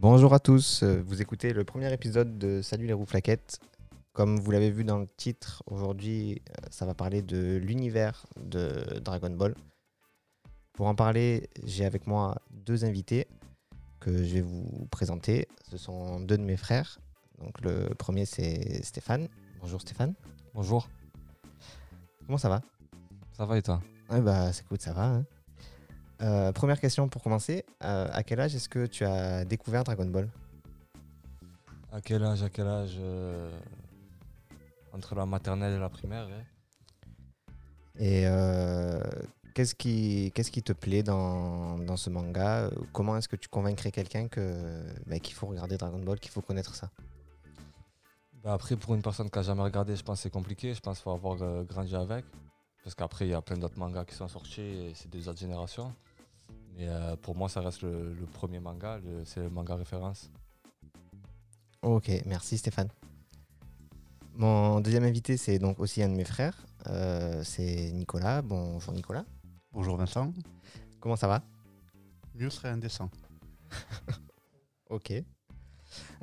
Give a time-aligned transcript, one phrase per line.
[0.00, 3.58] Bonjour à tous, euh, vous écoutez le premier épisode de Salut les roues flaquettes.
[4.12, 9.00] Comme vous l'avez vu dans le titre, aujourd'hui euh, ça va parler de l'univers de
[9.00, 9.56] Dragon Ball.
[10.72, 13.26] Pour en parler, j'ai avec moi deux invités
[13.98, 15.48] que je vais vous présenter.
[15.68, 17.00] Ce sont deux de mes frères.
[17.40, 19.26] Donc le premier c'est Stéphane.
[19.60, 20.14] Bonjour Stéphane.
[20.54, 20.88] Bonjour,
[22.24, 22.62] Comment ça va?
[23.32, 23.82] Ça va et toi?
[24.10, 25.06] Ouais bah cool, ça va.
[25.06, 25.24] hein.
[26.20, 27.64] Euh, première question pour commencer.
[27.84, 30.28] Euh, à quel âge est-ce que tu as découvert Dragon Ball?
[31.92, 33.50] À quel âge À quel âge euh,
[34.92, 36.28] Entre la maternelle et la primaire
[37.98, 38.24] Et
[39.54, 42.68] qu'est-ce qui, qu'est-ce qui te plaît dans, dans ce manga?
[42.92, 46.42] Comment est-ce que tu convaincrais quelqu'un que, bah, qu'il faut regarder Dragon Ball, qu'il faut
[46.42, 46.90] connaître ça?
[48.42, 50.74] Bah Après, pour une personne qui n'a jamais regardé, je pense que c'est compliqué.
[50.74, 52.24] Je pense qu'il faut avoir grandi avec.
[52.82, 55.40] Parce qu'après, il y a plein d'autres mangas qui sont sortis et c'est des autres
[55.40, 55.92] générations.
[56.78, 60.30] Mais euh, pour moi, ça reste le, le premier manga, le- c'est le manga référence.
[61.82, 62.88] Ok, merci Stéphane.
[64.34, 66.56] Mon deuxième invité, c'est donc aussi un de mes frères.
[66.86, 68.42] Euh, c'est Nicolas.
[68.42, 69.24] Bonjour Nicolas.
[69.72, 70.32] Bonjour Vincent.
[71.00, 71.42] Comment ça va?
[72.34, 73.10] Mieux serait indécent.
[74.90, 75.12] Ok.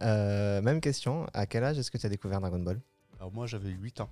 [0.02, 1.28] Euh, même question.
[1.36, 2.82] À quel âge est-ce que tu as découvert Dragon Ball?
[3.20, 4.10] Alors moi j'avais 8 ans.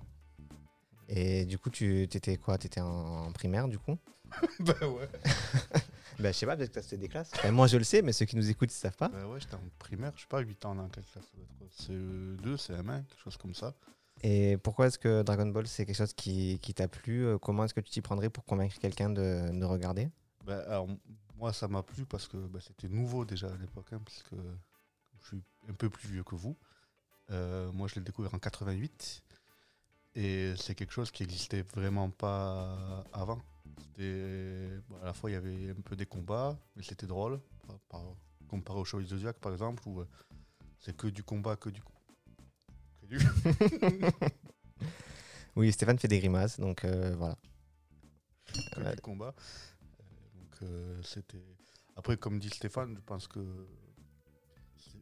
[1.08, 2.56] Et du coup, tu étais quoi?
[2.56, 3.96] Tu étais en, en primaire du coup?
[4.60, 5.08] Bah ouais.
[6.18, 7.30] Bah, je sais pas, peut-être que c'était des classes.
[7.34, 9.08] Enfin, moi, je le sais, mais ceux qui nous écoutent, ils savent pas.
[9.08, 11.44] Bah ouais, j'étais en primaire, je sais pas 8 ans dans quelle classe ça doit
[11.44, 11.58] être.
[11.58, 11.66] quoi.
[11.68, 13.74] CE2, CM1, quelque chose comme ça.
[14.22, 17.26] Et pourquoi est-ce que Dragon Ball, c'est quelque chose qui, qui t'a plu?
[17.26, 20.08] Euh, Comment est-ce que tu t'y prendrais pour convaincre quelqu'un de, de regarder?
[20.44, 20.86] Bah, alors
[21.36, 24.34] moi ça m'a plu parce que bah, c'était nouveau déjà à l'époque, hein, puisque
[25.20, 26.56] je suis un peu plus vieux que vous.
[27.30, 29.22] Euh, moi je l'ai découvert en 88
[30.14, 33.40] et c'est quelque chose qui n'existait vraiment pas avant.
[33.78, 37.40] C'était bon, à la fois il y avait un peu des combats, mais c'était drôle,
[37.66, 38.16] par, par-
[38.48, 40.06] comparé au Chevalier Zodiac par exemple où euh,
[40.78, 41.80] c'est que du combat, que du
[43.00, 43.18] que du
[45.56, 47.36] Oui, Stéphane fait des grimaces, donc euh, voilà.
[48.72, 48.94] que Ouais.
[48.94, 49.34] du combat.
[50.00, 51.42] Euh, donc euh, c'était.
[51.96, 53.40] Après, comme dit Stéphane, je pense que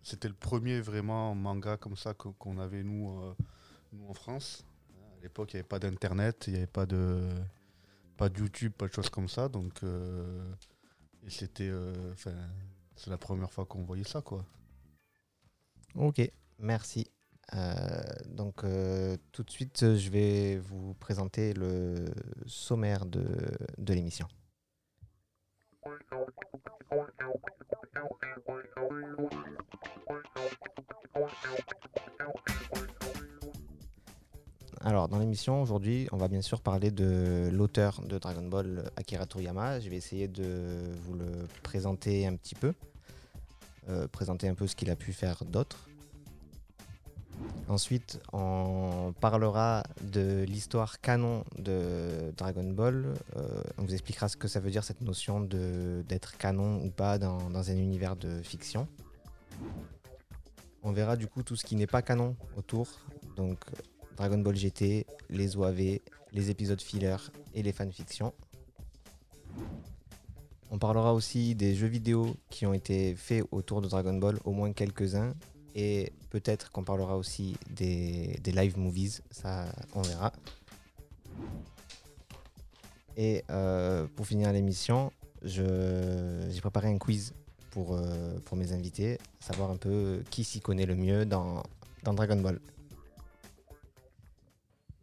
[0.02, 3.34] c'était le premier vraiment manga comme ça qu'on avait nous, euh,
[3.92, 4.64] nous en France.
[5.18, 7.28] À l'époque, il n'y avait pas d'internet, il n'y avait pas de
[8.16, 9.48] pas de YouTube, pas de choses comme ça.
[9.48, 10.52] Donc euh,
[11.24, 12.34] et c'était, euh, enfin,
[12.96, 14.44] c'est la première fois qu'on voyait ça, quoi.
[15.94, 16.20] Ok,
[16.58, 17.06] merci.
[17.54, 22.06] Euh, donc, euh, tout de suite, je vais vous présenter le
[22.46, 23.24] sommaire de,
[23.78, 24.26] de l'émission.
[34.84, 39.26] Alors, dans l'émission aujourd'hui, on va bien sûr parler de l'auteur de Dragon Ball, Akira
[39.26, 39.78] Toriyama.
[39.78, 42.74] Je vais essayer de vous le présenter un petit peu,
[43.88, 45.88] euh, présenter un peu ce qu'il a pu faire d'autre.
[47.68, 53.14] Ensuite, on parlera de l'histoire canon de Dragon Ball.
[53.36, 57.18] Euh, on vous expliquera ce que ça veut dire cette notion d'être canon ou pas
[57.18, 58.88] dans, dans un univers de fiction.
[60.82, 62.88] On verra du coup tout ce qui n'est pas canon autour.
[63.36, 63.60] Donc
[64.16, 65.98] Dragon Ball GT, les OAV,
[66.32, 67.16] les épisodes filler
[67.54, 68.32] et les fanfictions.
[70.70, 74.52] On parlera aussi des jeux vidéo qui ont été faits autour de Dragon Ball, au
[74.52, 75.34] moins quelques-uns.
[75.74, 80.32] Et peut-être qu'on parlera aussi des, live movies, ça on verra.
[83.16, 85.12] Et euh, pour finir l'émission,
[85.42, 87.34] j'ai préparé un quiz
[87.70, 91.62] pour, euh, pour mes invités, savoir un peu qui s'y connaît le mieux dans
[92.02, 92.58] Dragon Ball.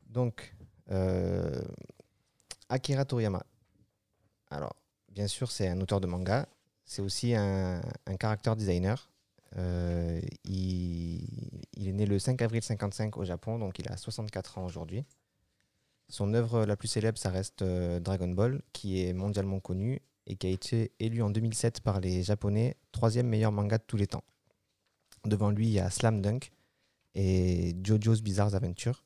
[0.10, 0.56] Donc,
[0.92, 1.62] euh,
[2.68, 3.44] Akira Toriyama.
[4.50, 4.76] Alors,
[5.10, 6.48] bien sûr, c'est un auteur de manga,
[6.86, 9.10] c'est aussi un, un character designer.
[9.58, 11.28] Euh, il,
[11.74, 15.06] il est né le 5 avril 55 au Japon, donc il a 64 ans aujourd'hui.
[16.08, 20.36] Son œuvre la plus célèbre, ça reste euh, Dragon Ball, qui est mondialement connu et
[20.36, 24.08] qui a été élu en 2007 par les Japonais troisième meilleur manga de tous les
[24.08, 24.24] temps.
[25.26, 26.52] Devant lui, il y a Slam Dunk
[27.14, 29.04] et JoJo's Bizarre Adventure.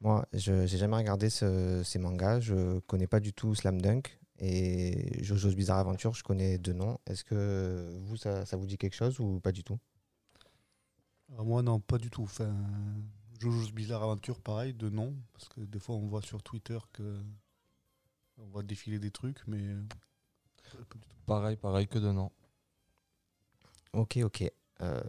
[0.00, 4.18] Moi, je n'ai jamais regardé ce- ces mangas, je connais pas du tout Slam Dunk
[4.38, 6.98] et JoJo's Bizarre Adventure, je connais deux noms.
[7.06, 9.78] Est-ce que vous, ça, ça vous dit quelque chose ou pas du tout?
[11.32, 12.22] Alors moi, non, pas du tout.
[12.22, 12.54] Enfin,
[13.40, 17.18] Jojo's Bizarre Aventure, pareil, de nom, parce que des fois on voit sur Twitter que
[18.38, 19.82] on voit défiler des trucs, mais euh,
[20.72, 21.16] pas du tout.
[21.24, 22.30] Pareil, pareil que de nom.
[23.94, 24.44] Ok, ok.
[24.82, 25.00] Euh,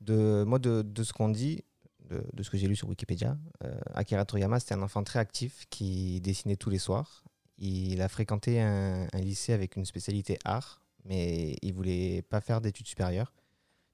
[0.00, 1.62] de, moi, de, de ce qu'on dit,
[2.10, 5.66] de, ce que j'ai lu sur Wikipédia, euh, Akira Toriyama, c'était un enfant très actif
[5.70, 7.24] qui dessinait tous les soirs.
[7.58, 12.86] Il a fréquenté un, lycée avec une spécialité art, mais il voulait pas faire d'études
[12.86, 13.32] supérieures.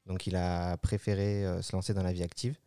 [0.07, 2.59] Donc il a préféré euh, se lancer dans la vie active.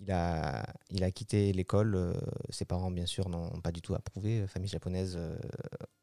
[0.00, 0.64] Il a,
[1.12, 1.94] quitté l'école.
[1.94, 2.14] euh,
[2.50, 4.46] ses parents, bien sûr, n'ont pas du tout approuvé.
[4.46, 5.18] Famille japonaise,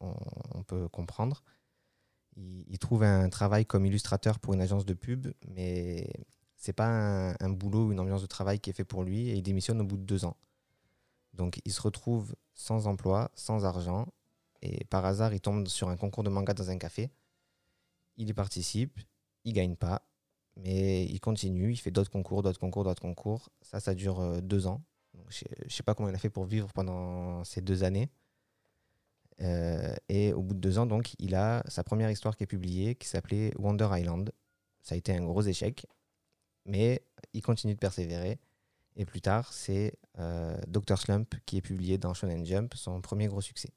[0.00, 1.42] on, peut comprendre.
[2.36, 6.10] Il trouve un travail comme illustrateur pour une agence de pub, mais
[6.56, 9.34] c'est pas un, boulot ou une ambiance de travail qui est fait pour lui et
[9.34, 10.36] il démissionne au bout de deux ans.
[11.34, 14.06] Donc il se retrouve sans emploi, sans argent,
[14.62, 17.10] et par hasard, il tombe sur un concours de manga dans un café.
[18.16, 18.98] Il y participe,
[19.44, 20.02] il gagne pas,
[20.56, 23.50] mais il continue, il fait d'autres concours, d'autres concours, d'autres concours.
[23.60, 24.82] Ça, ça dure euh, deux ans.
[25.28, 28.10] Je ne sais pas comment il a fait pour vivre pendant ces deux années.
[29.42, 32.46] Euh, et au bout de deux ans, donc, il a sa première histoire qui est
[32.46, 34.32] publiée, qui s'appelait Wonder Island.
[34.80, 35.86] Ça a été un gros échec,
[36.66, 37.02] mais
[37.32, 38.38] il continue de persévérer.
[38.96, 40.96] Et plus tard, c'est euh, Dr.
[40.98, 43.70] Slump qui est publié dans Shonen Jump, son premier gros succès.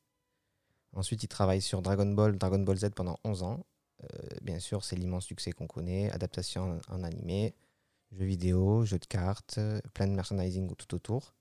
[0.93, 3.65] Ensuite, il travaille sur Dragon Ball, Dragon Ball Z pendant 11 ans.
[4.03, 4.07] Euh,
[4.41, 7.53] bien sûr, c'est l'immense succès qu'on connaît, adaptation en, en animé,
[8.11, 9.59] jeux vidéo, jeux de cartes,
[9.93, 11.33] plein de merchandising tout autour.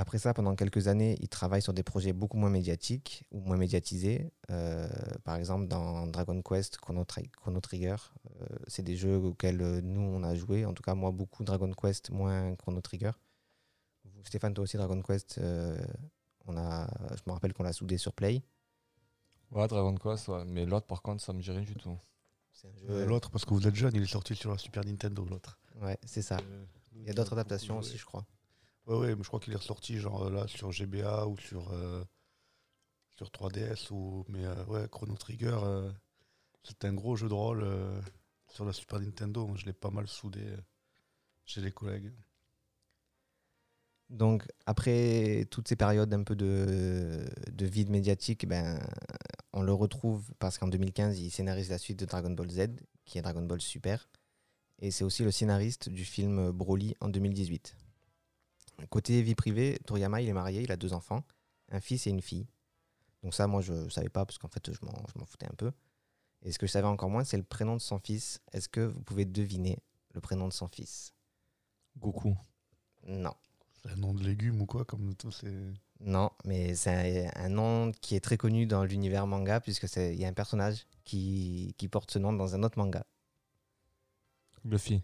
[0.00, 3.58] Après ça, pendant quelques années, il travaille sur des projets beaucoup moins médiatiques ou moins
[3.58, 4.32] médiatisés.
[4.50, 4.88] Euh,
[5.24, 7.96] par exemple, dans Dragon Quest, Chrono, Tri- Chrono Trigger,
[8.40, 10.64] euh, c'est des jeux auxquels euh, nous, on a joué.
[10.64, 13.10] En tout cas, moi, beaucoup Dragon Quest, moins Chrono Trigger.
[14.04, 15.78] Vous, Stéphane, toi aussi, Dragon Quest, euh,
[16.46, 18.42] on a, je me rappelle qu'on l'a soudé sur Play.
[19.50, 20.44] Ouais, Dragon Quest, ouais.
[20.46, 21.98] Mais l'autre, par contre, ça me dit rien du tout.
[22.88, 25.58] Euh, L'autre, parce que vous êtes jeune, il est sorti sur la Super Nintendo, l'autre.
[25.82, 26.36] Ouais, c'est ça.
[26.38, 26.64] Euh,
[26.96, 28.24] Il y a d'autres adaptations aussi, je crois.
[28.90, 32.04] Ouais, mais je crois qu'il est ressorti genre euh, là sur GBA ou sur, euh,
[33.16, 33.92] sur 3DS.
[33.92, 34.24] Ou...
[34.28, 35.92] Mais euh, ouais, Chrono Trigger, euh,
[36.64, 37.64] c'est un gros jeu de rôle
[38.48, 39.46] sur la Super Nintendo.
[39.46, 40.44] Moi, je l'ai pas mal soudé
[41.44, 42.12] chez les collègues.
[44.08, 48.80] Donc, après toutes ces périodes un peu de, de vide médiatique, ben,
[49.52, 52.66] on le retrouve parce qu'en 2015, il scénarise la suite de Dragon Ball Z,
[53.04, 54.08] qui est Dragon Ball Super.
[54.80, 57.76] Et c'est aussi le scénariste du film Broly en 2018.
[58.88, 61.24] Côté vie privée, Toriyama, il est marié, il a deux enfants,
[61.70, 62.46] un fils et une fille.
[63.22, 65.46] Donc ça, moi, je ne savais pas parce qu'en fait, je m'en je m'en foutais
[65.46, 65.72] un peu.
[66.42, 68.40] Et ce que je savais encore moins, c'est le prénom de son fils.
[68.52, 69.78] Est-ce que vous pouvez deviner
[70.14, 71.12] le prénom de son fils?
[71.98, 72.34] Goku.
[73.06, 73.34] Non.
[73.82, 75.52] C'est un nom de légumes ou quoi comme tout, c'est...
[76.00, 80.14] Non, mais c'est un, un nom qui est très connu dans l'univers manga, puisque c'est-
[80.14, 83.04] il y a un personnage qui, qui porte ce nom dans un autre manga.
[84.64, 85.02] Luffy.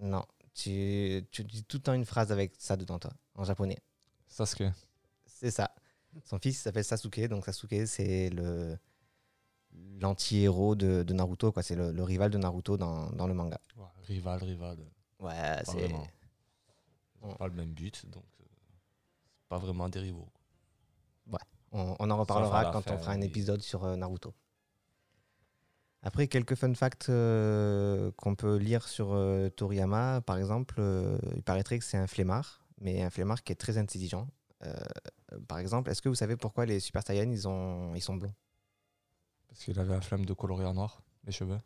[0.00, 0.24] Non,
[0.54, 3.78] tu, tu dis tout le temps une phrase avec ça dedans, toi, en japonais.
[4.28, 4.64] Sasuke.
[5.26, 5.74] C'est ça.
[6.24, 8.78] Son fils s'appelle Sasuke, donc Sasuke, c'est le
[10.00, 11.62] l'anti-héros de, de Naruto, quoi.
[11.62, 13.58] C'est le, le rival de Naruto dans, dans le manga.
[13.76, 14.78] Ouais, rival, rival.
[15.18, 15.92] Ouais, c'est.
[15.92, 17.36] Ouais.
[17.38, 18.44] Pas le même but, donc euh,
[19.38, 20.28] c'est pas vraiment des rivaux.
[21.74, 24.34] On, on en reparlera quand on fera un épisode sur euh, Naruto.
[26.02, 30.20] Après, quelques fun facts euh, qu'on peut lire sur euh, Toriyama.
[30.20, 33.78] Par exemple, euh, il paraîtrait que c'est un flemmard, mais un flemmard qui est très
[33.78, 34.28] intelligent.
[35.48, 38.34] Par exemple, est-ce que vous savez pourquoi les Super Saiyans, ils, ont, ils sont blonds?
[39.48, 41.58] Parce qu'il avait la flemme de colorer en noir les cheveux.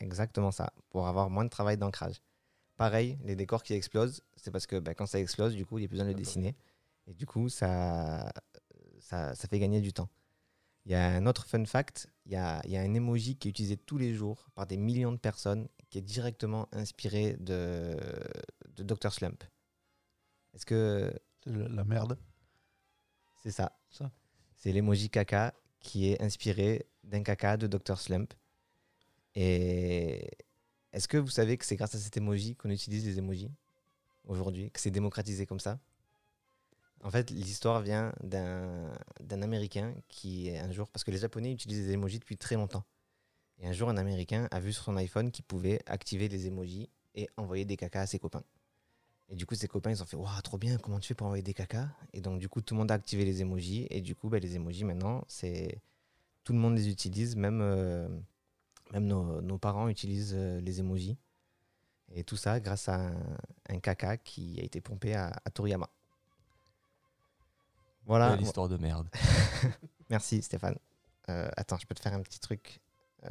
[0.00, 2.20] Exactement ça, pour avoir moins de travail d'ancrage.
[2.76, 5.82] Pareil, les décors qui explosent, c'est parce que bah, quand ça explose, du coup, il
[5.82, 6.56] n'y a plus besoin de le dessiner.
[7.06, 8.32] Et du coup, ça,
[8.98, 10.08] ça, ça fait gagner du temps.
[10.86, 13.36] Il y a un autre fun fact, il y a, il y a un emoji
[13.36, 17.36] qui est utilisé tous les jours par des millions de personnes, qui est directement inspiré
[17.38, 17.96] de,
[18.76, 19.12] de Dr.
[19.12, 19.44] Slump.
[20.54, 21.12] Est-ce que
[21.44, 22.18] c'est la la merde.
[23.42, 24.10] c'est ça Ça.
[24.56, 27.98] C'est l'emoji caca qui est inspiré d'un caca de Dr.
[27.98, 28.34] Slump.
[29.34, 30.30] Et
[30.92, 33.50] est-ce que vous savez que c'est grâce à cet emoji qu'on utilise les emojis
[34.24, 35.78] aujourd'hui, que c'est démocratisé comme ça?
[37.02, 41.92] En fait, l'histoire vient d'un Américain qui, un jour, parce que les Japonais utilisent les
[41.94, 42.84] emojis depuis très longtemps.
[43.58, 46.90] Et un jour, un Américain a vu sur son iPhone qu'il pouvait activer les emojis
[47.14, 48.44] et envoyer des cacas à ses copains.
[49.28, 51.26] Et du coup, ses copains, ils ont fait Waouh, trop bien, comment tu fais pour
[51.26, 51.88] envoyer des cacas?
[52.12, 53.86] Et donc, du coup, tout le monde a activé les emojis.
[53.90, 55.80] Et du coup, bah, les emojis, maintenant, c'est
[56.44, 58.08] tout le monde les utilise, même, euh,
[58.92, 61.16] même nos, parents utilisent euh, les emojis.
[62.12, 63.36] Et tout ça grâce à un,
[63.68, 65.88] un caca qui a été pompé à, à Toriyama.
[68.10, 68.30] Voilà.
[68.30, 69.08] Belle histoire de merde.
[70.10, 70.76] Merci Stéphane.
[71.28, 72.80] Euh, attends, je peux te faire un petit truc.
[73.22, 73.30] Euh,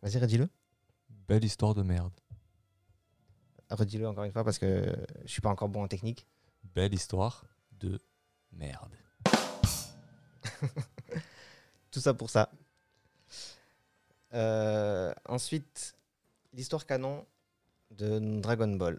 [0.00, 0.48] Vas-y, redis-le.
[1.10, 2.14] Belle histoire de merde.
[3.68, 6.26] Redis-le encore une fois parce que je suis pas encore bon en technique.
[6.74, 8.00] Belle histoire de
[8.50, 8.94] merde.
[11.90, 12.50] Tout ça pour ça.
[14.32, 15.98] Euh, ensuite,
[16.54, 17.26] l'histoire canon
[17.90, 18.98] de Dragon Ball.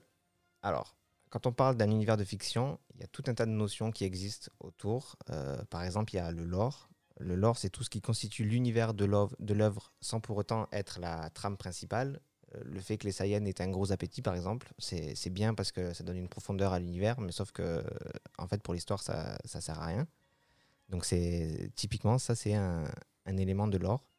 [0.61, 0.96] Alors,
[1.37, 3.91] quand on parle d'un univers de fiction, il y a tout un tas de notions
[3.91, 5.17] qui existent autour.
[5.29, 6.89] Euh, par exemple, il y a le lore.
[7.19, 11.29] Le lore, c'est tout ce qui constitue l'univers de l'œuvre sans pour autant être la
[11.29, 12.21] trame principale.
[12.55, 15.71] Euh, Le fait que les Saiyans aient un gros appétit, par exemple, c'est bien parce
[15.71, 17.83] que ça donne une profondeur à l'univers, mais sauf que, euh,
[18.39, 20.07] en fait, pour l'histoire, ça, ça sert à rien.
[20.89, 22.85] Donc, c'est typiquement, ça, c'est un,
[23.27, 24.09] un élément de l'or.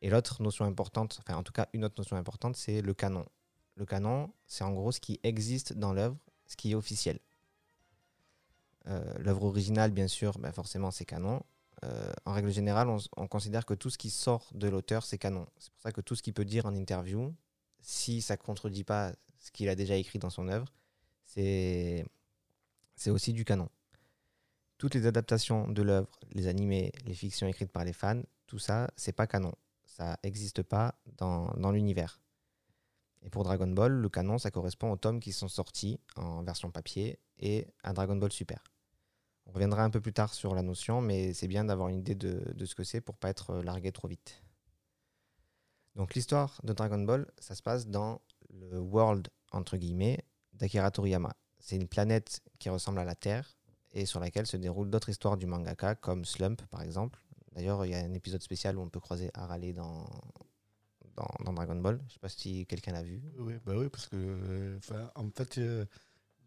[0.00, 3.26] Et l'autre notion importante, enfin, en tout cas, une autre notion importante, c'est le canon.
[3.74, 6.16] Le canon, c'est en gros ce qui existe dans l'œuvre,
[6.52, 7.18] ce qui est officiel.
[8.86, 11.42] Euh, l'œuvre originale, bien sûr, ben forcément, c'est canon.
[11.84, 15.46] Euh, en règle générale, on, considère que tout ce qui sort de l'auteur, c'est canon.
[15.58, 17.34] C'est pour ça que tout ce qu'il peut dire en interview,
[17.80, 20.66] si ça ne contredit pas ce qu'il a déjà écrit dans son œuvre,
[21.24, 22.04] c'est
[23.06, 23.68] aussi du canon.
[24.76, 28.90] Toutes les adaptations de l'œuvre, les animés, les fictions écrites par les fans, tout ça,
[28.96, 29.54] c'est pas canon.
[29.86, 32.20] Ça n'existe pas dans l'univers.
[33.22, 36.70] Et pour Dragon Ball, le canon, ça correspond aux tomes qui sont sortis en version
[36.70, 38.62] papier et à Dragon Ball Super.
[39.46, 42.14] On reviendra un peu plus tard sur la notion, mais c'est bien d'avoir une idée
[42.14, 44.42] de, ce que c'est pour pas être euh, largué trop vite.
[45.94, 50.24] Donc l'histoire de Dragon Ball, ça se passe dans le world entre guillemets
[50.54, 51.34] d'Akira Toriyama.
[51.58, 53.56] C'est une planète qui ressemble à la Terre
[53.92, 57.20] et sur laquelle se déroulent d'autres histoires du mangaka comme Slump par exemple.
[57.52, 60.06] D'ailleurs, il y a un épisode spécial où on peut croiser Harale dans,
[61.16, 62.00] dans, Dragon Ball.
[62.08, 63.22] Je sais pas si quelqu'un l'a vu.
[63.38, 64.78] Oui, bah oui, parce que,
[65.14, 65.84] en fait, euh,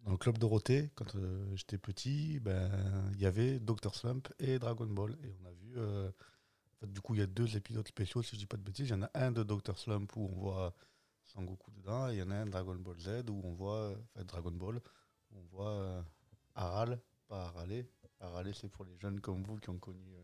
[0.03, 2.72] dans le club Dorothée, quand euh, j'étais petit, ben,
[3.13, 3.93] il y avait Dr.
[3.93, 5.17] Slump et Dragon Ball.
[5.24, 8.22] Et on a vu, euh, en fait, du coup, il y a deux épisodes spéciaux,
[8.24, 8.88] si je dis pas de bêtises.
[8.88, 9.77] Il y en a un de Dr.
[9.77, 10.74] Slump où on voit
[11.24, 14.25] Sangoku dedans, et il y en a un Dragon Ball Z où on voit, enfin,
[14.25, 14.81] Dragon Ball,
[15.31, 16.05] où on voit
[16.55, 17.86] Aral, pas Arale.
[18.19, 20.15] Arale, c'est pour les jeunes comme vous qui ont connu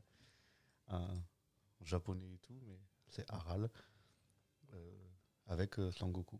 [0.87, 1.07] un
[1.81, 3.69] japonais et tout, mais c'est Aral,
[5.47, 6.39] avec euh, Sangoku.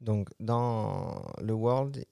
[0.00, 2.04] Donc, dans le world,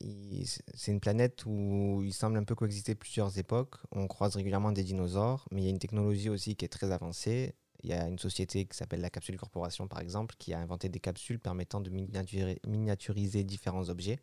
[0.75, 3.79] c'est une planète où il semble un peu coexister plusieurs époques.
[3.91, 6.93] On croise régulièrement des dinosaures, mais il y a une technologie aussi qui est très
[6.93, 7.57] avancée.
[7.83, 10.89] Il y a une société qui s'appelle la Capsule Corporation, par exemple, qui a inventé
[10.89, 14.21] des capsules permettant de miniaturi- miniaturiser différents objets,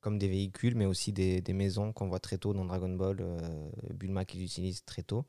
[0.00, 3.16] comme des véhicules, mais aussi des, des maisons qu'on voit très tôt dans Dragon Ball,
[3.20, 5.24] euh, Bulma qui l'utilise très tôt.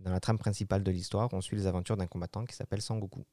[0.00, 3.24] Dans la trame principale de l'histoire, on suit les aventures d'un combattant qui s'appelle Sangoku.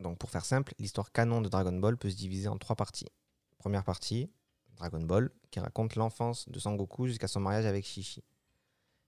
[0.00, 3.08] Donc pour faire simple, l'histoire canon de Dragon Ball peut se diviser en trois parties.
[3.58, 4.30] Première partie,
[4.76, 8.22] Dragon Ball, qui raconte l'enfance de Sangoku jusqu'à son mariage avec Shishi.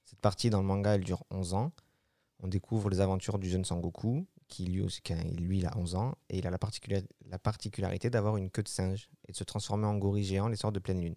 [0.05, 1.73] Cette partie dans le manga, elle dure 11 ans.
[2.41, 6.39] On découvre les aventures du jeune Sangoku, qui lui, aussi, il a 11 ans, et
[6.39, 10.25] il a la particularité d'avoir une queue de singe et de se transformer en gorille
[10.25, 11.17] géant les soirs de pleine lune.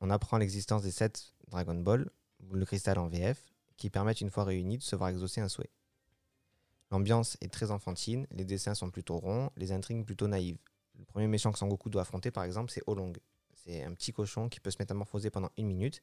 [0.00, 2.10] On apprend l'existence des 7 Dragon Ball,
[2.52, 3.42] le cristal en VF,
[3.76, 5.70] qui permettent une fois réunis de se voir exaucer un souhait.
[6.90, 10.58] L'ambiance est très enfantine, les dessins sont plutôt ronds, les intrigues plutôt naïves.
[10.98, 13.12] Le premier méchant que Sangoku doit affronter, par exemple, c'est Olong.
[13.54, 16.02] C'est un petit cochon qui peut se métamorphoser pendant une minute,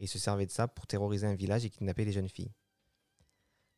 [0.00, 2.52] et se servait de ça pour terroriser un village et kidnapper les jeunes filles.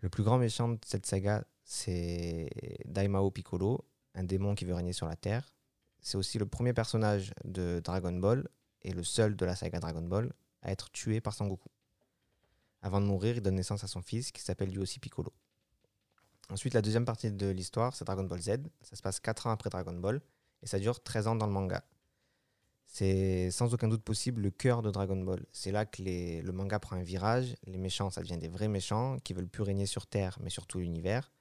[0.00, 2.48] Le plus grand méchant de cette saga, c'est
[2.86, 3.84] Daimao Piccolo,
[4.14, 5.52] un démon qui veut régner sur la Terre.
[6.00, 8.48] C'est aussi le premier personnage de Dragon Ball,
[8.82, 11.68] et le seul de la saga Dragon Ball, à être tué par Sangoku.
[12.82, 15.32] Avant de mourir, il donne naissance à son fils, qui s'appelle lui aussi Piccolo.
[16.50, 18.50] Ensuite, la deuxième partie de l'histoire, c'est Dragon Ball Z.
[18.82, 20.20] Ça se passe 4 ans après Dragon Ball
[20.62, 21.82] et ça dure 13 ans dans le manga.
[22.86, 25.44] C'est sans aucun doute possible le cœur de Dragon Ball.
[25.52, 27.56] C'est là que les- le manga prend un virage.
[27.64, 30.66] Les méchants, ça devient des vrais méchants qui veulent plus régner sur Terre, mais sur
[30.68, 31.32] tout l'univers.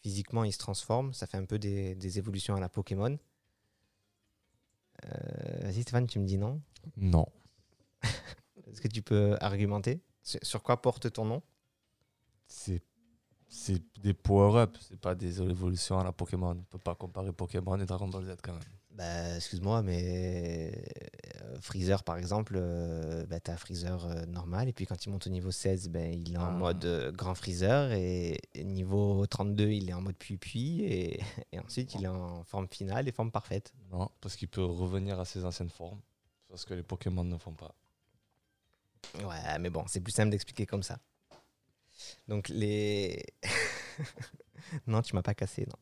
[0.00, 1.12] Physiquement, ils se transforment.
[1.12, 3.18] Ça fait un peu des, des évolutions à la Pokémon.
[5.04, 6.60] Euh, Vas-y Stéphane, tu me dis non?
[6.96, 7.26] Non.
[8.66, 10.00] Est-ce que tu peux argumenter?
[10.42, 11.42] Sur, quoi porte ton nom?
[12.46, 12.82] C'est
[13.50, 16.50] c'est des power-up, c'est pas des évolutions à la Pokémon.
[16.50, 18.62] On peut pas comparer Pokémon et Dragon Ball Z quand même.
[18.90, 20.72] Bah, excuse-moi, mais
[21.44, 25.26] euh, Freezer, par exemple, euh, bah, t'as Freezer euh, normal, et puis quand il monte
[25.28, 26.50] au niveau 16, ben il est en Ah.
[26.50, 31.20] mode euh, grand Freezer, et, et niveau 32, il est en mode puis-puis, et,
[31.52, 33.72] et ensuite il est en forme finale et forme parfaite.
[33.92, 36.00] Non, parce qu'il peut revenir à ses anciennes formes.
[36.48, 37.74] Parce que les Pokémon ne font pas.
[39.16, 40.98] Ouais, mais bon, c'est plus simple d'expliquer comme ça.
[42.28, 43.24] Donc les...
[44.86, 45.78] non, tu m'as pas cassé, non.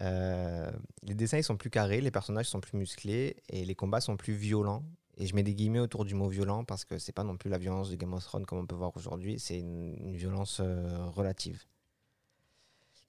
[0.00, 0.70] Euh,
[1.02, 4.16] les dessins ils sont plus carrés, les personnages sont plus musclés et les combats sont
[4.16, 4.84] plus violents.
[5.16, 7.50] Et je mets des guillemets autour du mot violent parce que c'est pas non plus
[7.50, 11.06] la violence de Game of Thrones comme on peut voir aujourd'hui, c'est une, violence euh,
[11.06, 11.64] relative.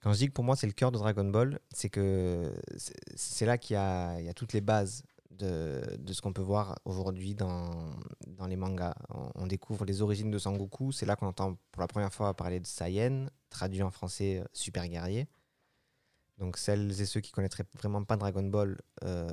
[0.01, 2.51] Quand je dis que pour moi c'est le cœur de Dragon Ball, c'est que
[3.15, 6.79] c'est- là qu'il y y a toutes les bases de, de ce qu'on peut voir
[6.85, 7.93] aujourd'hui dans,
[8.27, 8.95] dans les mangas.
[9.35, 12.59] On, découvre les origines de Sangoku, c'est là qu'on entend pour la première fois parler
[12.59, 15.27] de Saiyan, traduit en français euh, super guerrier.
[16.37, 19.27] Donc celles et ceux qui connaîtraient vraiment pas Dragon Ball, euh,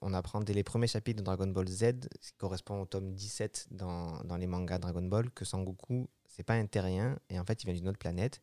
[0.00, 3.12] on apprend dès les premiers chapitres de Dragon Ball Z, ce qui correspond au tome
[3.12, 7.44] 17 dans, dans les mangas Dragon Ball, que Sangoku, c'est pas un terrien, et en
[7.44, 8.40] fait il vient d'une autre planète.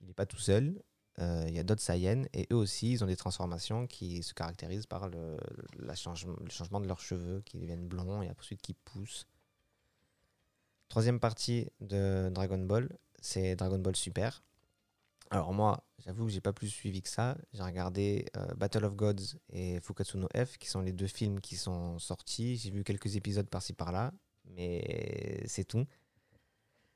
[0.00, 0.82] Il n'est pas tout seul,
[1.18, 4.86] il y a d'autres Saiyans, et eux aussi, ils ont des transformations qui se caractérisent
[4.86, 5.36] par le,
[5.78, 9.26] la changement, le changement de leurs cheveux, qui deviennent blonds, et ensuite qui poussent.
[10.88, 12.88] Troisième partie de Dragon Ball,
[13.20, 14.42] c'est Dragon Ball Super.
[15.30, 17.36] Alors moi, j'avoue que j'ai pas plus suivi que ça.
[17.52, 21.40] J'ai regardé euh, Battle of Gods et Fukatsu no F, qui sont les deux films
[21.40, 22.56] qui sont sortis.
[22.56, 24.12] J'ai vu quelques épisodes par-ci par-là,
[24.44, 25.86] mais c'est tout.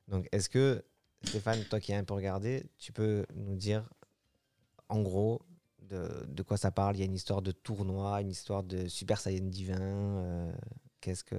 [0.07, 0.85] Donc est-ce que,
[1.23, 3.89] Stéphane, toi qui as un peu regardé, tu peux nous dire,
[4.89, 5.41] en gros,
[5.81, 9.19] de, quoi ça parle Il y a une histoire de tournoi, une histoire de Super
[9.19, 9.79] Saiyan divin.
[9.79, 10.51] euh,
[11.01, 11.35] qu'est-ce que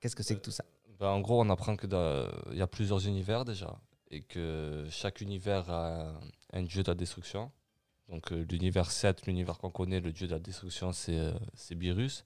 [0.00, 0.64] qu'est-ce que c'est que tout ça?
[0.98, 3.78] Ben, en gros, on apprend qu'il y a plusieurs univers déjà,
[4.10, 6.18] et que chaque univers a
[6.52, 7.50] un, dieu de la destruction.
[8.08, 11.32] Donc euh, l'univers 7, l'univers qu'on connaît, le dieu de la destruction, c'est euh,
[11.74, 12.24] Beerus.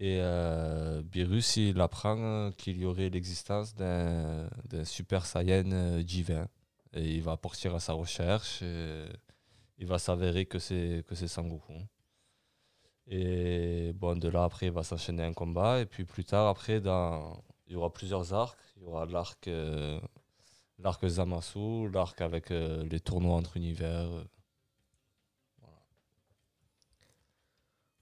[0.00, 4.48] Et euh, Beerus, il apprend euh, qu'il y aurait l'existence d'un
[4.84, 6.48] super saiyan euh, divin.
[6.96, 9.06] Il va partir à sa recherche, et
[9.78, 11.74] il va s'avérer que c'est que c'est Sangoku.
[13.06, 15.80] Et bon, de là, après, il va s'enchaîner un combat.
[15.80, 17.42] Et puis plus tard, après, dans...
[17.66, 18.58] il y aura plusieurs arcs.
[18.76, 20.00] Il y aura l'arc euh,
[20.78, 24.08] l'arc Zamasu, l'arc avec euh, les tournois entre univers.
[24.10, 24.24] euh.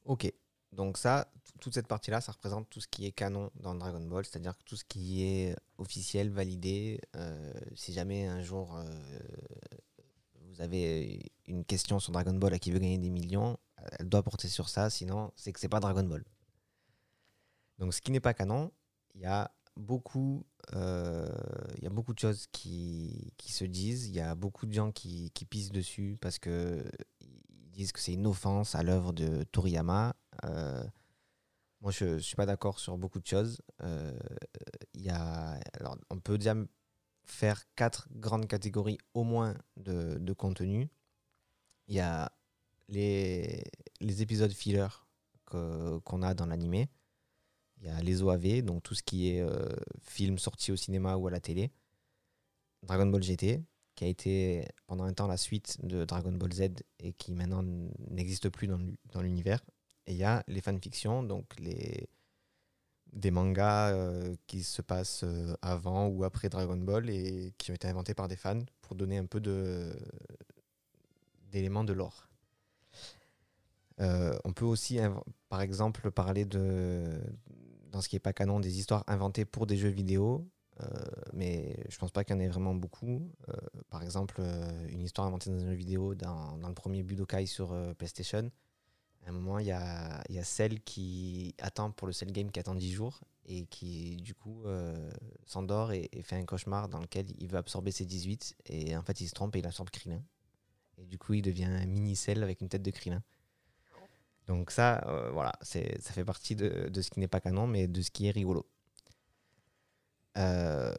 [0.04, 0.32] Ok.
[0.72, 1.28] Donc ça,
[1.62, 4.75] toute cette partie-là, ça représente tout ce qui est canon dans Dragon Ball, c'est-à-dire tout
[4.75, 7.00] ce qui est officiel, validé.
[7.14, 8.85] euh, si jamais un jour euh,
[10.49, 13.57] vous avez une question sur Dragon Ball à qui veut gagner des millions,
[14.00, 16.25] elle doit porter sur ça, sinon c'est que c'est pas Dragon Ball.
[17.78, 18.73] Donc ce qui n'est pas canon,
[19.14, 21.28] il y a beaucoup, euh,
[21.76, 24.73] il y a beaucoup de choses qui, qui se disent, il y a beaucoup de
[24.73, 26.85] gens qui, qui pissent dessus parce que
[27.21, 30.16] ils disent que c'est une offense à l'œuvre de Toriyama.
[31.83, 33.61] Moi, je ne suis pas d'accord sur beaucoup de choses.
[33.83, 34.12] Euh,
[34.95, 36.55] y a, alors, on peut déjà
[37.25, 40.88] faire quatre grandes catégories au moins de, de contenu.
[41.88, 42.33] Il y a
[42.88, 43.64] les,
[44.01, 44.87] les épisodes filler
[45.47, 46.88] qu'on a dans l'animé.
[47.81, 49.68] Il y a les OAV, donc tout ce qui est euh,
[50.03, 51.73] film sorti au cinéma ou à la télé.
[52.85, 53.61] Dragon Ball GT,
[53.97, 56.68] qui a été pendant un temps la suite de Dragon Ball Z
[57.01, 57.62] et qui maintenant
[58.11, 59.64] n'existe plus dans l'u- dans l'univers.
[60.07, 62.09] Et il y a les fanfictions, donc les,
[63.12, 67.75] des mangas euh, qui se passent euh, avant ou après Dragon Ball et qui ont
[67.75, 69.93] été inventés par des fans pour donner un peu de
[71.51, 72.29] d'éléments de lore.
[74.01, 74.99] Euh, on peut aussi,
[75.51, 77.21] par exemple, parler de,
[77.91, 80.49] dans ce qui n'est pas canon, des histoires inventées pour des jeux vidéo,
[81.35, 83.31] mais je pense pas qu'il y en ait vraiment beaucoup.
[83.91, 84.41] Par exemple,
[84.88, 88.51] une histoire inventée dans un jeu vidéo dans, dans le premier Budokai sur PlayStation.
[89.24, 92.50] À un moment, il y a, y a celle qui attend pour le Cell Game
[92.50, 95.11] qui attend 10 jours et qui, du coup, euh,
[95.46, 99.20] s'endort et, fait un cauchemar dans lequel il veut absorber ses 18 et en fait,
[99.20, 100.22] il se trompe et il absorbe Krillin.
[100.98, 103.22] Et du coup, il devient un mini Cell avec une tête de Krillin.
[104.46, 107.66] Donc ça, euh, voilà, c'est, ça fait partie de, de ce qui n'est pas canon,
[107.66, 108.66] mais de ce qui est rigolo.
[110.38, 110.94] Euh,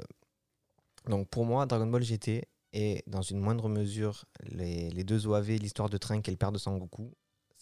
[1.07, 5.57] donc pour moi, Dragon Ball GT et dans une moindre mesure les, les deux OAV,
[5.57, 7.13] l'histoire de Trunks et le père de Sangoku,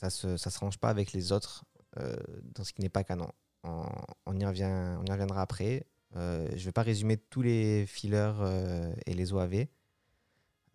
[0.02, 1.64] ça se, ça se range pas avec les autres
[2.00, 2.16] euh,
[2.56, 3.32] dans ce qui n'est pas canon.
[3.64, 3.86] On,
[4.26, 5.86] on y, revient, on y reviendra après.
[6.16, 9.68] Euh, je vais pas résumer tous les fillers euh, et les OAV.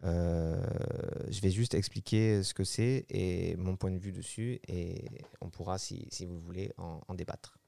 [0.04, 5.08] Je vais juste expliquer ce que c'est et mon point de vue dessus et
[5.40, 7.58] on pourra, si, si vous voulez, en, en débattre.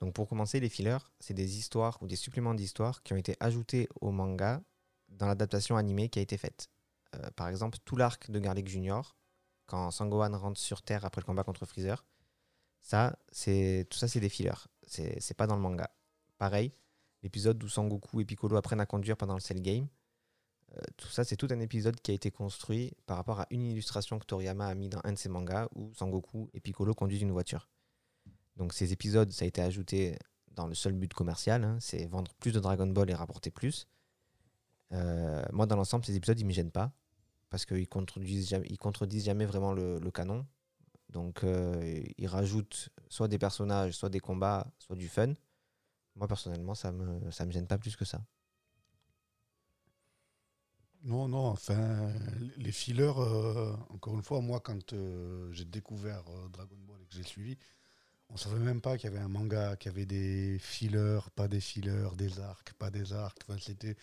[0.00, 3.36] Donc pour commencer, les fillers, c'est des histoires ou des suppléments d'histoires qui ont été
[3.40, 4.62] ajoutés au manga
[5.10, 6.70] dans l'adaptation animée qui a été faite.
[7.36, 9.14] Par exemple, tout l'arc de Garlic Junior,
[9.66, 12.04] quand Sangohan rentre sur Terre après le combat contre Freezer,
[12.80, 14.68] ça, c'est tout ça, c'est des fillers.
[14.86, 15.90] C'est pas dans le manga.
[16.36, 16.72] Pareil,
[17.22, 19.88] l'épisode où Sangoku et Piccolo apprennent à conduire pendant le Cell Game,
[20.76, 23.62] euh, tout ça, c'est tout un épisode qui a été construit par rapport à une
[23.62, 27.22] illustration que Toriyama a mis dans un de ses mangas où Sangoku et Piccolo conduisent
[27.22, 27.68] une voiture.
[28.56, 30.18] Donc ces épisodes, ça a été ajouté
[30.52, 33.88] dans le seul but commercial, hein, c'est vendre plus de Dragon Ball et rapporter plus.
[34.92, 36.92] Euh, moi, dans l'ensemble, ces épisodes, ils me gênent pas
[37.54, 40.44] parce qu'ils contredisent ils contredisent jamais vraiment le, canon.
[41.10, 45.34] Donc euh, ils rajoutent soit des personnages, soit des combats, soit du fun.
[46.16, 48.20] Moi, personnellement, ça me, ça me gêne pas plus que ça.
[51.04, 52.12] Non, non, enfin,
[52.56, 57.14] les fillers, euh, encore une fois, moi, quand euh, j'ai découvert Dragon Ball et que
[57.14, 57.56] j'ai suivi,
[58.30, 61.46] on savait même pas qu'il y avait un manga, qu'il y avait des fillers, pas
[61.46, 63.38] des fillers, des arcs, pas des arcs.
[63.46, 63.96] Enfin, c'était,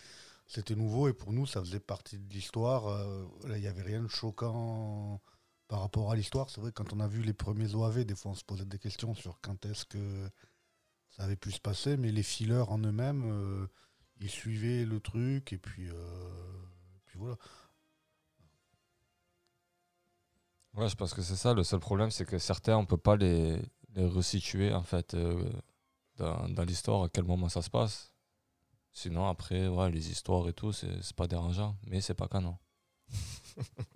[0.52, 2.86] c'était nouveau et pour nous, ça faisait partie de l'histoire.
[2.86, 5.18] Euh, il n'y avait rien de choquant
[5.66, 6.50] par rapport à l'histoire.
[6.50, 8.78] C'est vrai, quand on a vu les premiers OAV, des fois, on se posait des
[8.78, 10.28] questions sur quand est-ce que
[11.08, 13.66] ça avait pu se passer, mais les fileurs en eux-mêmes, euh,
[14.20, 15.94] ils suivaient le truc et puis, euh,
[17.14, 17.36] voilà.
[20.74, 21.54] Ouais, je pense que c'est ça.
[21.54, 23.58] Le seul problème, c'est que certains, on peut pas les,
[23.96, 25.16] resituer en fait
[26.18, 28.11] dans l'histoire, à quel moment ça se passe.
[28.92, 32.56] Sinon, après, les histoires et tout, c'est pas dérangeant, mais c'est pas canon.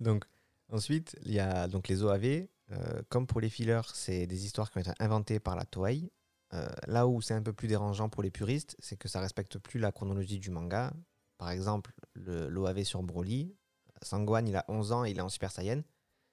[0.00, 0.24] Donc,
[0.70, 2.48] ensuite, il y a donc les OAV.
[2.72, 6.10] euh, comme pour les fillers, c'est des histoires qui ont été inventées par la Toei.
[6.54, 9.58] Euh, là où c'est un peu plus dérangeant pour les puristes, c'est que ça respecte
[9.58, 10.92] plus la chronologie du manga.
[11.38, 13.54] Par exemple, le- l'OAV sur Broly,
[14.02, 15.82] Sangwan, il a 11 ans, il est en Super Saiyan.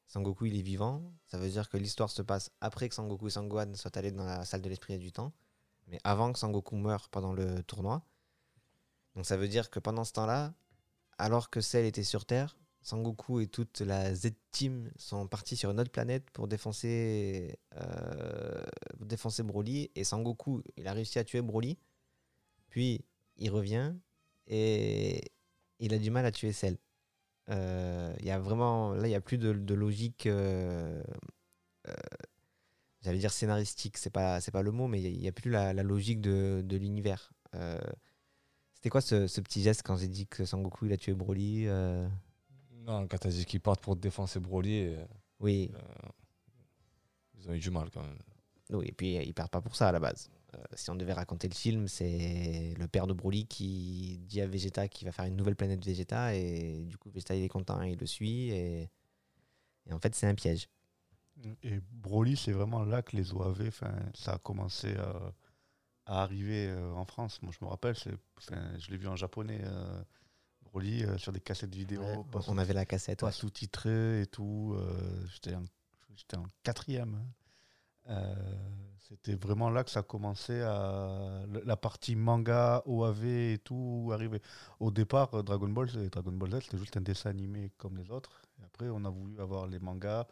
[0.08, 1.13] Sangoku, il est vivant.
[1.26, 4.26] Ça veut dire que l'histoire se passe après que Sangoku et Sangwan soient allés dans
[4.26, 5.34] la salle de l'esprit et du temps,
[5.92, 8.04] mais avant que Sangoku meure pendant le tournoi.
[9.16, 10.54] Donc ça veut dire que pendant ce temps-là,
[11.18, 15.80] alors que Cell était sur Terre, Sangoku et toute la Z-Team sont partis sur une
[15.80, 18.64] autre planète pour défoncer, euh,
[19.44, 19.92] Broly.
[19.96, 21.78] Et Sangoku, il a réussi à tuer Broly.
[22.70, 23.06] Puis
[23.38, 23.94] il revient
[24.48, 25.22] et
[25.80, 26.78] il a du mal à tuer Cell.
[27.50, 30.26] Euh, Il y a vraiment, là, il n'y a plus de, logique.
[30.26, 31.04] euh,
[33.02, 35.74] J'allais dire scénaristique, c'est pas, c'est pas le mot, mais il n'y a, plus la,
[35.74, 37.32] la logique de, de l'univers.
[37.56, 37.80] Euh,
[38.76, 41.64] C'était quoi ce, ce petit geste quand j'ai dit que Sangoku il a tué Broly
[41.68, 42.08] euh,
[42.86, 45.06] Non, quand t'as dit qu'ils partent pour défoncer Broly, euh,
[45.40, 45.72] Oui,
[47.40, 48.20] ils ont eu du mal quand même.
[48.70, 50.30] Oui, et puis ils perdent pas pour ça à la base.
[50.76, 54.88] Si on devait raconter le film, c'est le père de Broly qui dit à Vegeta
[54.90, 57.98] qu'il va faire une nouvelle planète Vegeta et du coup Vegeta il est content, il
[57.98, 58.90] le suit et,
[59.90, 60.68] et en fait c'est un piège.
[61.63, 63.72] Et Broly, c'est vraiment là que les OAV,
[64.13, 65.15] ça a commencé à,
[66.06, 67.41] à arriver euh, en France.
[67.41, 70.04] Moi, je me rappelle, je l'ai vu en japonais, euh,
[70.63, 73.20] Broly, euh, sur des cassettes vidéo, Ouais, pas, on avait la cassette.
[73.22, 73.32] pas ouais.
[73.32, 74.76] sous-titré et tout.
[74.78, 75.56] euh, J'étais
[76.36, 77.15] en, quatrième.
[77.15, 77.26] hein.
[78.10, 78.36] Euh,
[79.00, 81.44] C'était vraiment là que ça commençait à.
[81.65, 84.41] La partie manga, OAV et tout arriver.
[84.80, 88.10] Au départ, euh, Dragon Ball, Dragon Ball Z, c'était juste un dessin animé comme les
[88.12, 88.41] autres.
[88.60, 90.28] Et après, on a voulu avoir les mangas,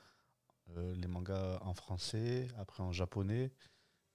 [0.78, 3.52] euh, les mangas en français, après en japonais.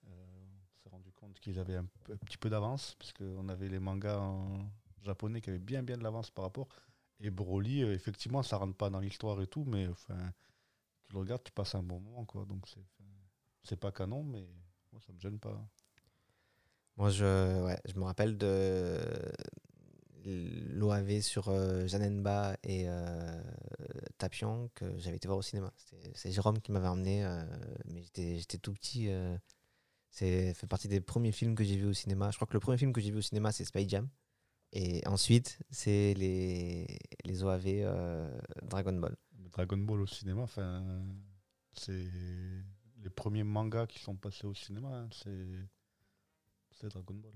[0.06, 1.86] Euh, on s'est rendu compte qu'ils avaient un,
[2.26, 4.68] petit peu d'avance, parce qu'on avait les mangas en
[5.02, 6.68] japonais qui avaient bien bien de l'avance par rapport.
[7.20, 10.32] Et Broly, euh, effectivement, ça rentre pas dans l'histoire et tout, mais enfin,
[11.04, 12.44] tu le regardes, tu passes un bon moment, quoi.
[12.44, 12.66] Donc
[13.62, 14.46] c'est pas canon, mais
[14.92, 15.58] moi ça me gêne pas.
[16.96, 19.00] Moi je, ouais, je me rappelle de
[20.24, 23.42] l'OAV sur euh, Janenba et euh,
[24.18, 25.72] Tapion que j'avais été voir au cinéma.
[26.14, 27.44] C'est Jérôme qui m'avait emmené, euh,
[27.86, 29.08] mais j'étais tout petit.
[29.10, 29.36] euh,
[30.10, 32.30] c'est fait partie des premiers films que j'ai vus au cinéma.
[32.30, 34.08] Je crois que le premier film que j'ai vu au cinéma, c'est Space Jam.
[34.72, 36.86] Et ensuite, c'est les,
[37.24, 37.84] les OAV
[38.62, 39.16] Dragon Ball.
[39.52, 40.46] Dragon Ball au cinéma,
[41.72, 41.92] c'est
[43.02, 47.32] les premiers mangas qui sont passés au cinéma, hein, c'est Dragon Ball.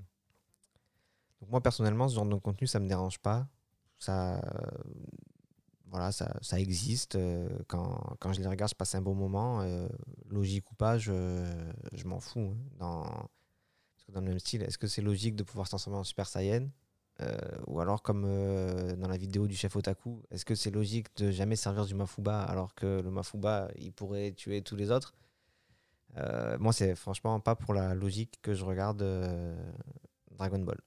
[1.40, 3.48] Donc moi personnellement, ce genre de contenu, ça me dérange pas.
[3.98, 4.40] Ça, euh,
[5.87, 7.14] voilà, ça, existe.
[7.16, 9.61] euh, quand, quand je les regarde, je passe un bon moment.
[9.62, 9.88] euh,
[10.29, 11.44] logique ou pas, je,
[11.92, 12.40] je m'en fous.
[12.40, 15.70] hein, dans, parce que dans le même style, est-ce que c'est logique de pouvoir se
[15.72, 16.68] transformer en Super Saiyan
[17.66, 21.57] Ou alors comme dans la vidéo du chef Otaku, est-ce que c'est logique de jamais
[21.57, 25.14] servir du Mafuba alors que le Mafuba, il pourrait tuer tous les autres?
[26.59, 29.03] Moi, c'est franchement pas pour la logique que je regarde
[30.33, 30.79] Dragon Ball.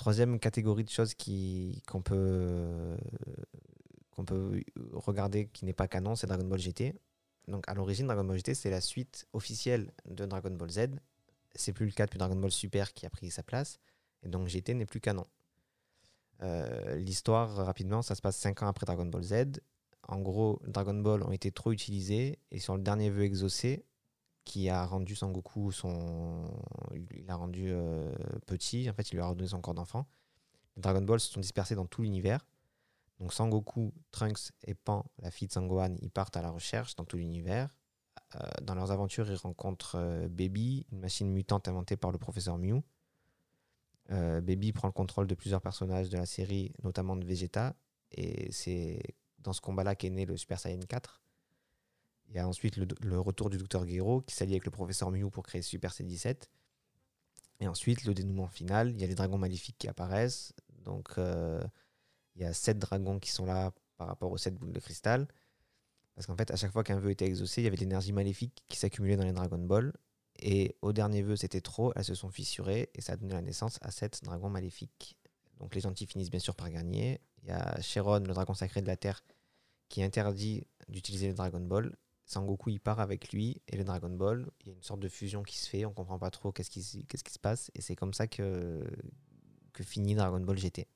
[0.00, 2.96] Troisième catégorie de choses qui- qu'on peut,
[4.12, 4.62] qu'on peut
[4.94, 6.94] regarder qui n'est pas canon, c'est Dragon Ball GT.
[7.48, 10.86] Donc à l'origine, Dragon Ball GT, c'est la suite officielle de Dragon Ball Z.
[11.54, 13.78] C'est plus le cas depuis Dragon Ball Super qui a pris sa place.
[14.22, 15.26] Et donc GT n'est plus canon.
[16.42, 19.60] Euh, L'histoire, rapidement, ça se passe 5 ans après Dragon Ball Z.
[20.08, 22.38] En gros, Dragon Ball ont été trop utilisés.
[22.50, 23.84] Et sur le dernier vœu exaucé,
[24.44, 26.50] qui a rendu Sangoku son.
[26.94, 28.12] Il l'a rendu euh,
[28.46, 30.06] petit, en fait, il lui a redonné son corps d'enfant.
[30.76, 32.46] Les Dragon Ball se sont dispersés dans tout l'univers.
[33.18, 37.04] Donc Sangoku, Trunks et Pan, la fille de Sangohan, ils partent à la recherche dans
[37.04, 37.74] tout l'univers.
[38.36, 42.58] Euh, dans leurs aventures, ils rencontrent euh, Baby, une machine mutante inventée par le professeur
[42.58, 42.82] Mew.
[44.08, 47.76] Baby prend le contrôle de plusieurs personnages de la série, notamment de Vegeta.
[48.10, 49.00] Et c'est
[49.38, 51.19] dans ce combat-là qu'est né le Super Saiyan 4.
[52.30, 55.30] Il y a ensuite le, retour du docteur Gero qui s'allie avec le professeur Mew
[55.30, 56.44] pour créer Super C17.
[57.58, 60.54] Et ensuite, le dénouement final, il y a les dragons maléfiques qui apparaissent.
[60.84, 61.62] Donc, euh,
[62.36, 65.26] il y a sept dragons qui sont là par rapport aux sept boules de cristal.
[66.14, 68.62] Parce qu'en fait, à chaque fois qu'un vœu était exaucé, il y avait l'énergie maléfique
[68.68, 69.92] qui s'accumulait dans les Dragon Ball.
[70.38, 73.42] Et au dernier vœu, c'était trop, elles se sont fissurées et ça a donné la
[73.42, 75.18] naissance à sept dragons maléfiques.
[75.58, 77.20] Donc les gentils finissent bien sûr par gagner.
[77.42, 79.22] Il y a Chiron, le dragon sacré de la Terre,
[79.88, 81.94] qui interdit d'utiliser le Dragon Ball.
[82.30, 84.48] Sangoku, il part avec lui et le Dragon Ball.
[84.60, 86.70] Il y a une sorte de fusion qui se fait, on comprend pas trop qu'est-ce
[86.70, 87.72] qui, se passe.
[87.74, 88.86] Et c'est comme ça que,
[89.80, 90.86] finit Dragon Ball GT.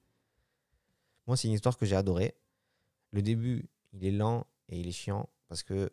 [1.27, 2.37] Moi, c'est une histoire que j'ai adorée.
[3.11, 5.91] Le début, il est lent et il est chiant parce que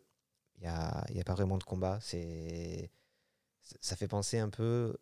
[0.58, 1.98] il n'y a, y a pas vraiment de combat.
[2.00, 2.92] C'est,
[3.80, 4.96] ça fait penser un peu.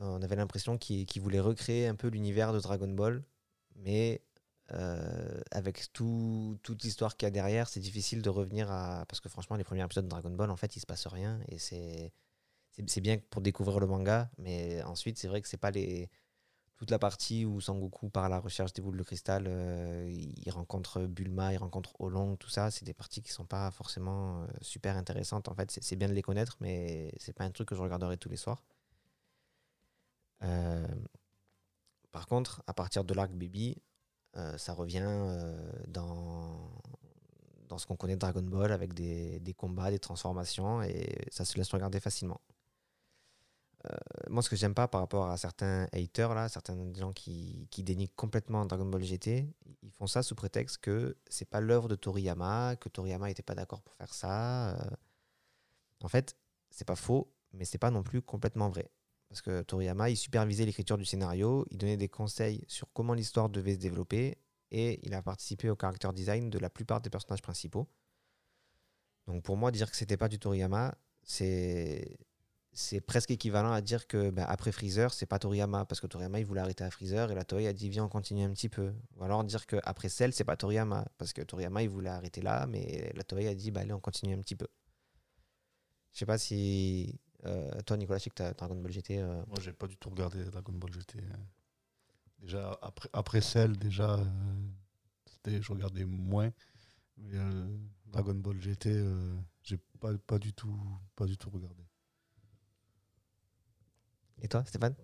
[0.00, 3.24] On avait l'impression qu'il qu'il voulait recréer un peu l'univers de Dragon Ball,
[3.76, 4.20] mais
[4.74, 9.04] euh, avec tout, toute l'histoire qu'il y a derrière, c'est difficile de revenir à.
[9.08, 11.40] Parce que franchement, les premiers épisodes de Dragon Ball, en fait, il se passe rien
[11.48, 12.12] et c'est.
[13.00, 16.10] bien pour découvrir le manga, mais ensuite, c'est vrai que c'est pas les.
[16.76, 20.50] Toute la partie où Sangoku part à la recherche des boules de cristal, euh, il
[20.50, 24.46] rencontre Bulma, il rencontre Olong, tout ça, c'est des parties qui sont pas forcément euh,
[24.60, 25.48] super intéressantes.
[25.48, 28.16] En fait, c'est bien de les connaître, mais c'est pas un truc que je regarderai
[28.16, 28.62] tous les soirs.
[32.12, 33.76] Par contre, à partir de l'arc Baby,
[34.58, 36.70] ça revient euh, dans,
[37.68, 41.44] dans ce qu'on connaît de Dragon Ball avec des, des combats, des transformations et ça
[41.44, 42.40] se laisse regarder facilement.
[43.86, 43.96] Euh,
[44.28, 47.82] moi, ce que j'aime pas par rapport à certains haters, là, certains gens qui, qui
[47.84, 49.46] dénigrent complètement Dragon Ball GT,
[49.82, 53.54] ils font ça sous prétexte que c'est pas l'œuvre de Toriyama, que Toriyama était pas
[53.54, 54.74] d'accord pour faire ça.
[54.76, 54.90] euh.
[56.02, 56.36] En fait,
[56.70, 58.90] c'est pas faux, mais c'est pas non plus complètement vrai.
[59.28, 63.48] Parce que Toriyama, il supervisait l'écriture du scénario, il donnait des conseils sur comment l'histoire
[63.48, 64.38] devait se développer,
[64.70, 67.88] et il a participé au character design de la plupart des personnages principaux.
[69.26, 72.18] Donc pour moi, dire que c'était pas du Toriyama, c'est
[72.72, 76.38] c'est presque équivalent à dire que bah, après Freezer, c'est pas Toriyama, parce que Toriyama,
[76.38, 78.68] il voulait arrêter à Freezer, et la Toei a dit viens, on continue un petit
[78.68, 78.94] peu.
[79.16, 82.40] Ou alors dire que après Cell, c'est pas Toriyama, parce que Toriyama, il voulait arrêter
[82.40, 84.68] là, mais la Toei a dit bah allez, on continue un petit peu.
[86.12, 89.18] Je sais pas si euh, toi, Nicolas, je sais que t'as Dragon Ball GT.
[89.18, 91.18] euh, Moi, j'ai pas du tout regardé Dragon Ball GT.
[92.40, 94.24] Déjà, après, après Cell, déjà, euh,
[95.26, 96.50] c'était- je regardais moins.
[97.18, 97.68] Mais euh,
[98.06, 100.78] Dragon Ball GT, euh, j'ai pas, pas, du tout,
[101.16, 101.84] pas du tout regardé.
[104.42, 104.94] Et toi, Stéphane?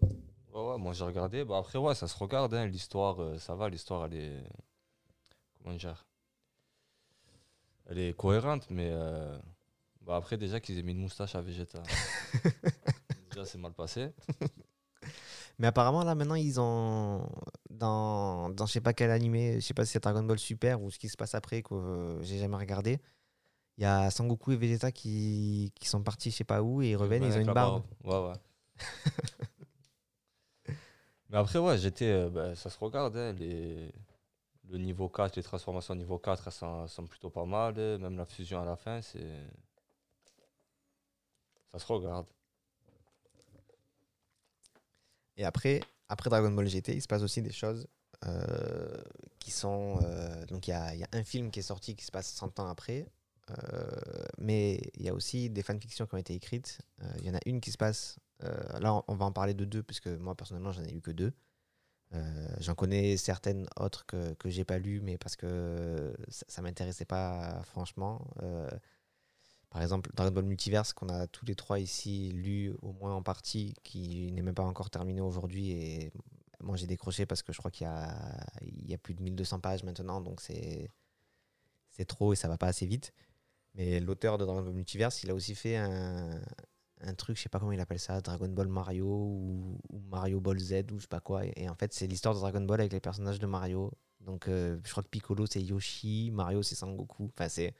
[0.52, 1.44] Ouais, ouais, moi j'ai regardé.
[1.44, 2.54] Bah, après, ouais, ça se regarde.
[2.54, 3.68] hein, L'histoire, euh, ça va.
[3.68, 4.44] L'histoire, elle est.
[5.62, 6.06] Comment dire?
[7.86, 8.90] Elle est cohérente, mais.
[10.06, 11.82] Bah, après, déjà qu'ils aient mis une moustache à Vegeta.
[13.30, 14.10] déjà, c'est mal passé.
[15.58, 17.26] Mais apparemment, là, maintenant, ils ont.
[17.70, 20.80] Dans, dans je sais pas quel animé, je sais pas si c'est Dragon Ball Super
[20.82, 23.00] ou ce qui se passe après, que euh, j'ai jamais regardé.
[23.76, 26.90] Il y a Sangoku et Vegeta qui, qui sont partis je sais pas où et
[26.90, 27.82] ils reviennent, ils ont une barbe.
[28.04, 28.32] Ouais, ouais.
[31.30, 32.10] mais après, ouais, j'étais.
[32.10, 33.16] euh, bah, ça se regarde.
[33.16, 33.90] hein, les...
[34.70, 37.74] Le niveau 4, les transformations niveau 4, elles sont, sont plutôt pas mal.
[37.78, 39.20] hein, Même la fusion à la fin, c'est.
[41.74, 42.26] Ça se regarde.
[45.36, 47.86] Et après, après Dragon Ball GT, il se passe aussi des choses
[48.26, 49.02] euh,
[49.38, 50.00] qui sont.
[50.04, 52.68] euh, donc, il y a, un film qui est sorti qui se passe 100 ans
[52.68, 53.06] après.
[53.50, 53.90] euh,
[54.38, 56.78] mais il y a aussi des fanfictions qui ont été écrites.
[57.18, 58.18] Il y en a une qui se passe.
[58.80, 61.32] là, on- va en parler de deux, puisque moi, personnellement, j'en ai eu que deux.
[62.60, 67.04] J'en connais certaines autres que, que j'ai pas lues, mais parce que ça, ça m'intéressait
[67.06, 68.20] pas, franchement.
[69.74, 73.24] Par exemple, Dragon Ball Multiverse, qu'on a tous les trois ici lu au moins en
[73.24, 75.72] partie, qui n'est même pas encore terminé aujourd'hui.
[75.72, 76.12] Et
[76.60, 80.20] moi, j'ai décroché parce que je crois qu'il y a, plus de 1200 pages maintenant,
[80.20, 80.88] donc c'est
[81.90, 83.12] c'est trop et ça va pas assez vite.
[83.74, 86.40] Mais l'auteur de Dragon Ball Multiverse, il a aussi fait un,
[87.16, 90.84] truc, je sais pas comment il appelle ça, Dragon Ball Mario ou, Mario Ball Z
[90.92, 91.44] ou je sais pas quoi.
[91.46, 93.90] Et, et en fait, c'est l'histoire de Dragon Ball avec les personnages de Mario.
[94.20, 97.32] Donc, euh, je crois que Piccolo c'est Yoshi, Mario c'est Sangoku.
[97.36, 97.74] Enfin, c'est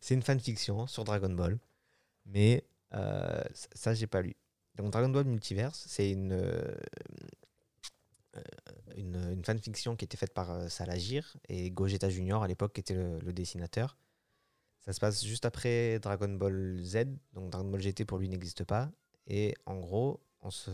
[0.00, 1.58] c'est une fanfiction sur Dragon Ball,
[2.26, 3.42] mais euh,
[3.74, 4.36] ça, j'ai pas lu.
[4.76, 6.74] Donc, Dragon Ball Multiverse, c'est une, euh,
[8.36, 12.94] euh, fanfiction qui était faite par euh, Salagir et Gogeta Junior à l'époque, qui était
[12.94, 13.96] le, dessinateur.
[14.80, 18.64] Ça se passe juste après Dragon Ball Z, donc Dragon Ball GT pour lui n'existe
[18.64, 18.90] pas.
[19.26, 20.70] Et en gros, on, se,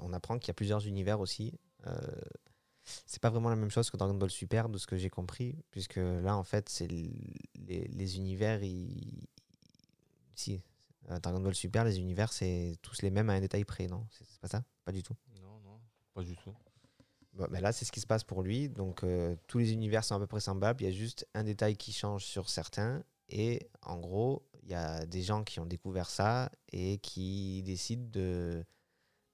[0.00, 1.58] on apprend qu'il y a plusieurs univers aussi.
[3.06, 5.56] C'est pas vraiment la même chose que Dragon Ball Super, de ce que j'ai compris,
[5.70, 7.12] puisque là, en fait, c'est les,
[7.66, 8.62] les univers.
[8.62, 9.26] ils-
[10.34, 10.60] Si,
[11.10, 14.06] euh, Dragon Ball Super, les univers, c'est tous les mêmes à un détail près, non?
[14.10, 14.64] C'est pas ça?
[14.84, 15.14] Pas du tout.
[15.42, 15.80] Non, non,
[16.14, 16.54] pas du tout.
[17.34, 18.68] Bon, mais là, c'est ce qui se passe pour lui.
[18.68, 20.82] Donc, euh, tous les univers sont à peu près semblables.
[20.82, 23.02] Il y a juste un détail qui change sur certains.
[23.28, 28.08] Et en gros, il y a des gens qui ont découvert ça et qui décident
[28.10, 28.64] de,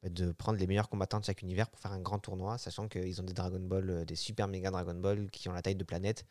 [0.04, 3.20] de prendre les meilleurs combattants de chaque univers pour faire un grand tournoi, sachant qu'ils
[3.20, 5.84] ont des Dragon Ball, euh, des super méga Dragon Ball qui ont la taille de
[5.84, 6.26] planètes,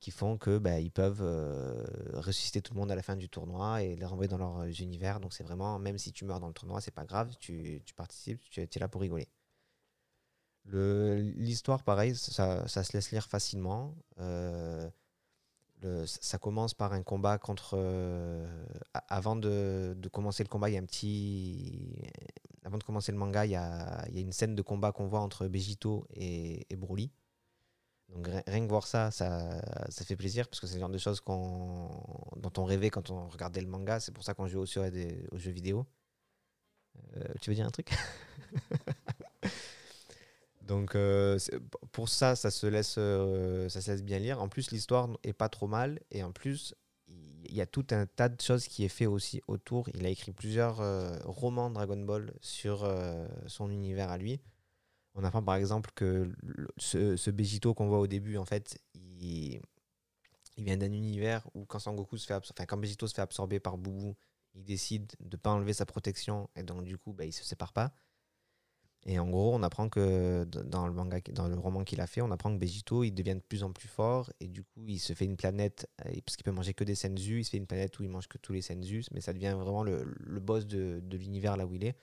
[0.00, 3.82] qui font que bah, peuvent euh, ressusciter tout le monde à la fin du tournoi
[3.82, 5.20] et les renvoyer dans leurs univers.
[5.20, 8.40] Donc c'est vraiment, même si tu meurs dans le tournoi, c'est pas grave, tu, participes,
[8.50, 9.28] tu es là pour rigoler.
[10.64, 13.94] Le- L'histoire, pareil, ça, se laisse lire facilement.
[14.18, 14.88] Euh,
[16.06, 17.74] ça commence par un combat contre.
[17.74, 18.46] euh,
[19.08, 22.02] avant de, commencer le combat, il y a un petit.
[22.64, 25.48] Avant de commencer le manga, il y a, une scène de combat qu'on voit entre
[25.48, 27.10] Begito et, Broly.
[28.10, 29.60] Donc ri- rien que voir ça, ça,
[29.90, 33.60] fait plaisir parce que c'est le genre de choses dont on rêvait quand on regardait
[33.60, 34.00] le manga.
[34.00, 35.86] C'est pour ça qu'on joue aussi aux jeux vidéo.
[37.16, 37.90] Euh, tu veux dire un truc?
[40.68, 41.38] Donc euh,
[41.92, 44.40] pour ça, ça se, laisse, euh, ça se laisse bien lire.
[44.40, 45.98] En plus, l'histoire est pas trop mal.
[46.10, 46.74] Et en plus,
[47.08, 49.88] il y a tout un tas de choses qui est fait aussi autour.
[49.94, 52.86] Il a écrit plusieurs euh, romans Dragon Ball sur
[53.46, 54.40] son univers à lui.
[55.14, 56.30] On apprend par exemple que
[56.76, 59.60] ce, ce Begito qu'on voit au début, en fait, il,
[60.58, 63.58] vient d'un univers où quand Sangoku se fait absor- enfin, quand Begito se fait absorber
[63.58, 64.16] par Boubou,
[64.54, 67.72] il décide de pas enlever sa protection et donc du coup, bah, il se sépare
[67.72, 67.92] pas.
[69.10, 72.20] Et en gros, on apprend que dans le manga, dans le roman qu'il a fait,
[72.20, 74.98] on apprend que Begito, il devient de plus en plus fort et du coup, il
[74.98, 77.40] se fait une planète euh, parce qu'il peut manger que des senzu.
[77.40, 79.56] Il se fait une planète où il mange que tous les senzu, mais ça devient
[79.58, 80.04] vraiment le,
[80.40, 81.96] boss de, l'univers là où il est.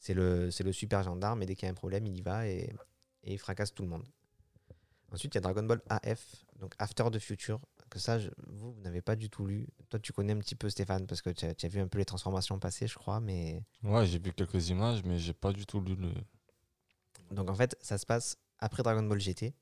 [0.00, 2.48] C'est le, le super gendarme et dès qu'il y a un problème, il y va
[2.48, 2.74] et,
[3.22, 4.02] et il fracasse tout le monde.
[5.12, 7.60] Ensuite, il y a Dragon Ball AF, donc After the Future,
[7.90, 9.68] que ça, vous, vous n'avez pas du tout lu.
[9.88, 12.04] Toi, tu connais un petit peu Stéphane parce que tu as, vu un peu les
[12.04, 15.80] transformations passer, je crois, mais Ouais, j'ai vu quelques images, mais j'ai pas du tout
[15.80, 16.12] lu le.
[17.30, 19.54] Donc en fait, ça se passe après Dragon Ball GT.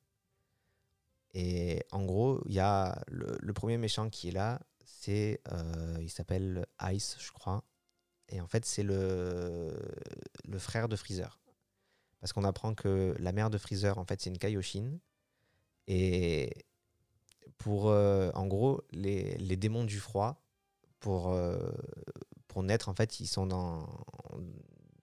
[1.35, 6.11] Et en gros, il y a le, premier méchant qui est là, c'est euh, il
[6.11, 7.65] s'appelle Ice, je crois.
[8.31, 9.75] Et en fait, c'est le,
[10.45, 11.39] le frère de Freezer.
[12.21, 14.99] Parce qu'on apprend que la mère de Freezer, en fait, c'est une Kaioshin.
[15.87, 16.67] Et
[17.59, 20.43] pour, euh, en gros, les, les démons du froid,
[21.01, 21.71] pour, euh,
[22.49, 23.49] pour naître, en fait, ils sont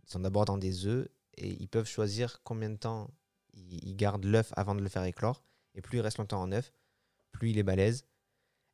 [0.06, 3.10] sont d'abord dans des œufs et ils peuvent choisir combien de temps
[3.54, 5.44] ils, gardent l'œuf avant de le faire éclore.
[5.76, 6.74] Et plus il reste longtemps en œuf,
[7.32, 8.06] plus il est balèze.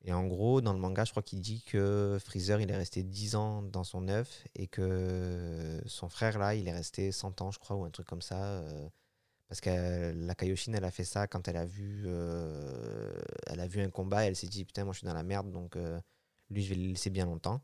[0.04, 3.04] Et en gros, dans le manga, je crois qu'il dit que Freezer, il est resté
[3.04, 7.52] 10 ans dans son œuf et que son frère, là, il est resté 100 ans,
[7.52, 8.44] je crois, ou un truc comme ça.
[8.44, 8.90] euh,
[9.52, 13.14] parce que la Kaioshin, elle a fait ça quand elle a vu, euh,
[13.48, 14.26] elle a vu un combat.
[14.26, 16.00] Elle s'est dit, putain, moi, je suis dans la merde, donc euh,
[16.50, 17.62] lui, je vais le laisser bien longtemps.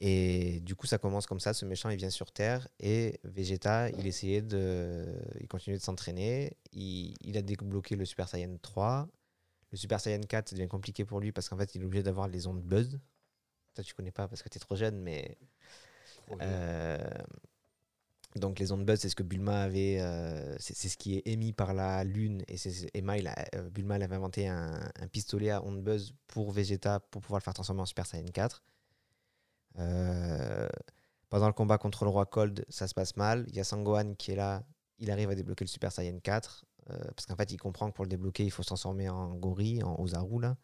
[0.00, 1.52] Et du coup, ça commence comme ça.
[1.54, 5.06] Ce méchant, il vient sur Terre et Vegeta, il essayait de.
[5.40, 6.56] Il continuait de s'entraîner.
[6.72, 9.08] Il, il a débloqué le Super Saiyan 3.
[9.72, 12.02] Le Super Saiyan 4, ça devient compliqué pour lui parce qu'en fait, il est obligé
[12.04, 12.98] d'avoir les ondes buzz.
[13.74, 15.36] Toi, tu connais pas parce que tu es trop jeune, mais.
[16.42, 16.98] Euh,
[18.36, 19.98] donc, les ondes buzz, c'est ce que Bulma avait.
[20.00, 22.44] euh, c'est c'est ce qui est émis par la Lune.
[22.46, 25.82] Et c'est Emma, il a- euh, Bulma, elle avait inventé un, un pistolet à ondes
[25.82, 28.62] buzz pour Vegeta pour pouvoir le faire transformer en Super Saiyan 4.
[29.78, 30.68] Euh,
[31.28, 33.44] pendant le combat contre le roi Cold, ça se passe mal.
[33.48, 34.64] Il y a Sangohan qui est là.
[34.98, 36.64] Il arrive à débloquer le Super Saiyan 4.
[36.90, 39.34] euh, parce qu'en fait, il comprend que pour le débloquer, il faut se transformer en
[39.34, 40.56] gorille, en Ozaru, là.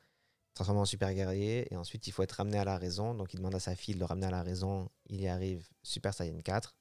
[0.54, 1.72] Transformer en super guerrier.
[1.72, 3.14] Et ensuite, il faut être ramené à la raison.
[3.14, 4.88] Donc, il demande à sa fille de le ramener à la raison.
[5.06, 6.74] Il y arrive, Super Saiyan 4.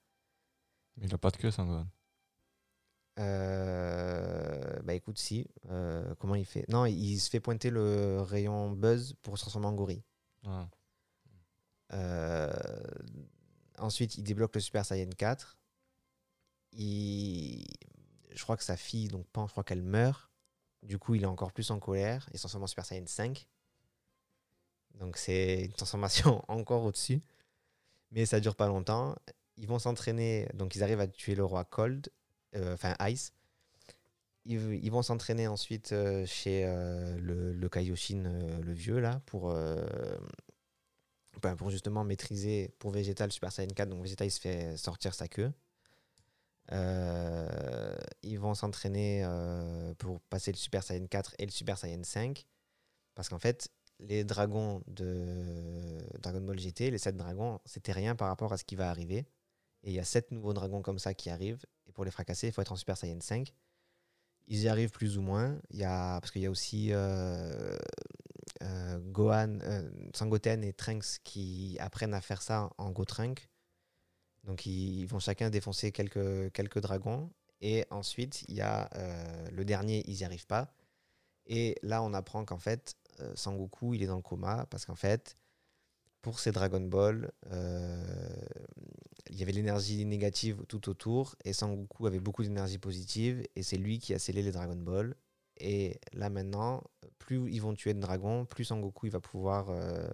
[0.97, 1.87] Mais il a pas de queue, Sangohan.
[3.19, 5.47] Euh, bah écoute, si.
[5.69, 6.67] Euh, comment il fait?
[6.69, 10.03] Non, il se fait pointer le rayon buzz pour se transformer en gorille.
[10.45, 10.67] Ah.
[11.93, 12.51] Euh,
[13.77, 15.57] ensuite, il débloque le Super Saiyan 4.
[16.73, 17.65] Il...
[18.31, 20.29] Je crois que sa fille, donc Pan, je crois qu'elle meurt.
[20.81, 22.27] Du coup, il est encore plus en colère.
[22.33, 23.47] Se transforme en Super Saiyan 5.
[24.95, 27.21] Donc, c'est une transformation encore au-dessus.
[28.11, 29.15] Mais ça dure pas longtemps.
[29.57, 30.47] Ils vont s'entraîner.
[30.53, 32.09] Donc, ils arrivent à tuer le roi Cold,
[32.55, 33.33] euh, enfin Ice.
[34.45, 38.23] Ils, vont s'entraîner ensuite euh, chez le, Kaioshin,
[38.61, 39.55] le vieux, là, pour,
[41.43, 43.89] ben, pour justement maîtriser pour Vegeta le Super Saiyan 4.
[43.89, 45.51] Donc Vegeta il se fait sortir sa queue.
[46.71, 52.03] Euh, ils vont s'entraîner euh, pour passer le Super Saiyan 4 et le Super Saiyan
[52.03, 52.45] 5.
[53.13, 58.29] Parce qu'en fait, les dragons de Dragon Ball GT, les 7 dragons, c'était rien par
[58.29, 59.27] rapport à ce qui va arriver.
[59.83, 61.65] Et il y a 7 nouveaux dragons comme ça qui arrivent.
[61.87, 63.53] Et pour les fracasser, il faut être en Super Saiyan 5.
[64.47, 65.59] Ils y arrivent plus ou moins.
[65.71, 67.77] Y a, parce qu'il y a aussi euh,
[68.63, 73.49] euh, Gohan, euh, Sangoten et Trunks qui apprennent à faire ça en Gotrunk.
[74.43, 77.29] Donc ils, vont chacun défoncer quelques, dragons.
[77.61, 80.73] Et ensuite, il y a euh, le dernier, ils n'y arrivent pas.
[81.45, 84.95] Et là, on apprend qu'en fait, euh, Sangoku, il est dans le coma parce qu'en
[84.95, 85.37] fait,
[86.21, 87.31] pour ces Dragon Ball,
[89.29, 93.77] il y avait l'énergie négative tout autour et Sangoku avait beaucoup d'énergie positive et c'est
[93.77, 95.15] lui qui a scellé les Dragon Ball.
[95.57, 96.83] Et là maintenant,
[97.19, 100.07] plus ils vont tuer de dragons, plus Sangoku il va pouvoir euh,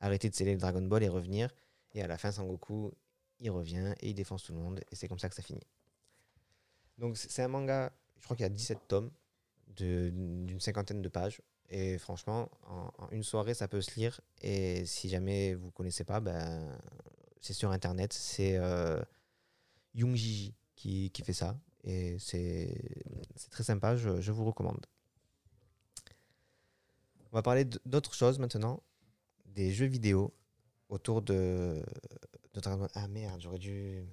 [0.00, 1.50] arrêter de sceller le Dragon Ball et revenir.
[1.92, 2.92] Et à la fin, Sangoku
[3.40, 4.80] il revient et il défonce tout le monde.
[4.90, 5.66] Et c'est comme ça que ça finit.
[6.98, 9.10] Donc c'est un manga, je crois qu'il y a 17 tomes
[9.76, 11.42] d'une cinquantaine de pages.
[11.70, 14.20] Et franchement, en, une soirée, ça peut se lire.
[14.42, 16.78] Et si jamais vous connaissez pas, ben,
[17.40, 18.12] c'est sur internet.
[18.12, 19.02] C'est euh,
[19.94, 20.54] qui,
[21.10, 21.58] qui fait ça.
[21.84, 22.74] Et c'est
[23.50, 24.84] très sympa, je, vous recommande.
[27.30, 28.82] On va parler d'autres choses maintenant,
[29.46, 30.32] des jeux vidéo
[30.88, 31.82] autour de.
[32.94, 34.06] Ah merde, j'aurais dû,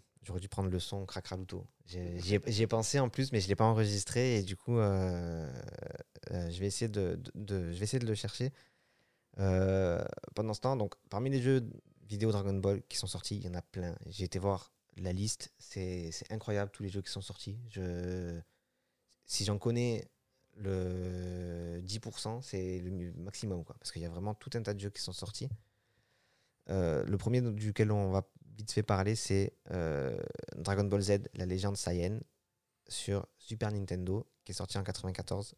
[0.50, 1.66] prendre le son Cracraluto.
[1.86, 5.50] J'y ai, pensé en plus, mais je ne l'ai pas enregistré et du coup, euh,
[6.32, 8.52] euh, je, vais essayer de, de- de- je vais essayer de le chercher.
[9.40, 10.04] Euh,
[10.36, 11.70] pendant ce temps, donc, parmi les jeux
[12.10, 13.96] vidéo Dragon Ball qui sont sortis, il y en a plein.
[14.08, 17.58] J'ai été voir la liste, c'est incroyable tous les jeux qui sont sortis.
[17.70, 18.40] Je,
[19.26, 20.10] si j'en connais
[20.58, 24.80] le 10%, c'est le maximum, quoi, parce qu'il y a vraiment tout un tas de
[24.80, 25.50] jeux qui sont sortis.
[26.70, 30.18] Euh, le premier duquel on va vite fait parler, c'est euh,
[30.58, 32.20] Dragon Ball Z, la légende Saiyan,
[32.88, 35.56] sur Super Nintendo, qui est sorti en 94.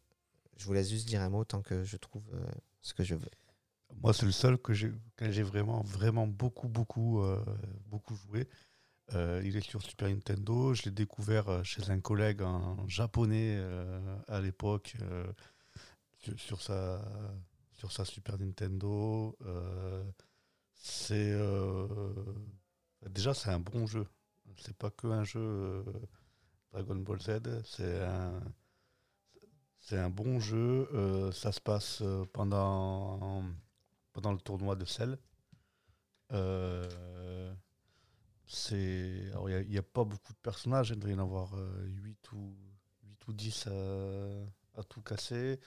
[0.56, 2.46] Je vous laisse juste dire un mot tant que je trouve euh,
[2.80, 3.30] ce que je veux.
[3.96, 4.92] Moi, c'est le seul que j'ai,
[5.42, 7.22] vraiment, vraiment beaucoup, beaucoup,
[7.86, 8.48] beaucoup joué.
[9.12, 10.72] Euh, il est sur Super Nintendo.
[10.74, 14.96] Je l'ai découvert euh, chez un collègue en japonais euh, à l'époque
[16.18, 17.04] sur, sur sa,
[17.72, 19.36] sur sa Super Nintendo.
[20.74, 21.36] C'est
[23.10, 24.06] déjà c'est un bon jeu.
[24.56, 25.84] C'est pas que un jeu
[26.72, 27.62] Dragon Ball Z.
[27.64, 28.40] C'est un
[29.80, 31.30] c'est un bon jeu.
[31.32, 32.02] Ça se passe
[32.32, 33.44] pendant
[34.12, 35.18] pendant le tournoi de Cell.
[38.44, 41.54] Euh, c'est alors, il n'y a, pas beaucoup de personnages, il doit y en avoir
[41.84, 42.56] 8 ou
[43.04, 45.60] 8 ou 10 à, à tout casser,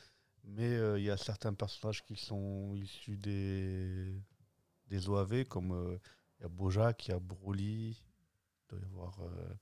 [0.43, 4.21] mais euh, il y a certains personnages qui sont issus des
[4.87, 5.97] des OAV comme euh,
[6.39, 9.53] il y a Bojack, il y a Broly, il doit y avoir euh,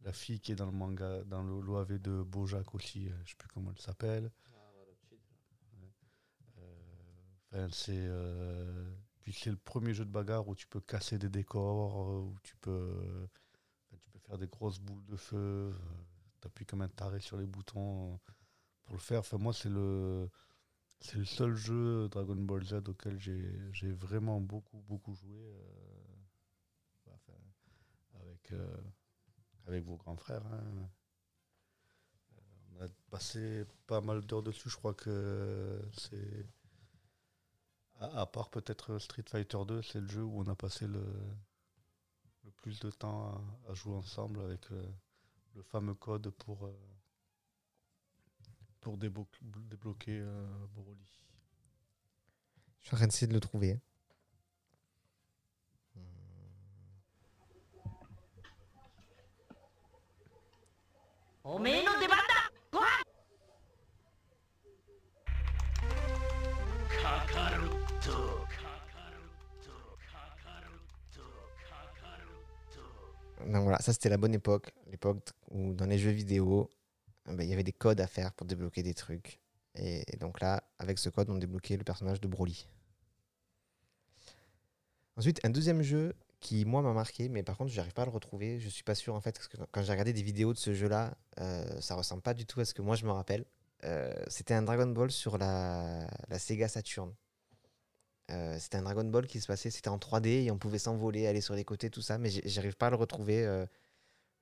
[0.00, 3.36] la fille qui est dans le manga dans l'OAV de Bojack aussi, euh, je sais
[3.38, 4.30] plus comment elle s'appelle.
[7.50, 8.92] Enfin, c'est euh,
[9.24, 12.36] puis c'est le premier jeu de bagarre où tu peux casser des décors, euh, où
[12.44, 13.28] tu peux
[13.88, 15.72] enfin, tu peux faire des grosses boules de feu.
[16.40, 18.16] tu appuies comme un taré sur les boutons euh,
[18.84, 19.20] pour le faire.
[19.20, 20.28] Enfin moi c'est le
[21.00, 27.34] c'est le seul jeu Dragon Ball Z auquel j'ai vraiment beaucoup beaucoup joué euh, enfin,
[28.20, 28.76] avec euh,
[29.66, 30.44] avec vos grands frères.
[30.46, 30.60] hein.
[30.62, 30.86] Euh,
[32.76, 34.68] On a passé pas mal d'heures dessus.
[34.70, 36.46] Je crois que c'est
[38.00, 41.04] à, à part peut-être Street Fighter 2, c'est le jeu où on a passé le,
[42.44, 44.82] le plus de temps à, à jouer ensemble avec euh,
[45.54, 46.72] le fameux code pour, euh,
[48.80, 50.98] pour déblo- débloquer euh, Broly.
[52.80, 53.80] Je suis en train d'essayer de le trouver.
[73.46, 76.70] Donc voilà, ça c'était la bonne époque, l'époque où dans les jeux vidéo,
[77.28, 79.40] euh, ben, il y avait des codes à faire pour débloquer des trucs.
[79.74, 82.68] Et, et donc là, avec ce code, on débloquait le personnage de Broly.
[85.16, 88.04] Ensuite, un deuxième jeu qui, moi, m'a marqué, mais par contre, je n'arrive pas à
[88.04, 88.60] le retrouver.
[88.60, 90.74] Je suis pas sûr, en fait, parce que quand j'ai regardé des vidéos de ce
[90.74, 93.44] jeu-là, euh, ça ressemble pas du tout à ce que moi, je me rappelle.
[93.84, 97.12] Euh, c'était un Dragon Ball sur la, la Sega Saturn.
[98.30, 101.26] Euh, c'était un Dragon Ball qui se passait, c'était en 3D et on pouvait s'envoler,
[101.26, 103.44] aller sur les côtés, tout ça, mais j'arrive pas à le retrouver.
[103.44, 103.66] euh.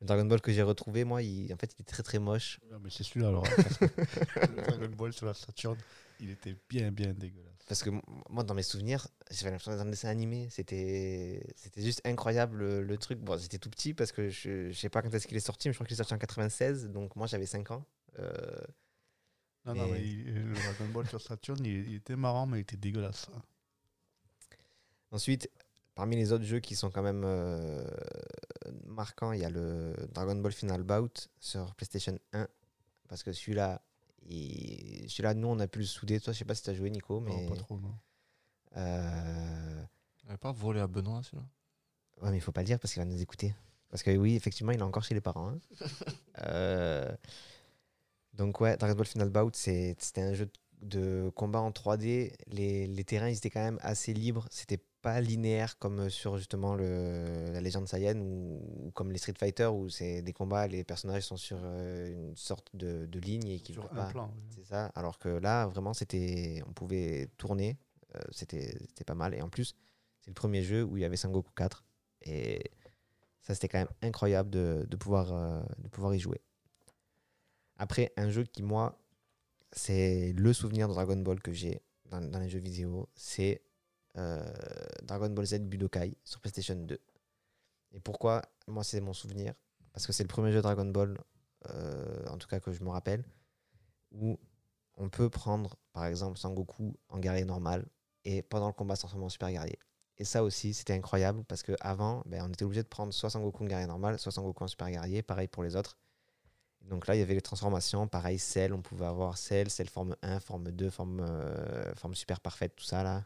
[0.01, 2.61] le Dragon Ball que j'ai retrouvé, moi, il, en fait, il est très très moche.
[2.71, 3.45] Non, mais c'est celui-là alors.
[3.47, 3.89] hein,
[4.57, 5.77] le Dragon Ball sur la Saturn,
[6.21, 7.49] il était bien bien dégueulasse.
[7.69, 7.91] Parce que
[8.29, 10.49] moi, dans mes souvenirs, j'avais l'impression d'être dans un dessin animé.
[10.51, 11.43] C'était
[11.77, 13.19] juste incroyable le, le truc.
[13.21, 15.69] Bon, j'étais tout petit parce que je, je sais pas quand est-ce qu'il est sorti,
[15.69, 17.85] mais je crois qu'il est sorti en 96, donc moi j'avais 5 ans.
[18.19, 18.31] Euh,
[19.65, 22.63] Non, non, mais il- le Dragon Ball sur Saturn, il, il était marrant, mais il
[22.63, 23.29] était dégueulasse.
[23.35, 23.43] hein.
[25.13, 25.49] Ensuite,
[25.95, 27.85] parmi les autres jeux qui sont quand même euh,
[28.87, 32.49] marquants, il y a le Dragon Ball Final Bout sur PlayStation 1.
[33.09, 33.83] Parce que celui-là,
[34.29, 36.19] il- celui-là, nous, on a pu le souder.
[36.19, 37.31] Toi, je sais pas si tu as joué, Nico, mais.
[37.45, 37.95] Non, pas trop, non.
[38.77, 39.83] euh,
[40.23, 41.45] Il n'avait pas volé à Benoît, celui-là
[42.23, 43.55] Ouais, mais il faut pas le dire parce qu'il va nous écouter.
[43.91, 45.49] Parce que oui, effectivement, il est encore chez les parents.
[45.51, 45.59] hein.
[46.47, 47.15] Euh,
[48.33, 50.49] Donc ouais, Dragon Ball Final Bout, c'est- c'était un jeu
[50.81, 52.33] de combat en 3D.
[52.47, 54.47] Les, les terrains, ils étaient quand même assez libres.
[54.51, 59.35] C'était pas linéaire comme sur justement le, la légende Saiyan ou, ou comme les Street
[59.39, 63.49] Fighter où c'est des combats, les personnages sont sur euh, une sorte de, de ligne
[63.49, 64.07] et qui Sur un pas.
[64.07, 64.33] plan.
[64.35, 64.43] oui.
[64.57, 64.87] C'est ça.
[64.95, 67.77] Alors que là, vraiment, c'était, on pouvait tourner.
[68.15, 69.35] euh, c'était, c'était pas mal.
[69.35, 69.75] Et en plus,
[70.21, 71.85] c'est le premier jeu où il y avait Sangoku 4.
[72.23, 72.71] Et
[73.41, 76.41] ça, c'était quand même incroyable de, de pouvoir, euh, de pouvoir y jouer.
[77.77, 78.99] Après, un jeu qui, moi,
[79.73, 81.81] c'est le souvenir de Dragon Ball que j'ai
[82.11, 83.72] dans, dans les jeux vidéo, c'est euh,
[84.15, 86.99] Dragon Ball Z Budokai sur PlayStation 2.
[87.93, 88.43] Et pourquoi?
[88.67, 89.55] Moi, c'est mon souvenir.
[89.93, 91.19] Parce que c'est le premier jeu Dragon Ball,
[91.69, 93.25] euh, en tout cas que je me rappelle,
[94.11, 94.39] où
[94.97, 97.87] on peut prendre, par exemple, Sangoku en guerrier normal
[98.25, 99.79] et pendant le combat se transformer en super guerrier.
[100.19, 103.65] Et ça aussi, c'était incroyable parce qu'avant, ben, on était obligé de prendre soit Sangoku
[103.65, 105.97] en guerrier normal, soit Sangoku en super guerrier, pareil pour les autres.
[106.83, 110.17] Donc là, il y avait les transformations, pareil, Cell, on pouvait avoir Cell, Cell forme
[110.23, 113.25] 1, forme 2, forme, euh, forme super parfaite, tout ça là.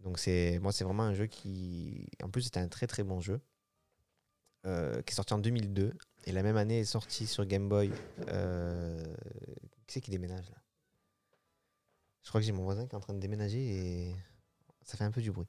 [0.00, 2.06] Donc c'est moi, c'est vraiment un jeu qui.
[2.22, 3.40] En plus, c'était un très très bon jeu.
[4.66, 5.92] euh, qui est sorti en 2002.
[6.26, 7.90] Et la même année est sorti sur Game Boy.
[8.28, 9.02] euh,
[9.86, 10.56] Qui c'est qui déménage là?
[12.22, 14.16] Je crois que j'ai mon voisin qui est en train de déménager et
[14.82, 15.48] ça fait un peu du bruit.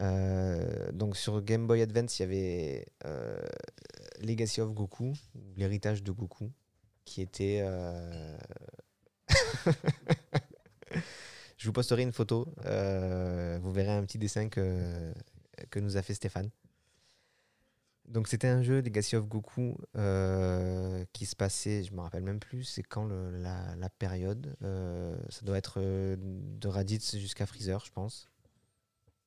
[0.00, 2.86] Euh, donc sur Game Boy Advance, il y avait
[4.20, 5.14] Legacy of Goku,
[5.56, 6.50] l'héritage de Goku,
[7.04, 7.62] qui était.
[11.58, 12.52] Je vous posterai une photo.
[12.64, 15.12] euh, vous verrez un petit dessin que,
[15.70, 16.50] que nous a fait Stéphane.
[18.06, 22.40] Donc c'était un jeu Legacy of Goku euh, qui se passait, je me rappelle même
[22.40, 24.56] plus, c'est quand la, période.
[24.62, 28.30] euh, ça doit être de Raditz jusqu'à Freezer, je pense.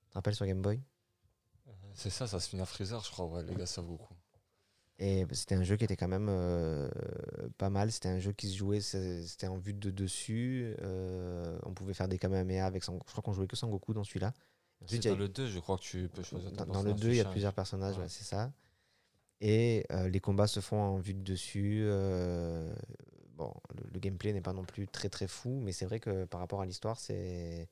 [0.06, 0.82] Tu te rappelles sur Game Boy?
[1.94, 4.16] C'est ça, ça se finit à Freezer, je crois, ouais, gars, ça beaucoup.
[5.04, 6.88] Et c'était un jeu qui était quand même euh,
[7.58, 7.92] pas mal.
[7.92, 10.76] C'était un jeu qui se jouait, c'était en vue de dessus.
[10.84, 13.06] euh, on pouvait faire des Kamehameha avec Sangoku.
[13.08, 14.32] Je crois qu'on jouait que Sangoku dans celui-là.
[14.84, 16.90] Ensuite, a dans le 2, je crois que tu peux choisir ton dans, dans le
[16.92, 18.04] personnage, 2, tu il y a plusieurs personnages, Ouais.
[18.04, 18.52] ouais, c'est ça.
[19.40, 21.84] Et euh, les combats se font en vue de dessus.
[23.36, 26.26] bon, le, le gameplay n'est pas non plus très très fou, mais c'est vrai que
[26.26, 27.68] par rapport à l'histoire, c'est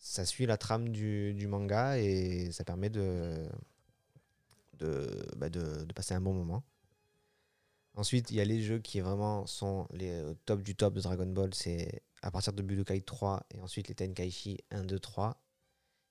[0.00, 3.48] ça suit la trame du, du manga et ça permet de,
[4.78, 6.64] de, bah, de, de passer un bon moment.
[7.94, 11.00] Ensuite, il y a les jeux qui vraiment sont les au top du top de
[11.00, 11.52] Dragon Ball.
[11.52, 15.42] C'est à partir de Budokai 3 et ensuite les Tenkaichi 1, 2, 3.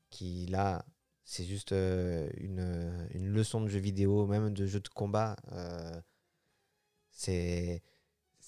[0.09, 0.85] Qui là,
[1.23, 5.37] c'est juste euh, une, leçon de jeu vidéo, même de jeu de combat.
[5.53, 6.01] euh,
[7.11, 7.81] c'est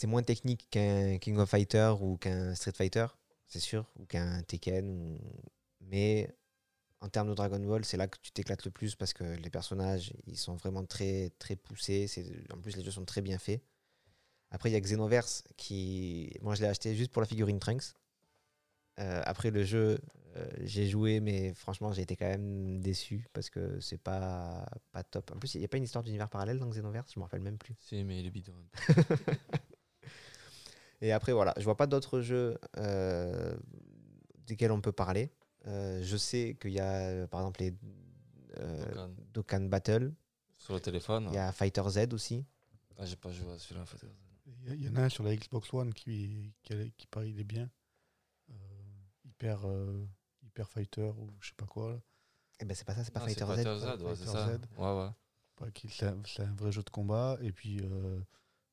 [0.07, 3.07] moins technique qu'un King of Fighter ou qu'un Street Fighter,
[3.47, 5.17] c'est sûr, ou qu'un Tekken.
[5.81, 6.29] Mais
[7.01, 9.49] en termes de Dragon Ball, c'est là que tu t'éclates le plus parce que les
[9.49, 12.07] personnages, ils sont vraiment très, très poussés.
[12.07, 13.61] C'est- En plus, les jeux sont très bien faits.
[14.51, 16.31] Après, il y a Xenoverse qui.
[16.41, 17.93] Moi, je l'ai acheté juste pour la figurine Trunks.
[18.99, 19.97] Euh, après le jeu,
[20.35, 25.03] euh, j'ai joué, mais franchement, j'ai été quand même déçu parce que c'est pas, pas
[25.03, 25.31] top.
[25.33, 27.41] En plus, il n'y a pas une histoire d'univers parallèle dans Xenoverse, je me rappelle
[27.41, 27.75] même plus.
[27.79, 28.53] Si, mais il est bidon.
[31.01, 33.55] Et après, voilà, je vois pas d'autres jeux euh,
[34.47, 35.31] desquels on peut parler.
[35.67, 37.73] Euh, je sais qu'il y a, euh, par exemple, les
[38.57, 39.09] euh, Dokkan.
[39.33, 40.13] Dokkan Battle.
[40.57, 41.27] Sur le téléphone.
[41.29, 42.45] Il y a Fighter Z aussi.
[42.97, 43.99] Ah, j'ai pas joué à celui-là en fait.
[44.67, 47.43] Il y en a un sur la Xbox One qui, qui, qui paraît il est
[47.45, 47.69] bien.
[48.49, 48.53] Euh,
[49.25, 50.05] hyper, euh,
[50.43, 51.91] hyper Fighter ou je sais pas quoi.
[51.93, 51.99] là.
[52.61, 53.63] Eh ben, c'est pas ça, c'est pas Ah, Fighter c'est Z.
[53.63, 54.57] Fighter Z, ouais, c'est Fighter ça.
[54.57, 54.59] Z.
[55.61, 57.37] Ouais, C'est un, vrai jeu de combat.
[57.41, 58.19] Et puis, euh,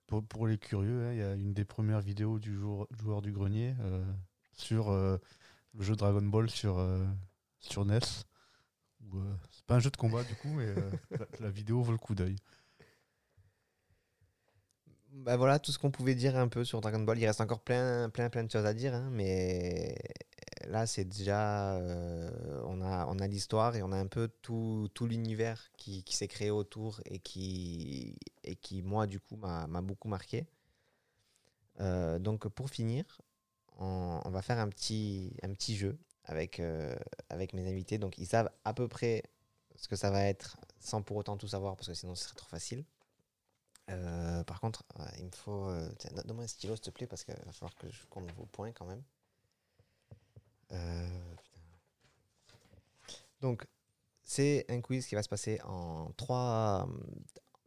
[0.06, 3.22] pour, pour les curieux, hein, il y a une des premières vidéos du jour, joueur
[3.22, 4.04] du grenier euh,
[4.54, 5.18] sur euh,
[5.76, 7.04] le jeu Dragon Ball sur, euh,
[7.60, 7.98] sur NES.
[9.00, 10.90] Où, euh, c'est pas un jeu de combat du coup, mais euh,
[11.40, 12.36] la, vidéo vaut le coup d'œil.
[15.12, 17.18] Bah voilà tout ce qu'on pouvait dire un peu sur Dragon Ball.
[17.18, 19.96] Il reste encore plein, plein, plein de choses à dire, hein, mais
[20.66, 21.78] là c'est déjà
[22.64, 26.16] on a, on a l'histoire et on a un peu tout, tout l'univers qui, qui
[26.16, 30.46] s'est créé autour et qui, et qui moi du coup m'a beaucoup marqué.
[31.78, 33.04] Donc pour finir,
[33.76, 35.32] on, va faire un petit,
[35.76, 36.96] jeu avec, euh,
[37.30, 37.98] avec mes invités.
[37.98, 39.22] Donc ils savent à peu près
[39.76, 42.36] ce que ça va être sans pour autant tout savoir parce que sinon ce serait
[42.36, 42.84] trop facile.
[43.90, 44.82] Euh, par contre,
[45.18, 45.68] il me faut.
[45.68, 48.30] euh, tiens, Donne-moi un stylo, s'il te plaît, parce qu'il va falloir que je compte
[48.32, 49.02] vos points quand même.
[50.72, 51.34] Euh.
[53.40, 53.66] Donc,
[54.22, 56.88] c'est un quiz qui va se passer en trois,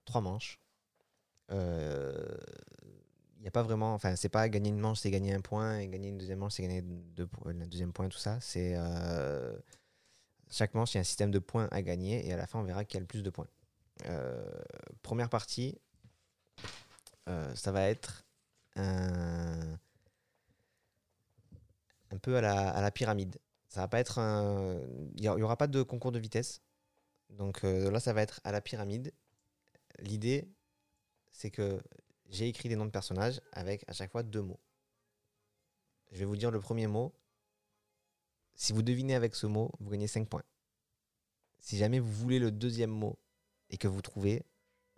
[0.06, 0.60] trois manches.
[3.40, 3.94] Il n'y a pas vraiment.
[3.94, 6.54] Enfin, c'est pas gagner une manche, c'est gagner un point, et gagner une deuxième manche,
[6.54, 8.40] c'est gagner deux, un deuxième point, tout ça.
[8.42, 8.76] C'est.
[8.78, 9.58] euh,
[10.50, 12.60] chaque manche, il y a un système de points à gagner, et à la fin,
[12.60, 13.48] on verra qui a le plus de points.
[14.06, 14.52] Euh,
[15.04, 15.78] première partie,
[17.28, 18.26] euh, ça va être
[18.76, 19.78] un,
[22.12, 23.38] un peu à la, à la pyramide.
[23.68, 24.82] Ça va pas être un.
[25.16, 26.62] Il n'y aura pas de concours de vitesse.
[27.30, 29.14] Donc euh, là, ça va être à la pyramide.
[30.00, 30.50] L'idée,
[31.32, 31.80] c'est que
[32.30, 34.60] j'ai écrit des noms de personnages avec à chaque fois deux mots.
[36.12, 37.14] Je vais vous dire le premier mot.
[38.56, 40.44] Si vous devinez avec ce mot, vous gagnez 5 points.
[41.60, 43.18] Si jamais vous voulez le deuxième mot
[43.70, 44.44] et que vous trouvez,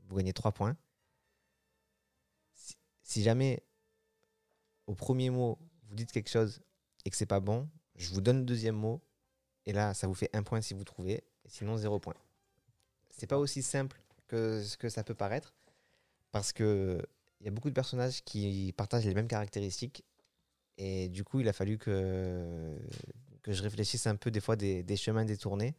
[0.05, 0.77] vous gagnez 3 points.
[3.03, 3.63] Si, jamais
[4.87, 6.61] au premier mot, vous dites quelque chose
[7.03, 9.01] et que c'est pas bon, je vous donne le deuxième mot
[9.65, 12.15] et là, ça vous fait un point si vous trouvez, sinon zéro point.
[13.09, 15.53] C'est pas aussi simple que ce que ça peut paraître
[16.31, 17.05] parce que
[17.41, 20.05] il y a beaucoup de personnages qui partagent les mêmes caractéristiques
[20.77, 22.77] et du coup, il a fallu que,
[23.41, 25.75] que je réfléchisse un peu des fois des, des chemins détournés.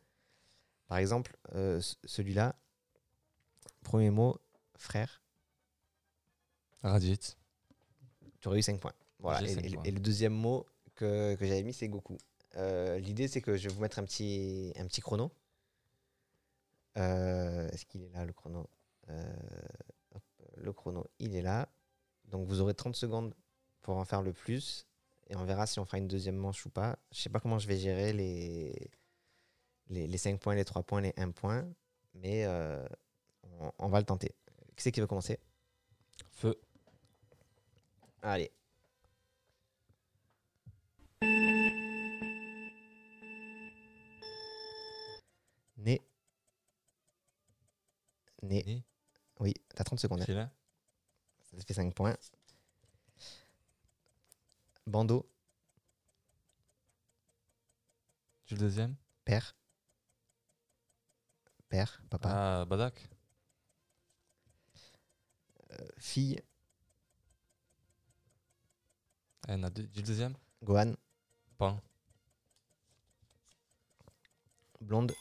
[0.88, 2.56] Par exemple, euh, celui-là,
[3.82, 4.38] premier mot,
[4.76, 5.22] frère,
[6.82, 7.36] Raditz.
[8.40, 8.92] tu aurais eu 5 points.
[9.20, 9.48] Voilà.
[9.48, 9.84] Et, points.
[9.84, 12.18] le deuxième mot que, que j'avais mis, c'est Goku.
[12.56, 15.30] Euh, L'idée, c'est que je vais vous mettre un petit, un petit chrono.
[16.98, 18.68] Euh, Est-ce qu'il est là, le chrono?
[20.56, 21.68] Le chrono, il est là.
[22.24, 23.34] Donc, vous aurez 30 secondes
[23.80, 24.86] pour en faire le plus.
[25.28, 26.98] Et on verra si on fera une deuxième manche ou pas.
[27.10, 28.90] Je sais pas comment je vais gérer les,
[29.88, 31.66] les, les 5 points, les 3 points, les 1 point.
[32.14, 32.86] Mais euh,
[33.60, 34.34] on, on va le tenter.
[34.76, 35.38] Qui c'est qui veut commencer?
[36.30, 36.60] Feu.
[38.22, 38.50] Allez.
[45.76, 46.00] Né.
[48.42, 48.62] Né.
[48.64, 48.84] Né.
[49.42, 50.20] Oui, t'as 30 secondes.
[50.20, 50.24] hein.
[50.24, 50.50] Félin.
[51.50, 52.16] Ça te fait 5 points.
[54.86, 55.28] Bandeau.
[58.46, 58.94] Tu le deuxième?
[59.24, 59.56] Père.
[61.68, 62.28] Père, papa.
[62.60, 63.08] Ah, Badak.
[65.72, 66.40] Euh, fille.
[69.48, 69.88] Il y en a deux.
[69.96, 70.36] Le deuxième?
[70.62, 70.94] Gohan.
[71.58, 71.80] Pan.
[74.80, 75.12] Blonde.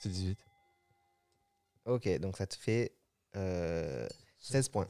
[0.00, 0.38] C'est 18.
[1.86, 2.94] Ok, donc ça te fait
[3.36, 4.08] euh,
[4.40, 4.88] 16 points.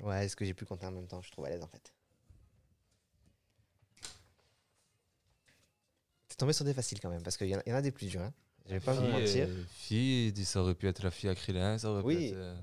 [0.00, 1.22] Ouais, est-ce que j'ai pu compter en même temps?
[1.22, 1.92] Je trouve à l'aise en fait.
[6.28, 7.76] T'es tombé sur des faciles quand même, parce qu'il y, en a- il y en
[7.76, 8.22] a des plus durs.
[8.22, 8.32] Hein.
[8.66, 9.46] Je vais pas vous Fille, mentir.
[9.48, 12.16] euh, Fille, dit ça aurait pu être la fille à Krillin, ça aurait Oui.
[12.16, 12.34] pu être.
[12.36, 12.56] euh,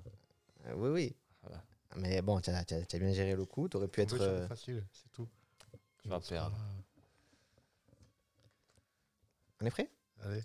[0.67, 1.15] Euh, oui, oui.
[1.41, 1.63] Voilà.
[1.97, 2.63] Mais bon, tu as,
[2.99, 3.67] bien géré le coup.
[3.67, 4.09] T'aurais pu être.
[4.09, 5.27] Tombé sur des euh, faciles, c'est tout.
[6.01, 6.55] Tu vas C'est perdre.
[6.55, 6.63] pas-
[9.61, 9.89] On est prêt?
[10.23, 10.43] Allez.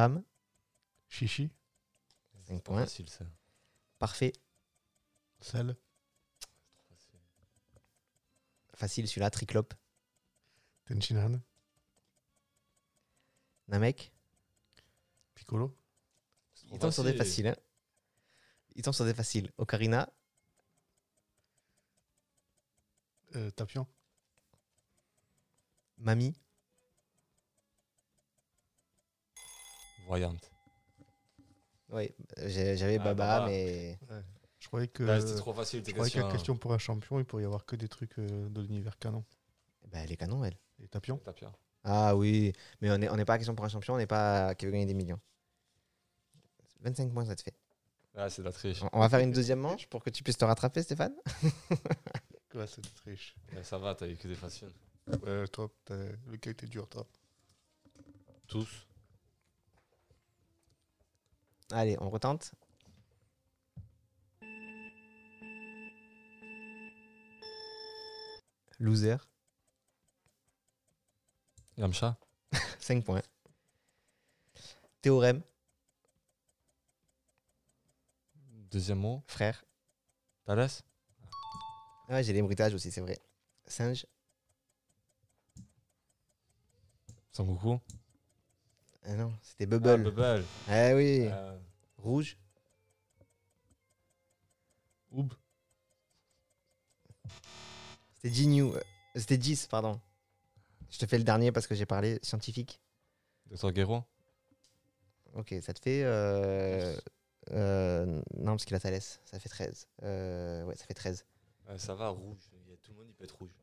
[0.00, 0.24] Femme,
[1.10, 1.50] Chichi,
[2.46, 2.80] 5 Pas points.
[2.86, 3.26] facile ça.
[3.98, 4.32] Parfait.
[5.42, 5.76] sel,
[8.72, 9.28] Facile celui-là.
[9.30, 9.74] Triclope.
[10.86, 11.42] Tenchinan,
[13.68, 14.10] Namek.
[15.34, 15.76] Piccolo,
[16.72, 17.48] Il tombe sur des faciles.
[17.48, 17.56] Hein.
[18.76, 19.52] Il tombe sur des faciles.
[19.58, 20.10] Ocarina.
[23.36, 23.86] euh, Tapion,
[25.98, 26.40] Mamie.
[30.10, 30.50] Voyante.
[31.90, 33.46] Oui, j'avais Ah, Baba, Baba.
[33.46, 33.96] mais.
[34.58, 35.04] Je croyais que.
[35.04, 37.44] Là, c'était trop facile je tes croyais que la question pour un champion, il pourrait
[37.44, 39.24] y avoir que des trucs euh, de l'univers canon.
[39.86, 40.58] Bah, elle est canon, elle.
[40.82, 41.52] Et Tapion T'as pire.
[41.84, 44.48] Ah oui, mais on n'est on pas à question pour un champion, on n'est pas
[44.48, 45.20] à qui veut gagner des millions.
[46.80, 47.54] 25 points, ça te fait.
[48.16, 48.82] Ah, c'est de la triche.
[48.92, 51.14] On- va faire une deuxième manche pour que tu puisses te rattraper, Stéphane
[52.54, 53.36] Ouais, c'est du triche.
[53.52, 54.72] Mais ça va, t'as eu que des faciles.
[55.22, 55.94] Ouais, toi, t'as-
[56.26, 57.06] le cas était dur, toi.
[58.48, 58.88] Tous.
[61.72, 62.52] Allez, on retente.
[68.78, 69.18] Loser,
[71.76, 72.16] Yamcha.
[72.78, 73.22] 5 points.
[75.02, 75.42] Théorème,
[78.70, 79.22] Deuxième mot.
[79.26, 79.64] frère.
[80.44, 80.82] Thalès.
[82.08, 83.18] Ah, j'ai les bruitages aussi, c'est vrai.
[83.66, 84.06] Singe,
[87.32, 87.80] Sangoku.
[89.04, 90.04] Ah non, c'était Ah, Bubble.
[90.10, 90.44] Bubble.
[90.68, 91.58] Eh oui, Euh,
[91.98, 92.36] rouge,
[95.12, 95.32] Oub.
[98.14, 98.64] c'était Ginyu.
[98.64, 98.80] euh,
[99.16, 100.00] C'était 10, pardon.
[100.90, 102.80] Je te fais le dernier parce que j'ai parlé scientifique.
[103.50, 103.72] Dr.
[103.72, 104.04] Guéro.
[105.34, 106.02] Ok, ça te fait.
[106.04, 106.96] euh,
[107.52, 108.04] euh,
[108.36, 109.20] non, parce qu'il a Thalès.
[109.24, 109.88] Ça fait 13.
[110.02, 111.24] Euh, ouais, ça fait 13.
[111.68, 112.38] Ouais, ça va, rouge.
[112.66, 113.54] Il y a tout le monde, il peut être rouge.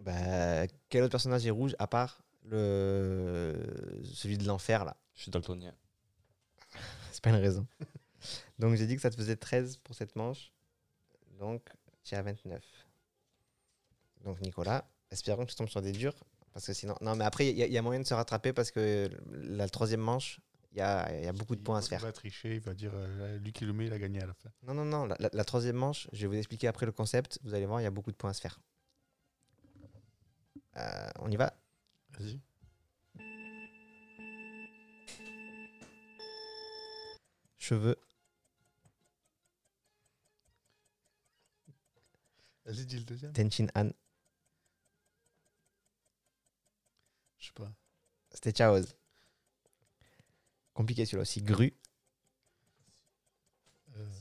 [0.00, 5.30] Bah, quel autre personnage est rouge à part le celui de l'enfer là Je suis
[5.30, 5.74] daltonien.
[7.12, 7.66] C'est pas une raison.
[8.58, 10.52] Donc j'ai dit que ça te faisait 13 pour cette manche.
[11.38, 11.68] Donc
[12.04, 12.62] tu es à 29.
[14.24, 16.14] Donc Nicolas, espérons que tu tombes sur des durs.
[16.52, 16.96] Parce que sinon.
[17.00, 19.08] Non, mais après, il y, a- il y a moyen de se rattraper parce que
[19.30, 20.40] la troisième manche,
[20.72, 22.00] il y a, il y a beaucoup de Il- points à se Il faire.
[22.00, 24.34] va tricher, il va dire euh, lui qui le met, il a gagné à la
[24.34, 24.50] fin.
[24.64, 25.06] Non, non, non.
[25.06, 27.38] La, la- la troisième manche, je vais vous expliquer après le concept.
[27.44, 28.58] Vous allez voir, il y a beaucoup de points à se faire.
[30.76, 31.54] Euh, on y va?
[32.18, 32.40] Vas-y.
[37.58, 37.96] Cheveux,
[42.64, 43.32] Vas-y, dis le deuxième.
[43.32, 43.90] Tenchin Han,
[47.38, 47.72] Je sais pas.
[48.30, 48.94] c'était Chaoz.
[50.74, 51.42] Compliqué celui-là aussi.
[51.42, 51.74] Gru,
[53.96, 54.12] Euh,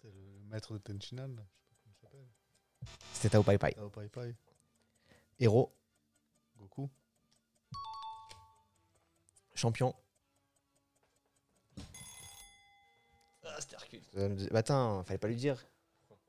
[0.00, 1.28] T'es le maître de Tenchinan.
[1.28, 2.28] Je sais pas comment il s'appelle.
[3.14, 3.72] c'était Tao Pai Pai.
[3.74, 4.36] Tao Pai Pai.
[5.40, 5.74] Héros,
[6.58, 6.88] Goku.
[9.54, 9.94] champion.
[13.44, 14.02] Ah, c'était Hercule.
[14.16, 15.64] Euh, bah attends, fallait pas lui dire.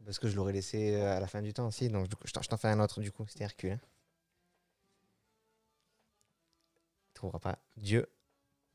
[0.05, 1.89] Parce que je l'aurais laissé euh, à la fin du temps aussi.
[1.89, 3.25] Donc du coup, je t'en- je t'en fais un autre du coup.
[3.27, 3.71] C'était Hercule.
[3.73, 3.79] hein.
[7.07, 7.59] Tu trouveras pas.
[7.75, 8.07] Dieu.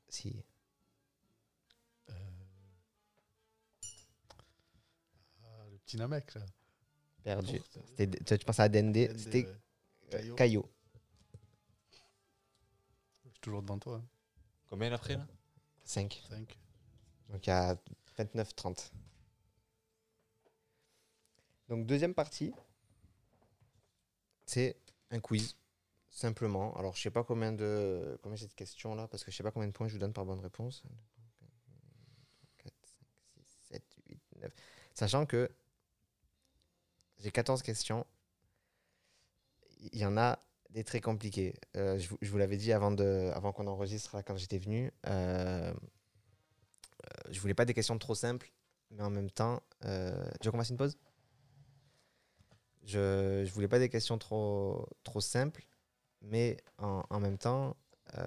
[0.09, 0.45] Si.
[2.11, 2.13] Euh,
[5.45, 6.43] Ah, le petit Namek, là.
[7.23, 7.61] Perdu.
[7.77, 7.81] Oh.
[7.97, 8.93] C'était- tu penses à Dende.
[8.93, 9.47] Dende, C'était
[10.13, 10.35] ouais.
[10.37, 10.69] Caillot.
[13.43, 14.01] Toujours devant toi.
[14.71, 15.27] Combien il a pris là?
[15.85, 16.23] 5.
[16.31, 16.59] 5.
[17.29, 17.77] Donc il y a
[18.17, 18.91] 29-30.
[21.69, 22.55] Donc deuxième partie,
[24.47, 24.77] c'est
[25.11, 25.57] un quiz,
[26.09, 26.75] simplement.
[26.77, 29.43] Alors je sais pas combien de combien j'ai de questions là, parce que je sais
[29.43, 30.85] pas combien de points je vous donne par bonne réponse.
[32.59, 33.07] 4, 5,
[33.43, 34.53] 6, 7, 8, 9.
[34.95, 35.51] Sachant que
[37.19, 38.07] j'ai 14 questions.
[39.93, 40.39] Il y en a
[40.73, 41.55] des très compliquées.
[41.77, 44.91] Euh, je, vous- l'avais dit avant, avant qu'on enregistre là, quand j'étais venu.
[45.07, 45.73] Euh,
[47.31, 48.53] je voulais pas des questions trop simples,
[48.91, 50.97] mais en même temps, euh, tu veux qu'on fasse une pause?
[52.85, 55.65] Je, je voulais pas des questions trop, trop simples,
[56.21, 57.77] mais en, même temps,
[58.19, 58.27] euh,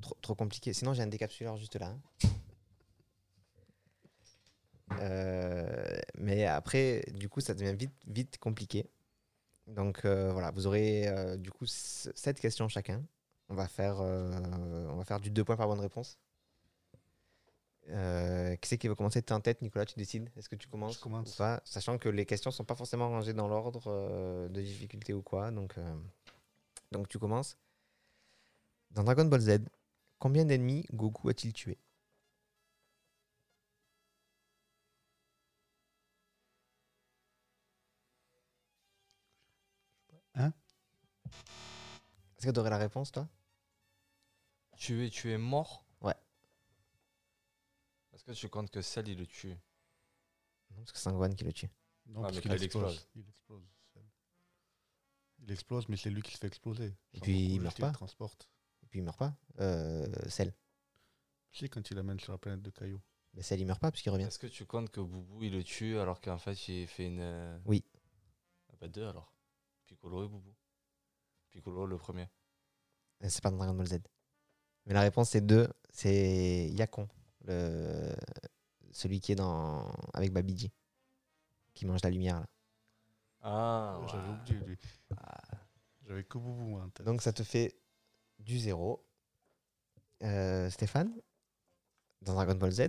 [0.00, 0.72] trop, trop compliquées.
[0.72, 1.86] Sinon, j'ai un décapsuleur juste là.
[1.86, 2.28] hein.
[5.00, 8.86] Euh, mais après, du coup, ça devient vite, vite compliqué.
[9.72, 13.02] Donc euh, voilà, vous aurez euh, du coup 7 questions chacun.
[13.48, 14.30] On va faire, euh,
[14.90, 16.18] on va faire du 2 points par bonne réponse.
[17.90, 19.20] Euh, qui c'est qui veut commencer?
[19.22, 21.34] T'es en tête, Nicolas, tu décides Est-ce que tu commences Je commence.
[21.34, 21.60] ou pas?
[21.64, 25.50] Sachant que les questions sont pas forcément rangées dans l'ordre euh, de difficulté ou quoi.
[25.50, 25.94] Donc, euh,
[26.92, 27.56] donc tu commences.
[28.92, 29.58] Dans Dragon Ball Z,
[30.18, 31.76] combien d'ennemis Goku a-t-il tué?
[42.36, 43.28] Est-ce que tu aurais la réponse, toi?
[44.76, 45.84] Tu es, tu es mort?
[46.00, 46.14] Ouais.
[48.12, 49.50] Est-ce que tu comptes que Cell il le tue
[50.70, 51.68] Non, parce que c'est Sangwan qui le tue.
[52.06, 52.94] Non, Ah, parce mais qu'il quand il explose.
[52.94, 53.08] explose.
[53.24, 53.62] Il explose.
[53.94, 54.02] celle.
[55.38, 56.94] Il explose, mais c'est lui qui se fait exploser.
[57.14, 57.88] Et puis, il meurt pas.
[57.88, 58.48] Il transporte.
[58.82, 59.36] Et puis il meurt pas.
[59.60, 60.52] Euh, Cell.
[61.52, 63.00] Sais, quand il l'amène sur la planète de Caillou.
[63.34, 64.24] Mais Cell, il meurt pas puisqu'il revient.
[64.24, 67.20] Est-ce que tu comptes que Boubou il le tue alors qu'en fait il fait une.
[67.20, 67.84] euh, Oui.
[68.72, 69.32] Ah bah deux alors.
[69.86, 70.54] Piccolo et Boubou.
[71.52, 72.28] Piccolo le premier.
[73.22, 73.98] Euh, C'est pas dans Dragon Ball Z.
[74.86, 75.68] Mais la réponse, c'est 2.
[75.90, 77.08] C'est Yakon.
[77.44, 78.14] Le...
[78.90, 79.90] Celui qui est dans...
[80.12, 80.72] avec Babiji.
[81.74, 82.40] Qui mange la lumière.
[82.40, 82.46] Là.
[83.42, 84.34] Ah, J'avais ouais.
[84.34, 84.78] oublié lui.
[86.06, 86.80] J'avais que Boubou.
[87.04, 87.76] Donc ça te fait
[88.38, 89.04] du 0.
[90.22, 91.12] Euh, Stéphane,
[92.20, 92.82] dans Dragon Ball Z,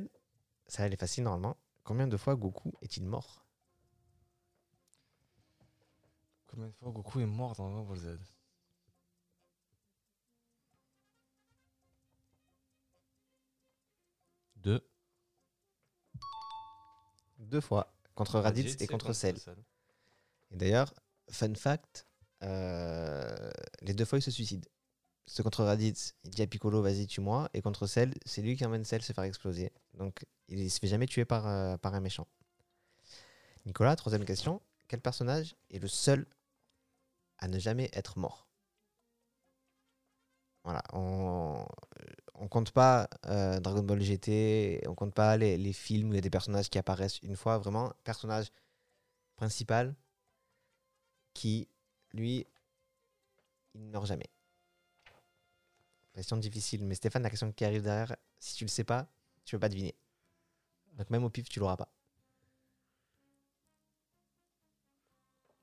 [0.67, 1.57] ça elle est facile normalement.
[1.83, 3.43] Combien de fois Goku est-il mort?
[6.47, 8.19] Combien de fois Goku est mort dans Dragon Ball Z?
[17.53, 17.93] Deux fois.
[18.15, 19.37] Contre Raditz et contre Cell.
[20.49, 20.91] Et d'ailleurs,
[21.29, 22.07] fun fact,
[22.41, 23.51] euh,
[23.81, 24.65] les deux fois il se suicide.
[25.27, 27.51] Ce contre Raditz, il dit à Piccolo, vas-y, tue-moi.
[27.53, 29.71] Et contre Cell, c'est lui qui emmène Cell se faire exploser.
[29.93, 32.27] Donc il se fait jamais tuer par, euh, par un méchant.
[33.67, 34.59] Nicolas, troisième question.
[34.87, 36.25] Quel personnage est le seul
[37.37, 38.47] à ne jamais être mort?
[40.63, 41.67] Voilà, on,
[42.43, 46.15] on compte pas euh, Dragon Ball GT, on compte pas les, les films où il
[46.15, 47.57] y a des personnages qui apparaissent une fois.
[47.57, 48.51] Vraiment, personnage
[49.37, 49.95] principal
[51.33, 51.69] qui,
[52.11, 52.45] lui,
[53.73, 54.29] il ne meurt jamais.
[56.13, 59.07] Question difficile, mais Stéphane, la question qui arrive derrière, si tu le sais pas,
[59.45, 59.95] tu peux pas deviner.
[60.97, 61.87] Donc même au pif, tu l'auras pas.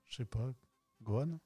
[0.06, 0.54] Je sais pas.
[1.02, 1.38] Gohan?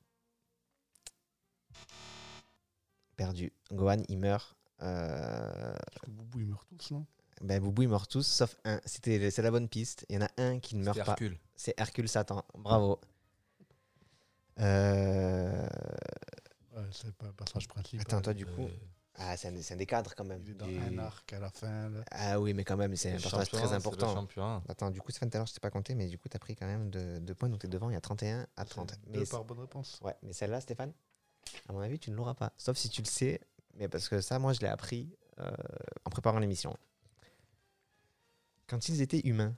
[3.16, 3.52] Perdu.
[3.72, 4.56] Gohan, il meurt.
[4.84, 7.06] Euh, Parce que Boubou, ils meurent tous, non?
[7.40, 8.80] Ben, Boubou, ils meurent tous, sauf un.
[8.84, 10.06] C'était, c'est la bonne piste.
[10.08, 11.12] Il y en a un qui ne meurt pas.
[11.12, 11.38] Hercule.
[11.56, 12.44] C'est Hercule Satan.
[12.56, 13.00] Bravo.
[14.60, 15.66] Euh,
[16.76, 18.00] Ouais, c'est pas un personnage principal.
[18.06, 18.62] Attends, toi, du coup.
[18.64, 18.68] Euh,
[19.16, 20.42] Ah, c'est un, c'est un des cadres quand même.
[20.44, 21.88] Il est dans du- un arc à la fin.
[21.88, 22.04] là.
[22.10, 24.26] Ah oui, mais quand même, c'est un Le personnage très le important.
[24.68, 26.34] Attends, du coup, Stéphane, tout à l'heure, je t'ai pas compté, mais du coup, tu
[26.36, 28.44] as pris quand même deux, deux points, donc tu es devant, il y a 31
[28.56, 28.90] à 30.
[28.90, 30.00] C'est Mais Deux par bonne réponse.
[30.02, 30.92] Ouais, mais celle-là, Stéphane,
[31.68, 32.52] à mon avis, tu ne l'auras pas.
[32.56, 33.40] Sauf si tu le sais,
[33.76, 35.08] mais parce que ça, moi, je l'ai appris
[35.40, 35.50] euh,
[36.04, 36.76] en préparant l'émission.
[38.66, 39.54] Quand ils étaient humains,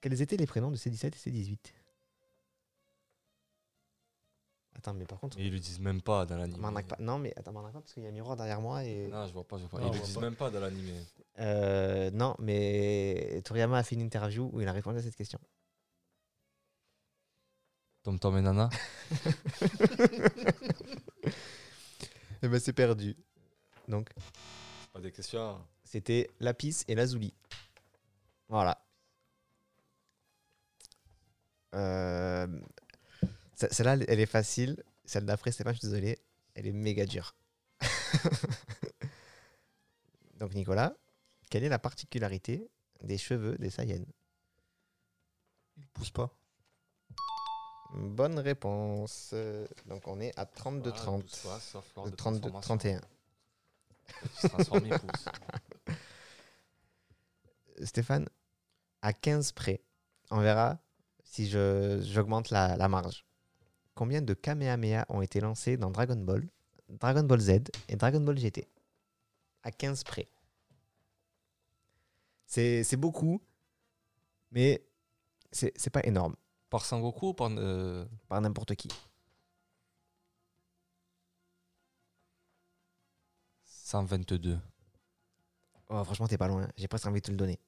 [0.00, 1.58] quels étaient les prénoms de C17 et C18
[4.76, 6.60] Attends, mais par contre, Mais ils le disent même pas dans l'anime.
[7.00, 9.08] Non, mais attends, m'en a pas parce qu'il y a un miroir derrière moi et.
[9.08, 9.84] Non, je vois pas, je vois pas.
[9.84, 10.20] Non, ils le disent pas.
[10.20, 10.94] même pas dans l'anime.
[11.40, 15.40] Euh, non, mais Toriyama a fait une interview où il a répondu à cette question.
[18.04, 18.70] Tom Tom et Nana?
[22.42, 23.16] Et ben, c'est perdu.
[23.88, 24.10] Donc,
[24.92, 25.58] Pas des questions.
[25.82, 27.32] c'était Lapis et Lazuli.
[28.48, 28.80] Voilà.
[31.74, 32.46] Euh,
[33.54, 34.82] ce- Celle-là, elle- est facile.
[35.04, 36.18] Celle d'après, Stéphane, je suis désolé.
[36.54, 37.34] Elle est méga dure.
[40.38, 40.94] Donc, Nicolas,
[41.50, 42.68] quelle est la particularité
[43.02, 44.04] des cheveux des Saiyans
[45.76, 46.30] Il pousse pas.
[47.94, 49.34] Bonne réponse.
[49.86, 51.22] Donc, on est à 32-30.
[51.46, 52.76] Ouais, sauf lors De de 32, transformation.
[52.76, 53.00] 31.
[54.34, 54.48] Se.
[57.84, 58.26] Stéphane,
[59.02, 59.80] à 15 près,
[60.30, 60.78] on verra
[61.24, 63.24] si j'augmente la, la marge.
[63.94, 66.48] Combien de Kamehameha ont été lancés dans Dragon Ball,
[66.88, 67.50] Dragon Ball Z
[67.88, 68.68] et Dragon Ball GT
[69.62, 70.28] À 15 près.
[72.46, 73.42] C'est beaucoup,
[74.52, 74.82] mais
[75.52, 76.34] c'est c'est pas énorme,
[76.70, 77.50] Par Sangoku ou par.
[77.50, 78.88] euh, par n'importe qui.
[83.88, 84.58] 122.
[85.88, 86.68] Oh, franchement, t'es pas loin.
[86.76, 87.58] J'ai presque envie de te le donner.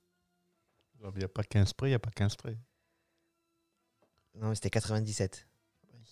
[1.03, 2.59] Il n'y a pas 15 près, il n'y a pas 15 près.
[4.35, 5.47] Non, mais c'était 97.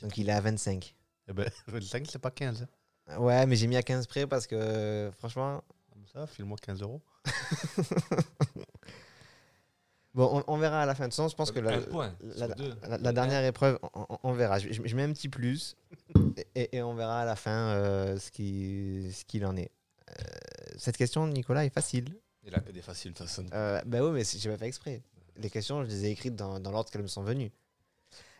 [0.00, 0.96] Donc il est à 25.
[1.28, 2.66] Eh ben, 25, c'est pas 15.
[3.08, 3.18] hein.
[3.18, 7.02] Ouais, mais j'ai mis à 15 près parce que franchement, Comme ça, file-moi 15 euros.
[10.14, 11.04] Bon, on, on verra à la fin.
[11.04, 11.82] De toute façon, je pense que la, la,
[12.46, 12.74] Sur deux.
[12.88, 14.58] la- la dernière épreuve, on, on- on verra.
[14.58, 15.76] Je, je- je mets un petit plus
[16.56, 19.70] et, et on verra à la fin euh, ce qui- ce qu'il en est.
[20.08, 20.24] Euh,
[20.76, 22.18] cette question, Nicolas, est facile.
[22.44, 23.46] Il a des faciles, de toute façon.
[23.52, 25.02] Euh, bah oui, mais j'ai pas fait exprès.
[25.36, 27.52] Les questions, je les ai écrites dans, dans l'ordre qu'elles me sont venues.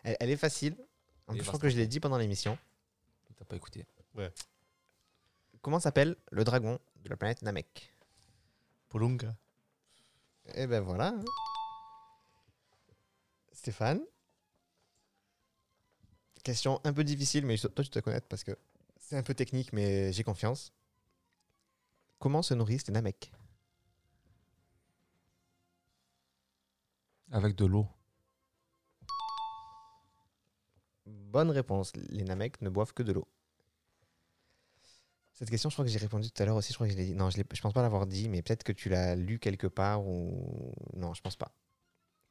[0.03, 0.75] Elle, elle est facile.
[1.27, 2.57] En plus, je crois que je l'ai dit pendant l'émission.
[3.37, 3.85] T'as pas écouté.
[5.61, 7.93] Comment s'appelle le dragon de la planète Namek?
[8.89, 9.35] Polunga.
[10.55, 11.13] Et ben voilà.
[13.51, 14.01] Stéphane?
[16.43, 18.57] Question un peu difficile, mais toi tu te connais parce que
[18.99, 20.73] c'est un peu technique, mais j'ai confiance.
[22.19, 23.31] Comment se nourrissent les Namek?
[27.31, 27.87] Avec de l'eau.
[31.05, 31.93] Bonne réponse.
[31.95, 33.27] Les Namek ne boivent que de l'eau.
[35.31, 36.73] Cette question, je crois que j'ai répondu tout à l'heure aussi.
[36.73, 37.15] Je crois que je l'ai dit.
[37.15, 40.05] Non, je, je pense pas l'avoir dit, mais peut-être que tu l'as lu quelque part
[40.05, 40.73] ou.
[40.95, 41.53] Non, je pense pas.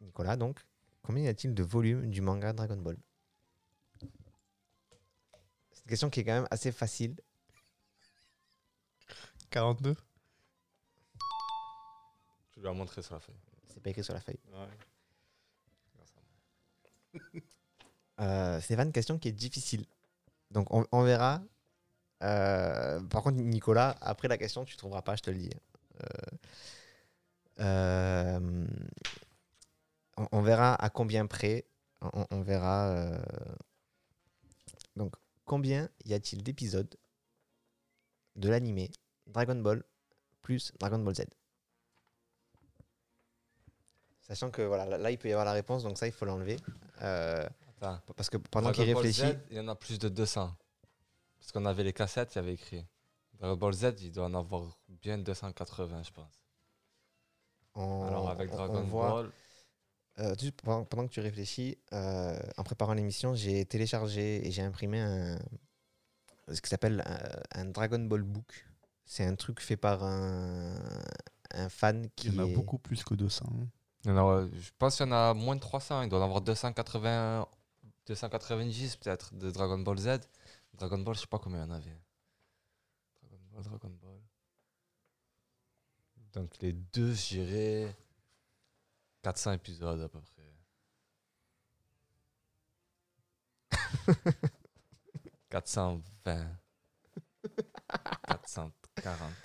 [0.03, 0.61] Nicolas, donc,
[1.01, 2.99] combien y a-t-il de volumes du manga Dragon Ball?
[5.72, 7.16] C'est une question qui est quand même assez facile.
[9.51, 9.94] 42.
[12.57, 13.36] Je lui ai montré sur la feuille.
[13.68, 14.38] C'est pas écrit sur la feuille.
[14.53, 14.68] Ouais.
[18.20, 19.84] Euh, Stéphane, question qui est difficile.
[20.51, 21.42] Donc, on, on verra.
[22.22, 25.51] Euh, par contre, Nicolas, après la question, tu trouveras pas, je te le dis.
[26.03, 26.36] Euh,
[27.61, 28.66] euh,
[30.16, 31.64] on, on verra à combien près.
[32.01, 32.88] On, on verra.
[32.88, 33.22] euh,
[34.96, 36.92] donc, combien y a-t-il d'épisodes
[38.34, 38.90] de l'animé
[39.29, 39.83] Dragon Ball
[40.43, 41.22] plus Dragon Ball Z
[44.20, 46.57] Sachant que voilà, là, il peut y avoir la réponse, donc ça, il faut l'enlever.
[47.03, 47.49] Euh,
[48.16, 50.55] parce que pendant qu'il Ball réfléchit, Z, il y en a plus de 200.
[51.39, 52.85] Parce qu'on avait les cassettes, il y avait écrit.
[53.39, 56.45] Dragon Ball Z, il doit en avoir bien 280, je pense.
[57.74, 59.33] on, Alors avec on- on Dragon voit, Ball,
[60.18, 65.01] euh, pendant, pendant que tu réfléchis, euh, en préparant l'émission, j'ai téléchargé et j'ai imprimé
[65.01, 65.39] un,
[66.53, 67.03] ce qui s'appelle
[67.55, 68.66] un, un Dragon Ball Book.
[69.11, 70.75] C'est un truc fait par un,
[71.53, 73.47] un fan qui Il y en a est- beaucoup plus que 200.
[73.51, 73.67] hein.
[74.05, 76.03] il y en a, je pense qu'il y en a moins de 300.
[76.03, 77.49] Il doit en avoir 280,
[78.07, 80.21] 290 peut-être de Dragon Ball Z.
[80.75, 81.99] Dragon Ball, je sais pas combien il y en avait.
[83.23, 84.21] Dragon Ball, Dragon Ball.
[86.35, 87.97] Donc les deux, je dirais
[89.23, 90.45] 400 épisodes à peu près.
[95.51, 96.47] 420.
[99.03, 99.36] 440.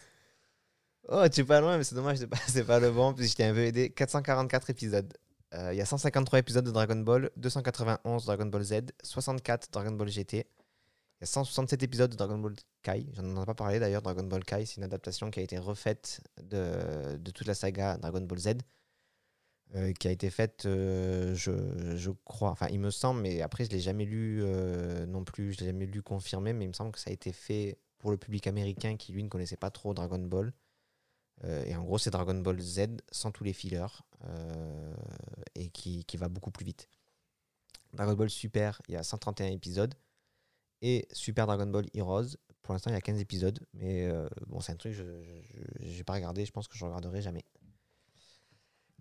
[1.10, 3.54] Oh, tu es pas loin, mais c'est dommage, c'est pas, le bon, puis je un
[3.54, 3.90] peu aidé.
[3.92, 5.14] 444 épisodes.
[5.54, 8.74] Euh, Il y a 153 épisodes de Dragon Ball, 291 Dragon Ball Z,
[9.04, 10.38] 64 Dragon Ball GT.
[10.38, 13.08] Il y a 167 épisodes de Dragon Ball Kai.
[13.14, 14.02] J'en ai pas parlé d'ailleurs.
[14.02, 17.98] Dragon Ball Kai, c'est une adaptation qui a été refaite de, de toute la saga
[17.98, 18.50] Dragon Ball Z.
[19.76, 21.52] euh, qui a été faite, euh, je,
[21.98, 24.44] je crois, enfin il me semble, mais après je l'ai jamais lu
[25.08, 27.32] non plus, je l'ai jamais lu confirmé, mais il me semble que ça a été
[27.32, 30.52] fait pour le public américain qui lui ne connaissait pas trop Dragon Ball.
[31.46, 33.88] Euh, et en gros, c'est Dragon Ball Z sans tous les fillers
[34.26, 34.94] euh,
[35.56, 36.90] et qui, va beaucoup plus vite.
[37.94, 39.96] Dragon Ball Super, il y a 131 épisodes.
[40.82, 43.66] Et Super Dragon Ball Heroes, pour l'instant, il y a 15 épisodes.
[43.74, 45.00] Mais euh, bon, c'est un truc que
[45.80, 46.46] je n'ai pas regardé.
[46.46, 47.46] Je pense que je ne regarderai jamais.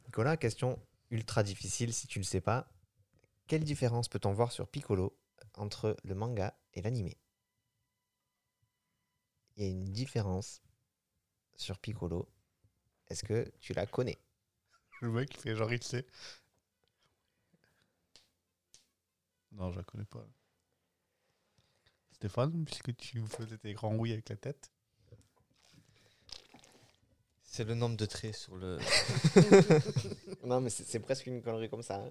[0.07, 0.79] Nicolas, question
[1.11, 2.73] ultra difficile si tu ne le sais pas.
[3.49, 5.19] Quelle différence peut-on voir sur Piccolo
[5.57, 7.19] entre le manga et l'animé
[9.57, 10.63] Il y a une différence
[11.57, 12.29] sur Piccolo.
[13.09, 14.19] Est-ce que tu la connais?
[15.01, 16.07] Le mec, il fait genre, il sait.
[19.53, 20.27] Non, je la connais pas.
[22.13, 24.71] Stéphane, puisque tu faisais tes grands oui avec la tête.
[27.45, 28.79] C'est le nombre de traits sur le.
[30.45, 31.97] Non, mais c'est c'est presque une connerie comme ça.
[31.97, 32.11] hein.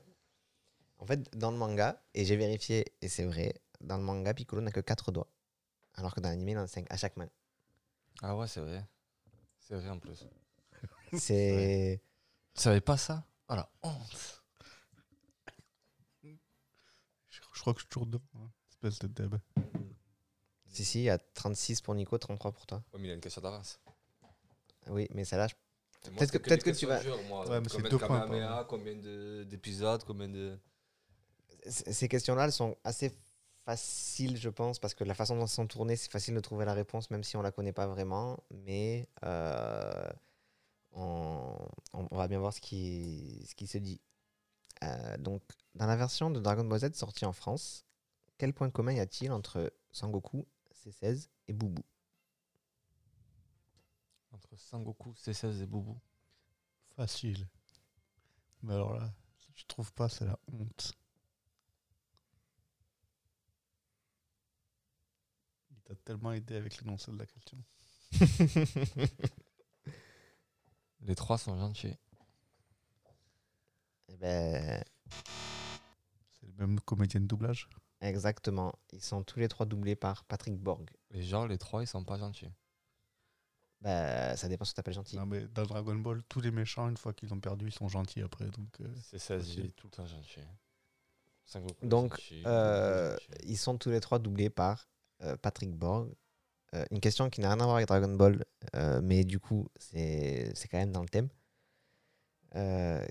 [0.99, 4.61] En fait, dans le manga, et j'ai vérifié, et c'est vrai, dans le manga, Piccolo
[4.61, 5.29] n'a que 4 doigts.
[5.95, 7.29] Alors que dans l'anime, il en a 5 à chaque main.
[8.21, 8.85] Ah ouais, c'est vrai.
[9.59, 10.25] C'est vrai en plus.
[11.17, 12.01] C'est.
[12.55, 13.25] Tu savais pas ça?
[13.49, 14.43] Oh la honte
[17.29, 18.23] Je, crois que je suis toujours devant.
[18.35, 18.49] hein.
[18.69, 19.35] Espèce de deb.
[20.67, 22.83] Si, si, il y a 36 pour Nico, 33 pour toi.
[22.93, 23.79] Ouais, mais il a une question d'avance.
[24.87, 25.53] Oui, mais celle-là, je-
[26.09, 27.47] Moi, Peut-être c'était que- peut-être des que tu questions vas- dures, moi.
[27.47, 28.67] Ouais, mais c'est combien deux de points, Kamehameha, pardon.
[28.69, 30.57] combien de- d'épisodes, combien de.
[31.69, 33.11] ces questions-là, elles sont assez
[33.65, 36.65] faciles, je pense, parce que la façon dont elles sont tournées, c'est facile de trouver
[36.65, 38.39] la réponse, même si on la connaît pas vraiment.
[38.51, 40.09] Mais euh,
[40.93, 41.55] on,
[41.93, 44.01] on- on va bien voir ce qui, ce qui se dit.
[44.83, 45.43] Euh, donc,
[45.75, 47.85] dans la version de Dragon Ball Z sortie en France,
[48.37, 51.83] quel point commun y a-t-il entre Sangoku, C16 et Boubou?
[54.33, 55.97] Entre Sangoku, C16 et Boubou.
[56.95, 57.47] Facile.
[58.63, 60.93] Mais alors là, si tu trouves pas, c'est la honte.
[65.91, 67.57] Il t'a tellement aidé avec l'énoncé de la question.
[71.01, 71.95] Les trois sont gentils.
[74.07, 74.83] Eh ben,
[76.31, 77.67] C'est le même comédien de doublage
[78.03, 78.73] exactement.
[78.93, 80.89] Ils sont tous les trois doublés par Patrick Borg.
[81.11, 82.49] Et genre, les trois, ils sont pas gentils.
[83.81, 85.17] Bah, ça dépend ce que tu appelles gentil.
[85.17, 87.87] Non, mais dans Dragon Ball, tous les méchants, une fois qu'ils ont perdu, ils sont
[87.89, 88.45] gentils après.
[88.49, 89.65] Donc, euh, C16, il Possible.
[89.67, 90.39] est tout le temps gentil.
[91.83, 93.27] Donc, gentil, Euh, gentil.
[93.43, 94.87] ils sont tous les trois doublés par
[95.41, 96.09] Patrick Borg.
[96.73, 98.45] Euh, une question qui n'a rien à voir avec Dragon Ball,
[98.75, 101.27] euh, mais du coup, c'est quand même dans le thème.
[102.55, 103.05] Euh,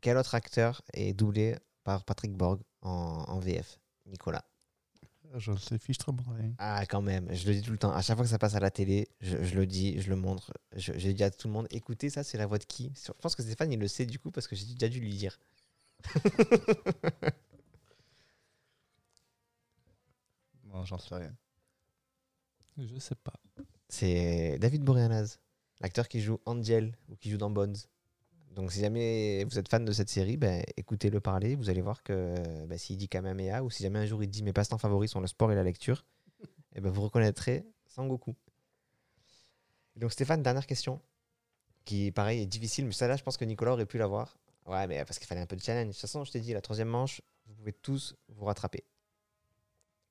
[0.00, 4.44] quel autre acteur est doublé par Patrick Borg en, en VF Nicolas?
[5.36, 6.52] je sais fichtrement rien.
[6.58, 7.92] Ah, quand même, je le dis tout le temps.
[7.92, 10.16] À chaque fois que ça passe à la télé, je, je le dis, je le
[10.16, 10.52] montre.
[10.74, 12.92] Je, je dis à tout le monde écoutez, ça, c'est la voix de qui?
[13.06, 15.14] Je pense que Stéphane, il le sait du coup, parce que j'ai déjà dû lui
[15.14, 15.38] dire.
[20.72, 21.34] Non, j'en sais rien.
[22.78, 23.34] Je sais pas.
[23.88, 25.38] C'est David Boreanaz,
[25.80, 27.76] l'acteur qui joue Angel ou qui joue dans Bones.
[28.52, 32.02] Donc si jamais vous êtes fan de cette série, ben, écoutez-le parler, vous allez voir
[32.02, 35.10] que ben, s'il dit Kamehameha ou si jamais un jour il dit mes passe-temps favoris
[35.10, 36.04] sont le sport et la lecture,
[36.74, 38.34] et ben, vous reconnaîtrez Sangoku.
[39.96, 41.00] Donc Stéphane, dernière question,
[41.84, 44.36] qui pareil est difficile, mais celle-là je pense que Nicolas aurait pu l'avoir.
[44.66, 45.88] Ouais, mais parce qu'il fallait un peu de challenge.
[45.88, 48.84] De toute façon, je t'ai dit, la troisième manche, vous pouvez tous vous rattraper.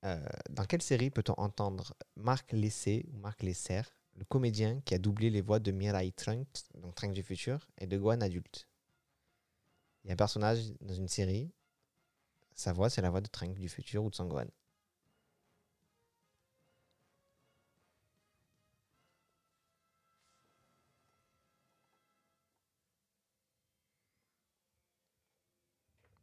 [0.06, 3.82] Euh, dans quelle série peut-on entendre Marc Lessé ou Marc Lesser,
[4.16, 7.88] le comédien qui a doublé les voix de Mirai Trunks, donc Trunks du futur, et
[7.88, 8.68] de Gohan adulte?
[10.04, 11.52] Il y a un personnage dans une série,
[12.56, 14.47] sa voix c'est la voix de Trunks du futur ou de Son Gohan.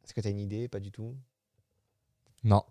[0.03, 0.67] Est-ce que tu une idée?
[0.67, 1.15] Pas du tout?
[2.43, 2.63] Non.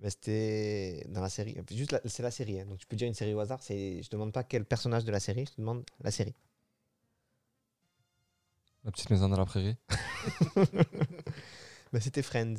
[0.00, 1.56] Ben, C'était dans la série.
[1.72, 2.60] Juste, la- c'est la série.
[2.60, 2.66] hein.
[2.66, 3.62] Donc, tu peux dire une série au hasard.
[3.62, 5.44] C'est, je demande pas quel personnage de la série.
[5.46, 6.34] Je te demande la série.
[8.84, 9.76] La petite maison dans la prairie.
[11.92, 12.54] Ben, c'était Friends.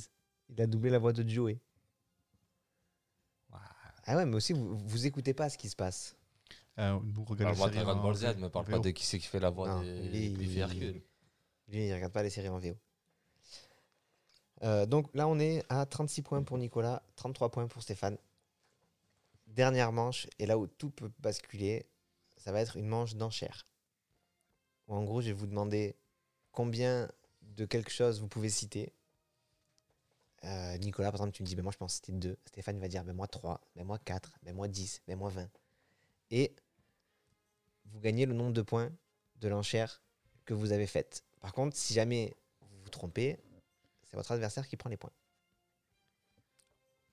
[0.49, 1.59] Il a doublé la voix de Joey.
[4.05, 6.15] Ah ouais, mais aussi vous, vous écoutez pas ce qui se passe.
[6.79, 6.93] Euh,
[7.27, 9.27] regardons Parle-moi la de série Dragon Ball Z, mais parle pas de qui c'est qui
[9.27, 11.01] fait la voix Non, des, lui, des il-.
[11.67, 12.73] Lui, il regarde pas les séries en VO.
[14.63, 18.17] Euh, donc là, on est à 36 points pour Nicolas, 33 points pour Stéphane.
[19.47, 21.85] Dernière manche, et là où tout peut basculer,
[22.37, 23.65] ça va être une manche d'enchères.
[24.87, 25.95] En gros, je vais vous demander
[26.51, 27.09] combien
[27.41, 28.93] de quelque chose vous pouvez citer.
[30.43, 32.37] Euh, Nicolas, par exemple, tu me dis, ben moi je pense c'était 2.
[32.45, 35.49] Stéphane va dire, ben moi 3, ben moi 4, ben moi 10, ben moi 20.
[36.31, 36.55] Et
[37.85, 38.91] vous gagnez le nombre de points
[39.37, 40.01] de l'enchère
[40.45, 41.23] que vous avez faite.
[41.39, 43.37] Par contre, si jamais vous vous trompez,
[44.09, 45.11] c'est votre adversaire qui prend les points.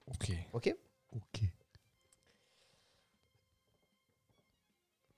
[0.07, 0.31] Ok.
[0.53, 0.75] Ok
[1.13, 1.41] Ok.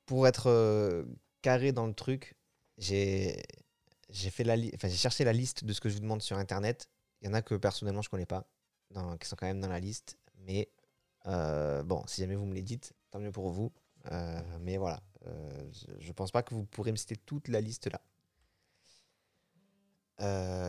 [0.07, 1.05] Pour être euh,
[1.43, 2.35] carré dans le truc,
[2.79, 3.43] j'ai
[4.11, 6.23] j'ai fait la li- enfin, j'ai cherché la liste de ce que je vous demande
[6.23, 6.89] sur internet.
[7.21, 8.47] Il y en a que personnellement je connais pas,
[8.91, 10.17] dans- qui sont quand même dans la liste.
[10.47, 10.69] Mais
[11.27, 13.73] euh, bon, si jamais vous me les dites, tant mieux pour vous.
[14.13, 15.71] Euh, mais voilà, euh,
[16.01, 18.01] je, pense pas que vous pourrez me citer toute la liste là.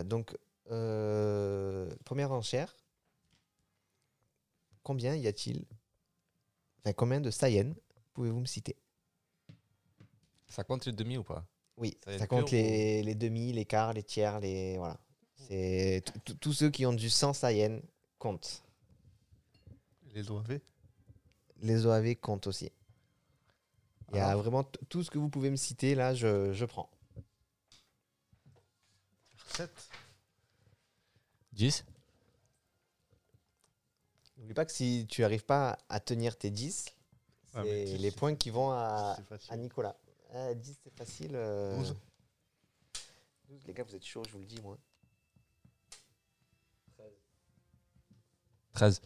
[0.04, 0.36] Donc,
[0.72, 2.76] euh, première enchère.
[4.84, 5.66] Combien y a-t-il?
[6.80, 7.74] Enfin, combien de Saiyan
[8.14, 8.76] pouvez-vous me citer?
[10.48, 11.46] Ça compte les demi ou pas?
[11.78, 14.78] Oui, Ça compte les, les demi, les quarts, les tiers, les.
[14.78, 15.00] Voilà.
[15.36, 16.04] C'est
[16.42, 17.80] tous ceux qui ont du 100 Saiyan
[18.18, 18.64] comptent.
[20.14, 20.60] Les OAV
[21.62, 22.72] Les OAV comptent aussi.
[24.12, 26.90] Il y a vraiment tout ce que vous pouvez me citer là, je, je prends.
[29.56, 29.70] 7
[31.54, 31.86] 10
[34.38, 36.94] N'oublie pas que si tu n'arrives pas à tenir tes 10, c'est
[37.56, 39.98] Ah, mais tu- les c'est- points qui vont à, C'est à Nicolas.
[40.34, 41.32] Ah, 10 c'est facile.
[41.36, 41.96] euh, 12.
[43.50, 44.78] 12, les gars, vous êtes chauds, je vous le dis moi.
[48.74, 49.02] 13.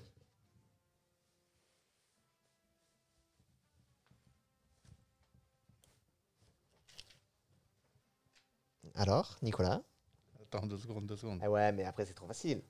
[8.96, 9.82] Alors, Nicolas?
[10.54, 11.39] Attends, deux secondes, deux secondes.
[11.41, 12.62] Ah ouais, mais après c'est trop facile.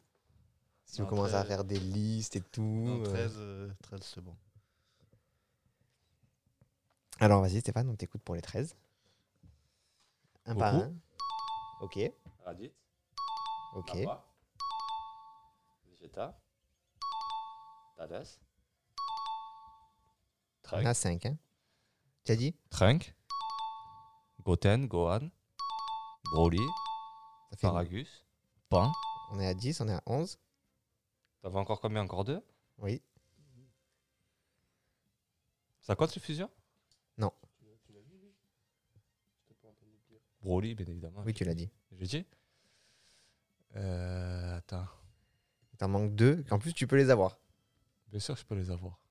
[0.86, 1.47] Si vous Non, commencez à 13.
[1.47, 2.61] faire des listes et tout.
[2.61, 4.36] Non, euh, 13, euh, 13 c'est bon.
[7.19, 8.75] Alors vas-y Stéphane, on t'écoute pour les 13.
[10.45, 10.93] Un par un.
[11.81, 11.99] Ok,
[12.45, 12.71] Radit.
[13.75, 13.95] ok.
[15.89, 16.39] Vegeta.
[17.97, 18.25] Thales.
[20.71, 21.25] On a 5.
[21.25, 21.38] Hein.
[22.23, 22.55] Tu as dit?
[22.69, 23.13] Trunk.
[24.43, 25.29] Goten, Gohan.
[26.34, 26.65] Broly.
[27.53, 28.25] Ça fait Paragus.
[28.71, 30.39] On est à 10, on est à 11.
[31.43, 32.01] T'avais encore combien?
[32.01, 32.41] Encore deux?
[32.79, 32.99] Oui.
[35.81, 36.49] Ça compte les fusions
[37.19, 37.31] Non.
[40.41, 41.21] Broly, bien évidemment.
[41.23, 41.69] Oui, tu l'as dit.
[41.91, 42.25] Je l'ai dit
[43.75, 44.87] euh, Attends.
[45.73, 46.45] Il t'en manque 2.
[46.49, 47.37] En plus, tu peux les avoir.
[48.07, 49.02] Bien sûr, je peux les avoir.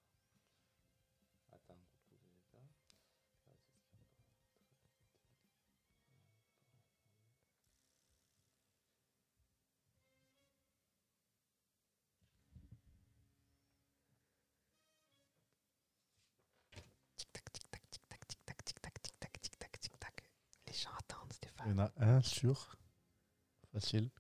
[21.64, 22.76] Il y en a un sur.
[23.72, 24.10] Facile.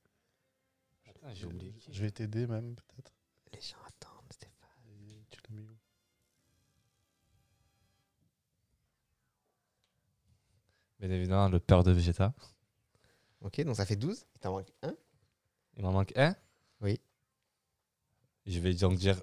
[1.08, 1.92] Attends, j'ai oublié qui.
[1.92, 3.12] Je vais t'aider même, peut-être.
[3.52, 4.68] Les gens attendent, Stéphane.
[4.88, 5.76] Et Tu l'as mis où?
[11.00, 12.32] Bien évidemment, le père de Vegeta.
[13.40, 14.24] Ok, donc ça fait 12.
[14.34, 14.94] Il t'en manque 1.
[15.76, 16.36] Il m'en manque un?
[16.80, 17.00] Oui.
[18.46, 19.20] Je vais donc dire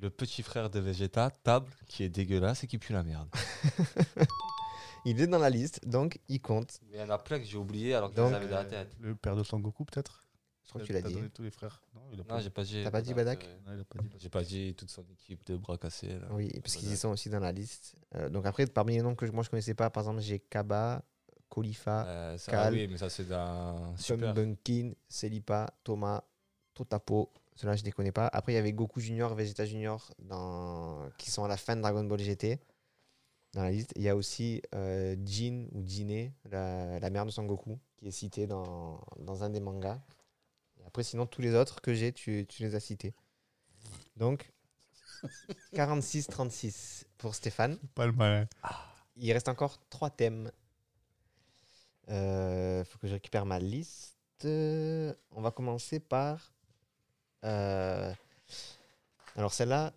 [0.00, 3.28] le petit frère de Vegeta, Table, qui est dégueulasse et qui pue la merde.
[5.04, 6.78] Il est dans la liste, donc il compte.
[6.90, 8.48] Mais il y en a plein que j'ai oublié alors que Donc- je les avais
[8.48, 8.96] dans la tête.
[9.00, 10.24] Le père de Sangoku, peut-être
[10.64, 11.18] Je crois que tu l'as dit.
[11.34, 11.82] tous les frères.
[11.94, 12.80] Non, il a Non, pas j'ai pas dit.
[12.84, 14.08] T'as pas dit Badak euh, Non, il a pas dit.
[14.18, 16.08] J'ai pas dit toute son équipe de bras cassés.
[16.18, 16.28] Là.
[16.30, 17.96] Oui, parce qu'ils y sont aussi dans la liste.
[18.14, 20.38] Euh, donc après, parmi les noms que je- moi je connaissais pas, par exemple, j'ai
[20.38, 21.02] Kaba,
[21.48, 23.26] Kolifa, Euh, ça, ah oui, mais ça c'est
[23.96, 24.32] Super.
[24.34, 26.22] Bunkin, Selipa, Thomas,
[26.74, 27.30] Totapo.
[27.56, 28.28] Ceux-là, je ne les connais pas.
[28.32, 31.10] Après, il y avait Goku Junior, Vegeta Junior dans...
[31.18, 32.58] qui sont à la fin de Dragon Ball GT
[33.54, 33.92] dans la liste.
[33.96, 38.08] Il y a aussi euh, Jin ou Jiné, la, la mère de Son Goku, qui
[38.08, 40.00] est citée dans, dans un des mangas.
[40.80, 43.14] Et après, sinon, tous les autres que j'ai, tu, tu les as cités.
[44.16, 44.52] Donc,
[45.74, 47.78] 46-36 pour Stéphane.
[47.94, 48.46] Pas le malin.
[49.16, 50.50] Il reste encore trois thèmes.
[52.08, 54.16] Il faut que je récupère ma liste.
[54.44, 56.52] Euh, On va commencer par.
[57.44, 58.12] euh,
[59.36, 59.92] Alors celle-là,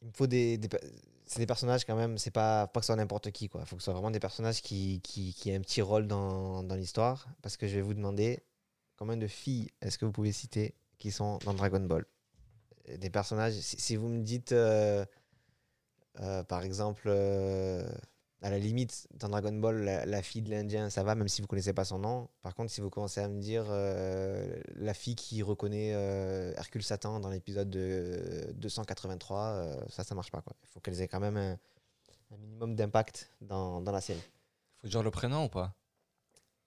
[0.00, 0.58] il me faut des.
[1.32, 2.18] C'est des personnages quand même.
[2.18, 3.64] C'est pas pas que ce soit n'importe qui quoi.
[3.64, 6.62] Faut que ce soit vraiment des personnages qui qui, qui aient un petit rôle dans,
[6.62, 7.26] dans l'histoire.
[7.42, 8.40] Parce que je vais vous demander
[8.96, 12.04] combien de filles est-ce que vous pouvez citer qui sont dans Dragon Ball?
[12.98, 13.54] Des personnages.
[13.54, 14.52] Si, si vous me dites.
[14.52, 15.04] euh,
[16.20, 17.88] euh, par exemple, euh,
[18.42, 21.40] à la limite, dans Dragon Ball, la, la fille de l'Indien, ça va, même si
[21.40, 22.28] vous connaissez pas son nom.
[22.42, 26.82] Par contre, si vous commencez à me dire euh, la fille qui reconnaît euh, Hercule
[26.82, 30.42] Satan dans l'épisode de 283, euh, ça, ça marche pas.
[30.42, 30.54] quoi.
[30.64, 31.52] Il faut qu'elles aient quand même un,
[32.32, 34.22] un minimum d'impact dans, dans la série.
[34.80, 35.74] Faut dire le prénom ou pas?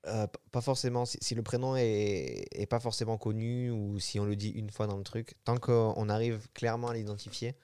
[0.08, 1.06] Euh, pas forcément.
[1.06, 4.70] Si, si le prénom est, est pas forcément connu ou si on le dit une
[4.70, 7.56] fois dans le truc, tant qu'on arrive clairement à l'identifier,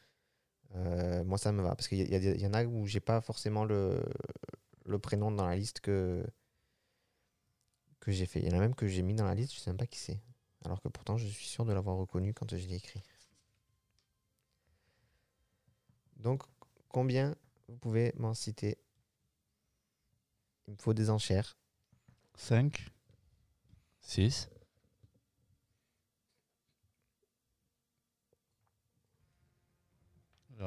[0.75, 1.75] euh, moi ça me va.
[1.75, 4.03] Parce qu'il y, y en a où j'ai pas forcément le,
[4.85, 6.25] le prénom dans la liste que,
[7.99, 8.39] que j'ai fait.
[8.39, 9.87] Il y en a même que j'ai mis dans la liste, je sais même pas
[9.87, 10.19] qui c'est.
[10.65, 13.01] Alors que pourtant je suis sûr de l'avoir reconnu quand je l'ai écrit.
[16.17, 16.43] Donc,
[16.89, 17.35] combien
[17.67, 18.77] vous pouvez m'en citer?
[20.67, 21.57] Il me faut des enchères.
[22.35, 22.89] 5.
[24.01, 24.49] 6.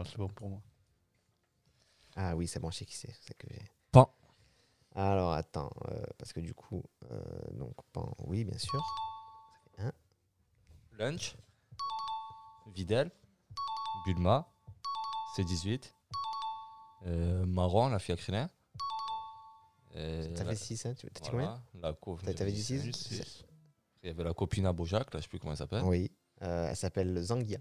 [0.05, 0.62] C'est bon pour moi.
[2.16, 3.15] Ah oui, c'est bon, je sais qui c'est.
[3.21, 3.62] c'est que j'ai.
[3.93, 4.12] Pan.
[4.95, 7.21] Alors attends, euh, parce que du coup, euh,
[7.53, 8.83] donc Pan, oui, bien sûr.
[10.93, 11.35] Lunch.
[12.73, 13.11] Videl.
[14.07, 14.47] Bulma.
[15.37, 15.93] C18.
[17.07, 18.49] Euh, Marron, la fille à Crélin.
[19.97, 22.53] Euh, Ça la- fait 6, hein Tu t'as dit combien voilà, la co- T'as- t'avais
[22.53, 22.81] dit six.
[22.93, 23.45] six Six.
[24.03, 25.83] Il y avait la copine à Bojac, là, je sais plus comment elle s'appelle.
[25.85, 26.11] Oui.
[26.43, 27.59] Euh, elle s'appelle Zangia.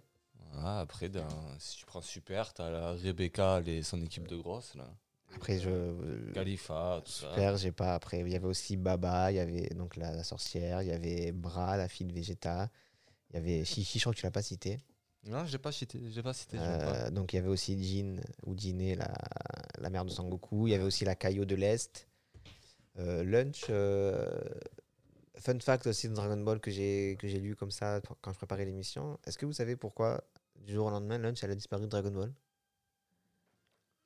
[0.54, 1.28] Voilà, après, dans-
[1.60, 4.76] si tu prends Super, t'as la Rebecca et son équipe de grosses.
[4.76, 4.88] Là.
[5.36, 5.70] Après, je.
[5.70, 7.30] euh, Khalifa, tout ça.
[7.30, 7.96] Super, j'ai pas.
[7.96, 10.92] Après, il y avait aussi Baba, il y avait donc la, la sorcière, il y
[10.92, 12.70] avait Bra, la fille de Vegeta,
[13.32, 14.78] il y avait Chichi, je crois que tu l'as pas cité.
[15.26, 16.00] Non, j'ai pas cité.
[16.12, 16.58] J'ai pas cité.
[16.58, 16.64] pas.
[16.64, 19.12] Euh, donc il y avait aussi Jin ou Jiné, la,
[19.80, 20.68] la mère de Sangoku.
[20.68, 22.08] Il y avait aussi la Kaio de l'Est.
[23.00, 23.66] Euh, Lunch.
[23.70, 24.30] euh,
[25.38, 28.38] fun fact aussi de Dragon Ball que j'ai que j'ai lu comme ça quand je
[28.38, 29.18] préparais l'émission.
[29.26, 30.24] Est-ce que vous savez pourquoi
[30.64, 32.34] du jour au lendemain Lunch elle a disparu de Dragon Ball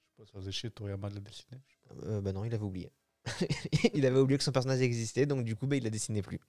[0.05, 1.61] Je sais pas, ça faisait chier Toriyama de la dessiner.
[2.03, 2.91] euh, Bah non, il avait oublié.
[3.93, 6.39] il avait oublié que son personnage existait, donc du coup bah, il la dessinait plus.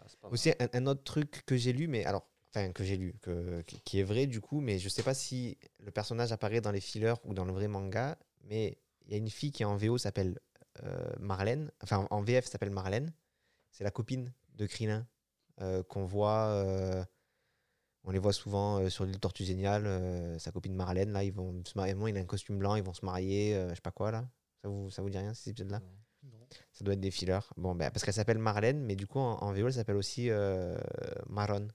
[0.00, 3.14] Ah, Aussi, un, un autre truc que j'ai lu, mais alors, enfin, que j'ai lu,
[3.20, 6.60] que, qui- qui est vrai du coup, mais je sais pas si le personnage apparaît
[6.60, 9.64] dans les fillers ou dans le vrai manga, mais il y a une fille qui
[9.64, 10.38] en VO s'appelle
[10.84, 13.12] euh, Marlène, enfin en VF s'appelle Marlène,
[13.70, 15.06] c'est la copine de Krillin
[15.60, 17.04] euh, qu'on voit, euh,
[18.08, 21.32] on les voit souvent euh, sur l'île Tortue Géniale, euh, sa copine Marlène, là, ils
[21.32, 23.80] vont se marier, il a un costume blanc, ils vont se marier, euh, je sais
[23.82, 24.26] pas quoi là,
[24.62, 25.80] ça vous, ça vous dit rien ces épisodes-là?
[26.72, 27.38] Ça doit être des fillers.
[27.56, 30.30] Bon, ben, parce qu'elle s'appelle Marlène, mais du coup, en, en VO, elle s'appelle aussi
[30.30, 30.78] euh,
[31.28, 31.68] Maron,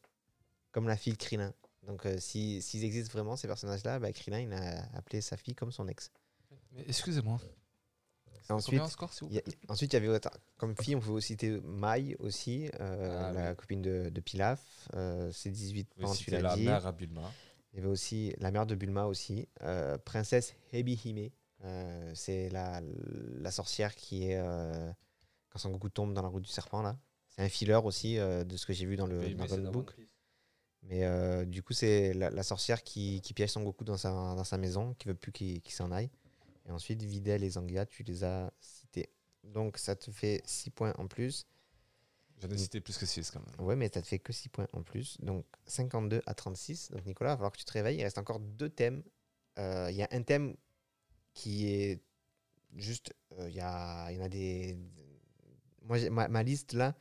[0.72, 1.54] comme la fille de Krillin.
[1.84, 5.54] Donc, euh, si- s'ils existent vraiment, ces personnages-là, bah, Krillin, il a appelé sa fille
[5.54, 6.10] comme son ex.
[6.88, 7.40] Excusez-moi.
[8.50, 9.56] Ensuite, score, Il y plaît?
[9.70, 10.20] a- ensuite, il y avait,
[10.58, 13.56] comme fille, on peut aussi citer Mai aussi, euh, Ah, la oui.
[13.56, 14.60] copine de, de Pilaf.
[14.96, 16.66] Euh, c'est 18 Oui, ans, tu l'as la dit.
[16.66, 17.32] mère à Bulma.
[17.72, 21.30] Il y avait aussi la mère de Bulma aussi, euh, princesse Hebihime.
[22.14, 22.82] C'est la,
[23.40, 24.38] la sorcière qui est
[25.50, 26.98] quand Son Goku tombe dans la route du serpent là.
[27.30, 29.96] C'est un filler aussi de ce que j'ai vu dans le Oui, dans Book.
[30.84, 34.44] Mais du coup, c'est la, la sorcière qui, qui piège Son Goku dans sa, dans
[34.44, 36.10] sa maison, qui veut plus qu'il qu'il s'en aille.
[36.66, 39.10] Et ensuite, Videl et Zangia, tu les as cités.
[39.44, 41.46] Donc ça te fait 6 points en plus.
[42.40, 43.68] J'en ai cité plus que 6 quand même.
[43.68, 45.18] Ouais, mais ça te fait que 6 points en plus.
[45.22, 46.92] Donc 52 à 36.
[46.92, 47.98] Donc Nicolas, il va falloir que tu te réveilles.
[47.98, 49.04] Il reste encore deux thèmes.
[49.60, 50.56] Euh, Il y a un thème
[51.34, 52.02] qui est
[52.76, 53.14] juste.
[53.40, 54.78] euh, Il y, a, il y en a des.
[55.84, 56.96] Moi, ma, ma liste là,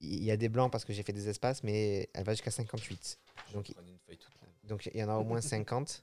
[0.00, 2.50] il y a des blancs parce que j'ai fait des espaces, mais elle va jusqu'à
[2.50, 3.18] 58.
[3.52, 4.48] Donc, Je une feuille toute là.
[4.64, 6.02] donc il y en a au moins 50.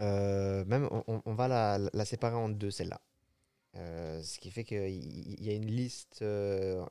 [0.00, 3.00] Euh, même, on- va la, séparer en deux, celle-là.
[3.76, 6.84] Euh, ce qui fait qu'il y, y a une liste euh,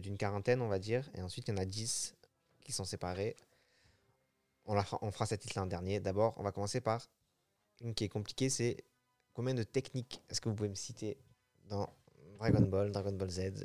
[0.00, 2.16] d'une quarantaine, on va dire, et ensuite il y en a 10
[2.64, 3.36] qui sont séparés.
[4.66, 5.98] On, on fera cette liste-là en dernier.
[6.00, 7.08] D'abord, on va commencer par
[7.82, 8.78] une qui est compliquée, c'est
[9.34, 11.18] combien de techniques est-ce que vous pouvez me citer
[11.68, 11.88] dans
[12.38, 13.64] Dragon Ball, Dragon Ball Z?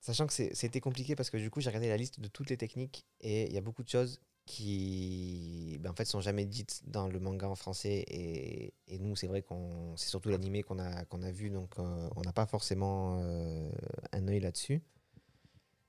[0.00, 2.56] Sachant que c'était compliqué parce que du coup, j'ai regardé la liste de toutes les
[2.56, 6.82] techniques et il y a beaucoup de choses qui ben, en fait sont jamais dites
[6.86, 8.04] dans le manga en français.
[8.08, 11.50] Et, et nous c'est vrai qu'on c'est surtout l'animé qu'on a qu'on a vu.
[11.50, 13.70] Donc euh, on n'a pas forcément euh,
[14.12, 14.82] un œil là-dessus.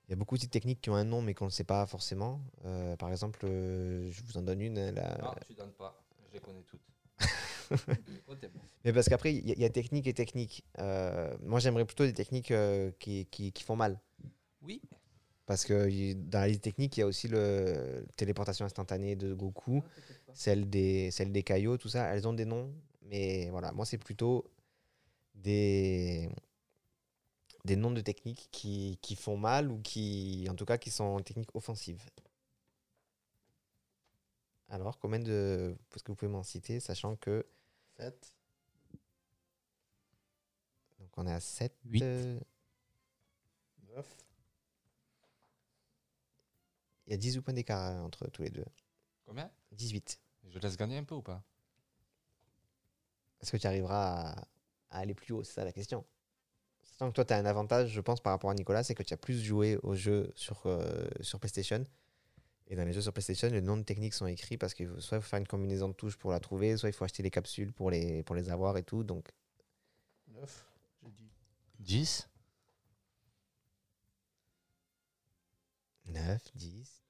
[0.08, 1.84] Il y a beaucoup de techniques qui ont un nom mais qu'on ne sait pas
[1.86, 2.40] forcément.
[2.64, 6.00] Euh, par exemple je vous en donne une la- Non, tu donnes pas.
[6.28, 6.80] Je les connais toutes.
[8.84, 10.64] mais parce qu'après il y, a- il y a technique et technique.
[10.78, 12.52] Moi j'aimerais plutôt des techniques
[12.98, 14.00] qui, qui, qui font mal.
[14.62, 14.80] Oui.
[15.46, 19.82] Parce que dans la liste technique, il y a aussi le téléportation instantanée de Goku,
[20.34, 22.12] celle des, celle des Kaio, tout ça.
[22.12, 24.50] Elles ont des noms, mais voilà, moi c'est plutôt
[25.34, 26.28] des,
[27.64, 31.20] des noms de techniques qui, qui font mal ou qui, en tout cas, qui sont
[31.20, 32.02] techniques offensives.
[34.68, 35.76] Alors, combien de.
[35.94, 37.46] Est-ce que vous pouvez m'en citer, sachant que.
[37.98, 38.34] 7.
[40.98, 41.72] Donc on est à 7.
[41.84, 42.02] Huit.
[42.02, 42.42] 9.
[47.06, 48.64] Il y a 18 points d'écart hein, entre tous les deux.
[49.24, 49.50] Combien?
[49.72, 50.18] 18.
[50.48, 51.42] Je laisse gagner un peu ou pas?
[53.40, 54.48] Est-ce que tu arriveras à,
[54.90, 55.44] à aller plus haut?
[55.44, 56.04] C'est ça la question.
[56.82, 59.02] Sachant que toi, tu as un avantage, je pense, par rapport à Nicolas, c'est que
[59.02, 61.84] tu as plus joué aux jeux sur, euh, sur PlayStation.
[62.68, 65.00] Et dans les jeux sur PlayStation, les noms de techniques sont écrits parce qu'il faut
[65.00, 67.22] soit il faut faire une combinaison de touches pour la trouver, soit il faut acheter
[67.22, 69.04] les capsules pour les, pour les avoir et tout.
[69.04, 69.28] Donc,
[70.28, 70.66] 9,
[71.02, 71.30] j'ai dit.
[71.78, 72.28] 10
[76.06, 77.02] 9, 10.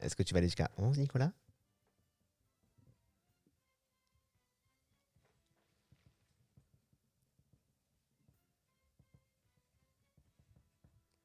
[0.00, 1.32] Est-ce que tu vas aller jusqu'à 11, Nicolas?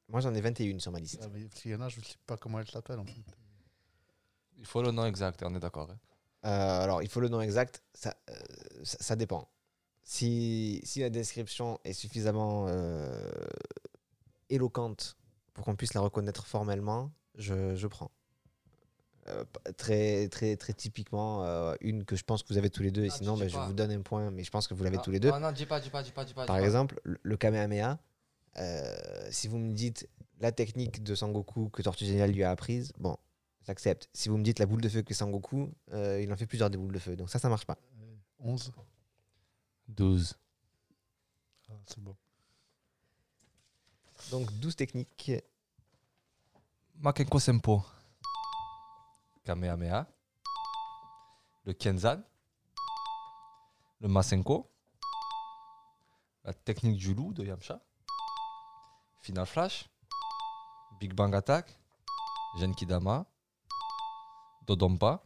[0.08, 1.20] Moi, j'en ai 21 sur ma liste.
[1.22, 2.98] Ah, mais S'il y en a, je ne sais pas comment elle s'appelle.
[2.98, 3.12] en fait.
[4.58, 5.90] Il faut le nom exact, on est d'accord.
[5.90, 5.98] hein.
[6.44, 8.34] Euh, alors, il faut le nom exact, ça, euh,
[8.84, 9.48] ça, ça dépend.
[10.02, 13.30] Si, si la description est suffisamment euh,
[14.50, 15.16] éloquente
[15.54, 18.10] pour qu'on puisse la reconnaître formellement, je, je prends.
[19.28, 19.44] Euh,
[19.76, 23.04] très, très, très typiquement, euh, une que je pense que vous avez tous les deux,
[23.04, 24.82] et Ah, sinon ben, dis je vous donne un point, mais je pense que vous
[24.82, 25.30] l'avez Ah, tous les deux.
[25.30, 26.44] Non, non, dis pas, dis pas, dis pas, dis pas.
[26.46, 28.00] Par exemple, le- Kamehameha,
[28.58, 30.08] euh, si vous me dites
[30.40, 33.16] la technique de Sangoku que Tortue Géniale lui a apprise, bon,
[33.64, 34.08] j'accepte.
[34.12, 36.68] Si vous me dites la boule de feu que Sangoku, euh, il en fait plusieurs
[36.70, 37.78] des boules de feu, donc ça, ça marche pas.
[38.00, 38.72] Euh, 11.
[39.86, 40.36] 12.
[41.68, 42.16] Ah, c'est bon.
[44.32, 45.30] Donc 12 techniques.
[46.94, 47.84] Makenko Sempo.
[49.44, 50.06] Kamehameha.
[51.66, 52.22] Le Kenzan.
[54.00, 54.72] Le Masenko.
[56.44, 57.82] La technique du loup de Yamcha.
[59.20, 59.90] Final Flash.
[60.98, 61.78] Big Bang Attack.
[62.58, 63.26] Genkidama.
[64.66, 65.22] Dodonpa.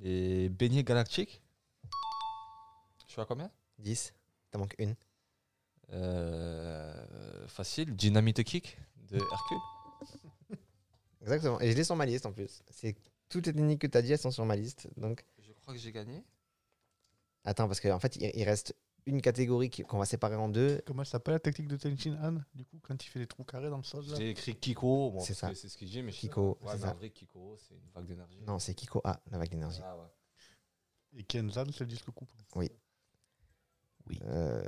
[0.00, 1.42] Les beignets galactiques.
[3.06, 3.50] Je suis à combien?
[3.80, 4.14] 10.
[4.50, 4.96] T'en manques une.
[5.92, 7.94] Euh, Facile.
[7.94, 10.58] Dynamite Kick de Hercule.
[11.22, 11.60] Exactement.
[11.60, 12.62] Et je l'ai sur ma liste en plus.
[12.70, 12.96] C'est
[13.28, 14.88] toutes les techniques que tu as dit, elles sont sur ma liste.
[14.96, 16.22] Donc, Je crois que j'ai gagné.
[17.44, 18.76] attends, parce qu'en fait, il, reste
[19.06, 20.82] une catégorie qu'on va séparer en deux.
[20.86, 23.44] Comment elle s'appelle la technique de Tenchin Han Du coup, quand il fait les trous
[23.44, 25.48] carrés dans le sol J'ai écrit Kiko, bon, C'est ça.
[25.48, 26.72] que c'est ce qu'il dit, mais je sais Kiko, pas.
[26.72, 28.40] Ouais, c'est vrai, Kiko, c'est une vague d'énergie.
[28.46, 29.80] Non, c'est Kiko A, la vague d'énergie.
[29.82, 30.08] Ah, ouais.
[31.16, 32.30] Et Kenzan, c'est le disque coupe.
[34.22, 34.62] Euh,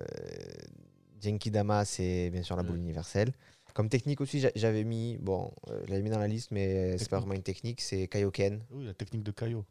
[1.21, 2.83] Genki Dama, c'est bien sûr la boule Mm.
[2.83, 3.33] universelle.
[3.75, 6.97] Comme technique aussi, j'a- j'avais mis, bon, euh, je l'avais mis dans la liste, mais
[6.99, 8.65] c'est pas vraiment une technique, c'est Kaioken.
[8.71, 9.65] Oui, la technique de Kaio.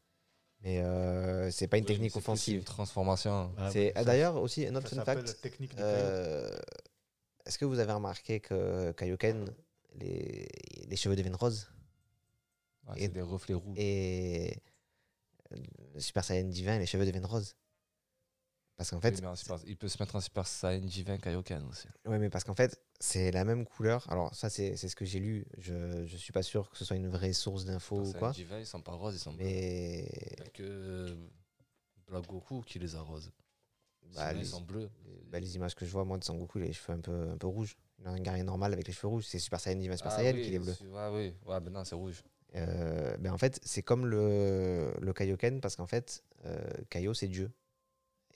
[0.62, 2.60] Mais euh, c'est pas une Oui, technique c'est offensive.
[2.60, 3.54] Une transformation.
[3.58, 5.38] Ah, C'est ah, D'ailleurs, aussi, un autre fun fact.
[5.80, 6.56] euh,
[7.46, 9.46] Est-ce que vous avez remarqué que Kaioken,
[10.00, 10.48] les,
[10.88, 11.70] les cheveux deviennent roses?
[12.98, 13.78] C'est des reflets rouges.
[13.78, 14.58] et
[15.94, 17.56] le Super Saiyan divin, les cheveux deviennent roses
[18.78, 21.88] Parce qu'en Oui, fait, Super- il peut se mettre en Super Saiyan divin Kaioken aussi.
[22.06, 24.06] Ouais, mais parce qu'en fait, c'est la même couleur.
[24.10, 25.46] Alors, ça, c'est ce que j'ai lu.
[25.58, 28.20] Je, je suis pas sûr que ce soit une vraie source d'infos Super ou Saiyan
[28.20, 28.32] quoi.
[28.32, 29.46] divin, ils sont pas roses, ils sont bleus.
[29.46, 30.10] Mais
[30.42, 31.16] a que euh,
[32.08, 33.32] Black Goku qui les arrose.
[34.14, 34.90] bah, les, ils sont bleus.
[35.32, 37.30] bah, les images que je vois, moi, de Sangoku, il a les cheveux un peu,
[37.32, 37.78] un peu rouges.
[38.00, 39.26] Il a un guerrier normal avec les cheveux rouges.
[39.26, 40.76] C'est Super Saiyan divin, Super Ah Saiyan oui, qui est bleu.
[40.92, 41.34] Ouais, oui.
[41.50, 42.22] Ouais, mais non, c'est rouge.
[42.56, 47.28] Euh, ben, en fait, c'est comme le, le Kaioken parce qu'en fait, euh, Kaio, c'est
[47.30, 47.50] Dieu.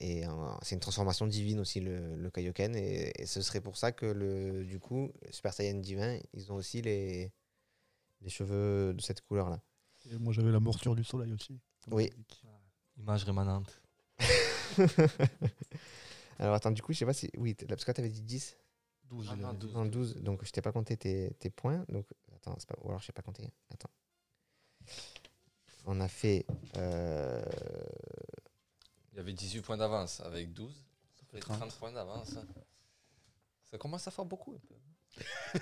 [0.02, 0.30] Et euh,
[0.62, 2.74] c'est une transformation divine aussi, le, le Kaioken.
[2.74, 6.54] Et, et ce serait pour ça que, le, du coup, Super Saiyan divin, ils ont
[6.56, 7.30] aussi les,
[8.22, 9.60] les cheveux de cette couleur-là.
[10.10, 11.60] Et moi, j'avais la morsure du soleil aussi.
[11.90, 12.10] Oui.
[12.96, 13.82] Image rémanente.
[16.38, 17.30] Alors attends, du coup, je sais pas si.
[17.36, 18.56] Oui, parce que tu avais dit 10
[19.10, 19.26] 12.
[19.30, 19.66] Ah il non, avait dit.
[19.66, 19.74] 12.
[19.74, 20.16] Non, 12.
[20.22, 21.84] Donc je t'ai pas compté tes, tes points.
[21.88, 22.06] Donc
[22.36, 22.76] attends, c'est pas...
[22.82, 23.50] ou alors je sais pas compté.
[23.72, 23.90] Attends.
[25.86, 26.46] On a fait.
[26.76, 27.42] euh,
[29.20, 30.72] Il y avait 18 points d'avance avec 12.
[31.18, 31.58] Ça fait Et 30.
[31.58, 32.30] 30 points d'avance.
[33.70, 34.54] Ça commence à faire beaucoup.
[34.54, 34.58] un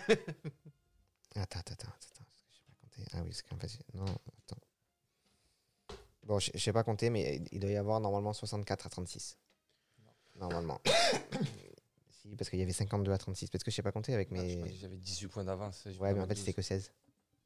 [0.07, 0.15] peu.
[1.35, 1.93] Attends, attends, attends.
[2.01, 3.05] je sais pas compter.
[3.15, 3.83] Ah oui, c'est quand même facile.
[3.95, 4.61] Non, attends.
[6.25, 9.37] Bon, je je sais pas compter, mais il- doit y avoir normalement 64 à 36.
[10.37, 10.81] Normalement.
[12.11, 13.51] si, parce qu'il y avait 52 à 36.
[13.51, 14.75] Parce que je sais pas compter avec Ah, je mes.
[14.77, 15.85] J'avais 18 points d'avance.
[15.99, 16.57] Ouais, mais en fait, c'était 12.
[16.57, 16.93] que 16.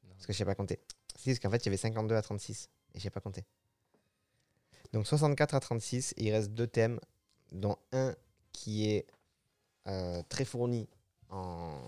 [0.03, 0.09] Non.
[0.15, 0.79] Parce que je sais pas compter.
[1.17, 2.69] Si, parce qu'en fait, il y avait 52 à 36.
[2.93, 3.43] Et j'ai pas compté.
[4.93, 6.99] Donc 64 à 36, il reste deux thèmes,
[7.51, 8.15] dont un
[8.51, 9.07] qui est
[9.87, 10.87] euh, très fourni
[11.29, 11.81] en,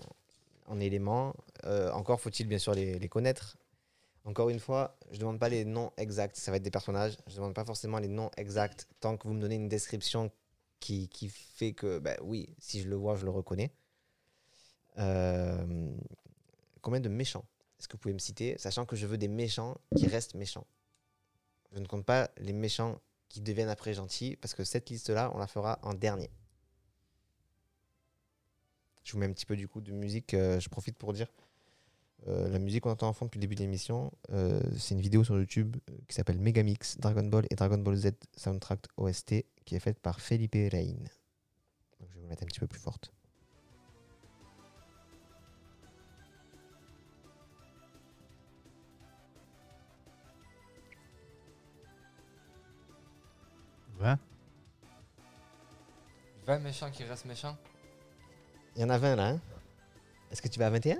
[0.66, 1.34] en éléments.
[1.64, 3.56] Euh, encore faut-il bien sûr les, connaître.
[4.24, 7.16] Encore une fois, je ne demande pas les noms exacts, ça va être des personnages.
[7.28, 10.32] Je ne demande pas forcément les noms exacts tant que vous me donnez une description
[10.80, 13.70] qui, qui fait que, bah, oui, si je le vois, je le reconnais.
[14.98, 15.94] Euh,
[16.82, 17.44] combien de méchants?
[17.78, 20.66] Est-ce que vous pouvez me citer, sachant que je veux des méchants qui restent méchants?
[21.76, 22.98] Je ne compte pas les méchants
[23.28, 26.30] qui deviennent après gentils, parce que cette liste-là, on la fera en dernier.
[29.04, 31.30] Je vous mets un petit peu du coup de musique, euh, je profite pour dire.
[32.28, 35.02] Euh, la musique qu'on entend en fond depuis le début de l'émission, euh, c'est une
[35.02, 35.76] vidéo sur YouTube
[36.08, 40.22] qui s'appelle Megamix Dragon Ball et Dragon Ball Z Soundtrack OST qui est faite par
[40.22, 40.54] Felipe.
[40.54, 43.12] Donc je vais vous mettre un petit peu plus forte.
[53.98, 54.18] Vingt
[56.46, 57.56] 20 méchants qui restent méchants
[58.76, 59.28] Il y en a 20 là.
[59.30, 59.40] hein
[60.30, 60.98] Est-ce que tu vas à 21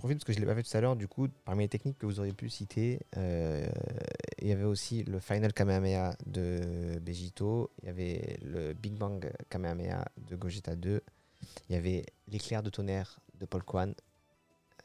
[0.00, 0.96] profite parce que je ne l'ai pas fait tout à l'heure.
[0.96, 3.68] Du coup, parmi les techniques que vous auriez pu citer, euh,
[4.38, 7.70] il y avait aussi le Final Kamehameha de Begito.
[7.82, 11.02] Il y avait le Big Bang Kamehameha de Gogeta 2.
[11.68, 13.94] Il y avait l'éclair de tonnerre de Paul Kwan.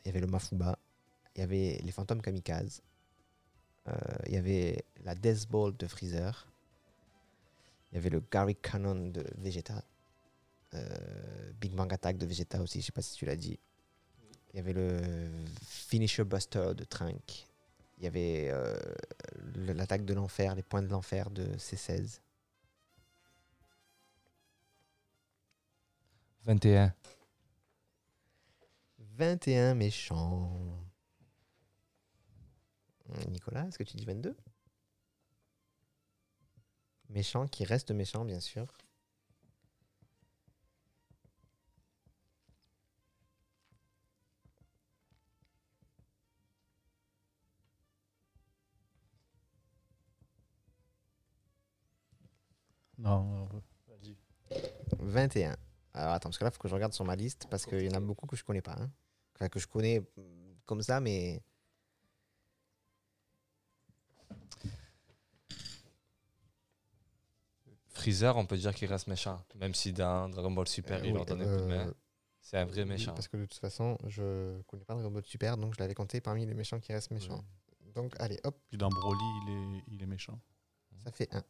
[0.04, 0.78] Il y avait le Mafuba.
[1.36, 2.82] Il y avait les fantômes kamikazes.
[3.88, 3.94] Euh,
[4.28, 6.46] il y avait la Death Ball de Freezer.
[7.92, 9.82] Il y avait le Gary Cannon de Vegeta.
[10.74, 13.58] Euh, Big Bang Attack de Vegeta aussi, je sais pas si tu l'as dit.
[14.56, 15.30] Il y avait le
[15.66, 17.46] Finisher Buster de Trunk.
[17.98, 18.80] Il y avait euh,
[19.58, 22.22] l'attaque de l'enfer, les points de l'enfer de C16.
[26.46, 26.96] 21.
[29.18, 30.50] 21 méchants.
[33.28, 34.38] Nicolas, est-ce que tu dis 22
[37.10, 38.72] Méchant qui reste méchant, bien sûr.
[53.06, 54.18] Non, euh, vas-y.
[55.00, 55.56] 21.
[55.94, 57.84] Alors attends, parce que là, il faut que je regarde sur ma liste parce qu'il
[57.84, 58.76] y en a beaucoup que je connais pas.
[58.80, 58.92] hein.
[59.36, 61.42] Enfin, que je connais mm, comme ça, mais.
[67.90, 69.42] Freezer, on peut dire qu'il reste méchant.
[69.56, 71.88] Même si dans Dragon Ball Super, Euh, il oui, leur donne un coup de main.
[71.88, 71.94] euh,
[72.42, 73.14] C'est un vrai oui, méchant.
[73.14, 76.22] Parce que de toute façon, je connais pas Dragon Ball Super, donc je l'avais compté
[76.22, 77.44] parmi les méchants qui restent méchants.
[77.96, 80.38] Donc, allez, hop, Puis dans Broly, il est, il est méchant.
[81.04, 81.42] ça fait 1.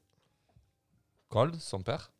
[1.30, 2.11] Cold, son père.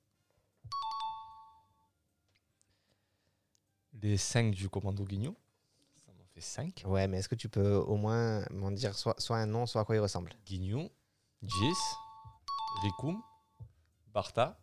[4.02, 5.34] Les 5 du commando Guignol.
[6.06, 6.84] Ça m'en fait 5.
[6.86, 9.82] Ouais, mais est-ce que tu peux au moins m'en dire soit, soit un nom, soit
[9.82, 10.32] à quoi il ressemble?
[10.46, 10.90] Guignou,
[11.42, 11.74] Jis,
[12.84, 13.22] Rikum,
[14.14, 14.60] Barta.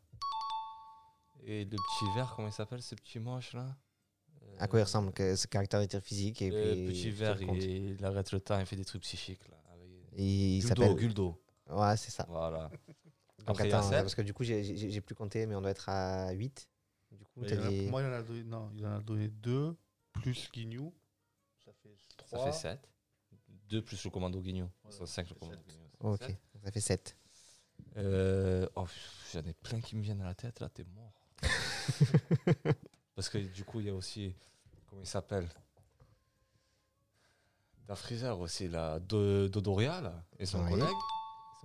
[1.44, 3.74] Et le petit vert, comment il s'appelle ce petit moche là?
[4.58, 5.12] À quoi il ressemble?
[5.12, 8.40] Que ce caractère de tir physique et Le puis petit vert, il, il arrête le
[8.40, 9.56] temps, il fait des trucs psychiques là.
[9.72, 10.94] avec- Il, Guldo, s'appelle.
[10.94, 11.42] Guldo.
[11.70, 12.26] Ouais, c'est ça.
[12.28, 12.70] Voilà.
[13.46, 16.30] Donc Après, attends, parce que du coup, j'ai- plus compté, mais on doit être à
[16.32, 16.68] 8.
[17.10, 17.86] Du coup, Mais t'as il en a- dit.
[17.88, 19.76] Moi, il en a donné, non, il en a donné deux,
[20.12, 20.94] plus Guignou.
[21.64, 21.94] Ça fait
[22.26, 22.46] Ça 3.
[22.46, 22.88] fait 7.
[23.68, 24.64] 2 plus le commando Guignou.
[24.84, 25.66] Ouais, Ça 5 ça le fait commando sept.
[25.68, 25.88] Guignou.
[26.00, 26.38] ça Ok, sept.
[26.54, 27.16] donc ça fait 7.
[27.96, 28.86] Euh, oh,
[29.32, 31.12] J'en ai plein qui me viennent à la tête, là, t'es mort.
[33.14, 34.34] Parce que du coup, il y a aussi.
[34.88, 35.48] Comment il s'appelle?
[37.86, 38.98] Dans Freezer aussi, là.
[39.00, 40.24] Do- Dodoria, là.
[40.38, 40.70] Et son Oui.
[40.70, 40.88] collègue.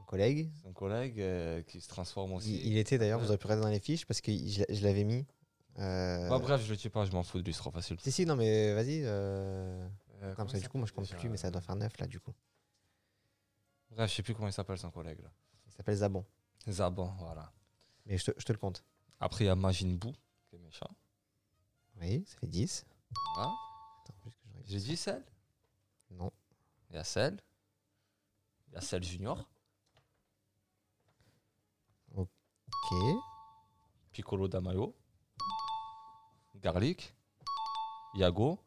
[0.08, 0.50] Collègue.
[0.64, 2.56] Son collègue euh, qui se transforme aussi.
[2.56, 3.30] Il, il était d'ailleurs, vous Ouais.
[3.32, 5.26] aurez pu regarder dans les fiches parce que je, l'a- je l'avais mis.
[5.80, 7.98] Euh, Bah, bref, je le tue pas, je m'en fous de lui, c'est trop facile.
[8.00, 9.02] Si, si, non, mais vas-y.
[9.04, 9.88] Euh...
[10.24, 12.08] Euh, Comme ça, du coup, moi je compte plus, mais ça doit faire 9 là,
[12.08, 12.34] du coup.
[13.92, 15.32] Bref, je sais plus comment il s'appelle son collègue, là.
[15.68, 16.26] Il s'appelle Zabon.
[16.68, 17.52] Zaban, voilà.
[18.06, 18.84] Mais je te, je te le compte.
[19.20, 20.14] Après, il y a Majin Buu,
[20.50, 20.90] qui est méchant.
[22.00, 22.86] Oui, ça fait 10.
[23.36, 23.50] Voilà.
[24.04, 24.66] Attends, juste que je regarde.
[24.68, 25.24] J'ai dit Cell?
[26.12, 26.32] Non.
[26.90, 27.38] Il y a Cell.
[28.70, 29.48] Il y a Cell Junior.
[32.84, 33.18] Ok.
[34.12, 34.96] Piccolo Damayo,
[36.56, 37.14] Garlic,
[38.16, 38.58] Yago,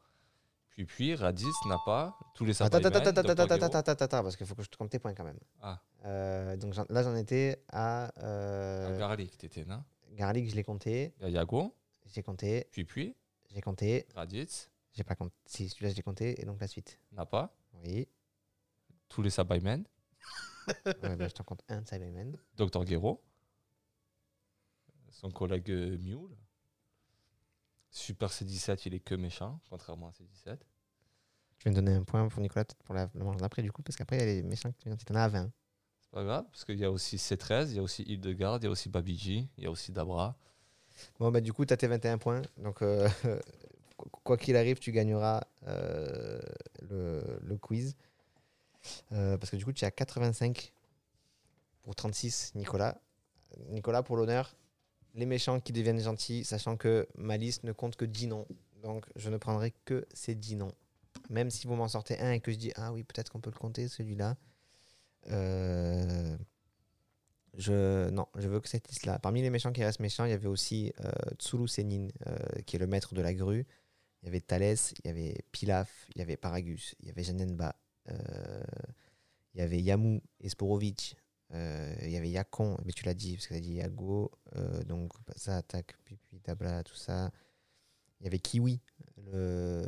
[0.68, 4.46] puis puis Radis, Nappa, tous les Attends, attends, attends, attends, attends, attends, attends, parce qu'il
[4.46, 5.38] faut que je te compte tes points quand même.
[5.60, 8.12] Ah, Euh, donc là, j'en étais à.
[8.22, 9.82] euh, à Garlic, t'étais, non?
[10.12, 11.14] Garlic, je l'ai compté.
[11.20, 11.74] Yago,
[12.06, 12.68] J'ai compté.
[12.72, 13.16] puis puis
[13.50, 14.06] J'ai compté.
[14.14, 15.34] Radis, J'ai pas compté.
[15.46, 16.40] Si, celui-là, je l'ai compté.
[16.40, 16.98] Et donc la suite.
[17.12, 17.52] Nappa,
[17.84, 18.08] Oui.
[19.08, 19.84] tous les Sabaymen,
[21.02, 22.36] Ouais, bah, je t'en compte un de Cyberman.
[22.56, 22.86] Dr.
[22.86, 23.20] Gero,
[25.10, 26.28] son collègue euh, Mew.
[26.28, 26.36] là.
[27.90, 30.58] Super C17, il est que méchant, contrairement à C17.
[31.58, 33.72] Tu viens de donner un point pour Nicolas, peut-être pour la, la manche d'après, du
[33.72, 35.50] coup, parce qu'après, il y a les méchants qui tu en as à 20.
[36.00, 38.66] C'est pas grave, parce qu'il y a aussi C13, il y a aussi Hildegarde, il
[38.66, 40.36] y a aussi Babiji, il y a aussi Dabra.
[41.18, 42.42] Bon, bah, du coup, tu as tes 21 points.
[42.56, 43.08] Donc, euh,
[44.24, 46.40] quoi qu'il arrive, tu gagneras euh,
[46.88, 47.96] le, le quiz.
[49.12, 50.72] Euh, parce que du coup, tu à 85
[51.82, 53.00] pour 36, Nicolas.
[53.68, 54.54] Nicolas, pour l'honneur,
[55.14, 58.46] les méchants qui deviennent gentils, sachant que ma liste ne compte que 10 noms.
[58.82, 60.72] Donc je ne prendrai que ces 10 noms.
[61.28, 63.50] Même si vous m'en sortez un et que je dis ah oui, peut-être qu'on peut
[63.52, 64.36] le compter celui-là.
[65.28, 66.36] Euh,
[67.56, 69.18] je, non, je veux que cette liste-là.
[69.18, 72.76] Parmi les méchants qui restent méchants, il y avait aussi euh, Tsulu Senin, euh, qui
[72.76, 73.66] est le maître de la grue.
[74.22, 77.22] Il y avait Thalès, il y avait Pilaf, il y avait Paragus, il y avait
[77.22, 77.74] Janenba,
[78.10, 78.62] euh,
[79.54, 83.46] il y avait Yamu Esporovic, euh, il y avait Yakon, mais tu l'as dit, parce
[83.46, 87.30] que tu as dit Yago, euh, donc ça attaque, puis, puis Tabla, tout ça.
[88.20, 88.80] Il y avait Kiwi,
[89.32, 89.82] le,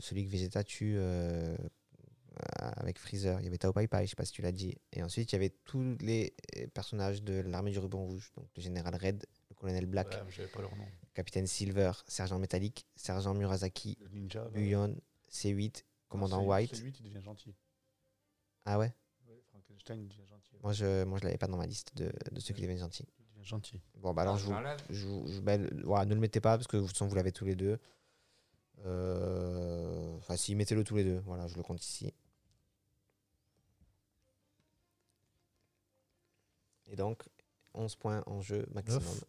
[0.00, 1.56] celui que Vegeta tue euh,
[2.58, 3.40] avec Freezer.
[3.40, 4.74] Il y avait Tao Pai Pai, je sais pas si tu l'as dit.
[4.92, 6.34] Et ensuite, il y avait tous les
[6.74, 10.32] personnages de l'armée du ruban rouge, donc le général Red, le colonel Black, Ouais, mais
[10.32, 10.84] j'avais pas leur nom.
[11.14, 14.44] capitaine Silver, sergent Métallique, sergent Murasaki, Le ninja.
[14.44, 14.50] là.
[14.50, 14.96] Buyon,
[15.30, 16.70] C8, commandant C'est- White.
[16.74, 17.54] C'est lui qui devient gentil.
[18.64, 18.92] Ah ouais?
[19.96, 20.56] Devient gentil.
[20.62, 23.06] Moi, je moi, je l'avais pas dans ma liste de, de ceux qui deviennent gentils.
[23.18, 23.80] Il devient gentil.
[23.96, 24.52] Bon, bah alors, Ah, je vous,
[24.90, 27.06] je, vous- je- bah, le- voilà, ne le mettez pas parce que de toute façon,
[27.06, 27.78] vous l'avez tous les deux.
[28.84, 31.18] Euh, Enfin, si, mettez-le tous les deux.
[31.20, 32.12] Voilà, je le compte ici.
[36.86, 37.22] Et donc,
[37.74, 39.02] 11 points en jeu maximum.
[39.02, 39.24] Neuf.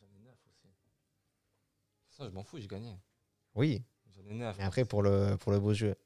[0.00, 0.68] J'en ai 9 aussi.
[2.10, 2.98] Ça, je m'en fous, j'ai gagné.
[3.54, 3.82] Oui,
[4.34, 4.56] 9.
[4.58, 5.96] mais après, pour le, pour le beau jeu.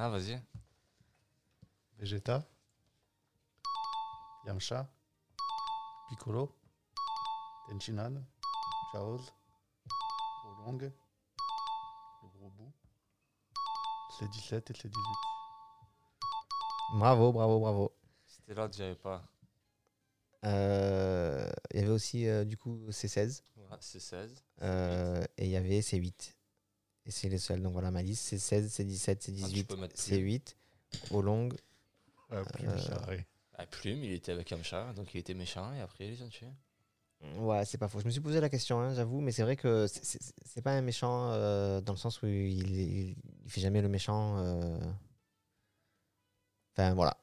[0.00, 0.40] Ah, vas-y.
[1.98, 2.46] Vegeta.
[4.46, 4.88] Yamcha.
[6.08, 6.54] Piccolo.
[7.68, 8.24] Tenchinan.
[8.92, 9.32] Chaoz.
[10.44, 10.78] Oolong.
[10.78, 12.72] Le gros bout.
[14.16, 15.02] C'est 17 et c'est 18.
[16.94, 17.92] Bravo, bravo, bravo.
[18.48, 19.22] C'était là que j'avais pas.
[20.46, 23.42] Euh, Il y avait aussi, euh, du coup, C16.
[23.56, 24.42] Voilà, c'est 16.
[24.62, 26.34] euh, et il y avait C8.
[27.04, 27.60] Et c'est les seuls.
[27.60, 30.16] Donc voilà, ma liste, c'est 16, c'est 17, c'est Ah, tu 18, peux mettre c'est
[30.16, 30.24] plus.
[30.24, 30.56] 8.
[31.10, 31.50] Au long,
[32.30, 32.42] Ah,
[33.08, 33.26] ouais.
[33.58, 36.46] Ah, Plume, il était avec Yamcha, donc il était méchant et après il est gentil.
[37.36, 38.00] Ouais, c'est pas faux.
[38.00, 40.62] Je me suis posé la question, hein, j'avoue, mais c'est vrai que c'est- c'est c'est
[40.62, 44.38] pas un méchant euh, dans le sens où il, il, il fait jamais le méchant.
[44.38, 44.78] euh.
[46.72, 47.16] Enfin, voilà.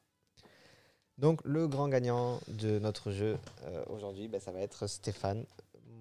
[1.17, 5.45] Donc, le grand gagnant de notre jeu euh, aujourd'hui, bah, ça va être Stéphane.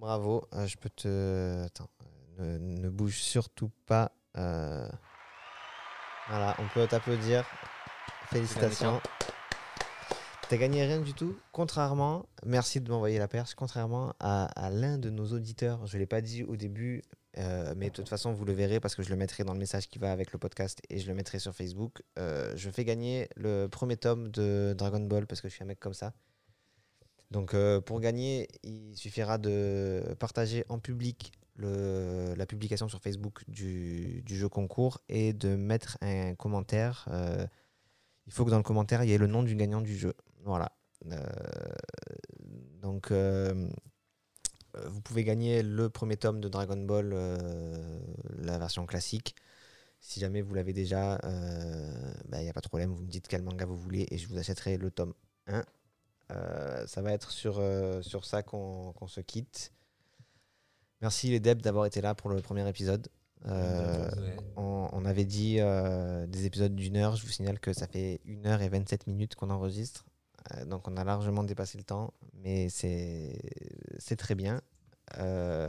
[0.01, 0.45] Bravo.
[0.53, 1.65] Euh, je peux te.
[1.65, 1.89] Attends,
[2.41, 4.11] euh, ne, ne bouge surtout pas.
[4.37, 4.89] euh.
[6.29, 7.45] Voilà, on peut t'applaudir.
[8.31, 9.01] Félicitations.
[10.49, 14.99] T'as gagné rien du tout, contrairement, merci de m'envoyer la perche, contrairement à, à l'un
[14.99, 17.03] de nos auditeurs, je ne l'ai pas dit au début,
[17.39, 19.59] euh, mais de toute façon vous le verrez parce que je le mettrai dans le
[19.59, 22.03] message qui va avec le podcast et je le mettrai sur Facebook.
[22.19, 25.67] Euh, je fais gagner le premier tome de Dragon Ball parce que je suis un
[25.67, 26.13] mec comme ça.
[27.31, 33.43] Donc euh, pour gagner, il suffira de partager en public le- la publication sur Facebook
[33.49, 37.09] du, du jeu concours et de mettre un commentaire.
[38.27, 40.15] il faut que dans le commentaire, il y ait le nom du gagnant du jeu.
[40.45, 40.73] Voilà.
[42.83, 43.13] Donc,
[44.89, 47.99] vous pouvez gagner le premier tome de Dragon Ball, euh,
[48.39, 49.35] la version classique.
[50.01, 52.91] Si jamais vous l'avez déjà, il n'y a pas de problème.
[52.93, 55.15] Vous me dites quel manga vous voulez et je vous achèterai le tome
[55.47, 55.65] 1.
[56.33, 59.73] Euh, ça va être sur, euh, sur ça qu'on se quitte.
[61.01, 63.09] Merci les Deb d'avoir été là pour le premier épisode.
[63.47, 64.37] Euh, Ouais.
[64.57, 67.17] on, on avait dit euh, des épisodes d'une heure.
[67.17, 70.05] Je vous signale que ça fait 1 heure et 27 minutes qu'on enregistre.
[70.53, 74.61] Euh, donc on a largement dépassé le temps, mais c'est très bien.
[75.19, 75.69] Euh,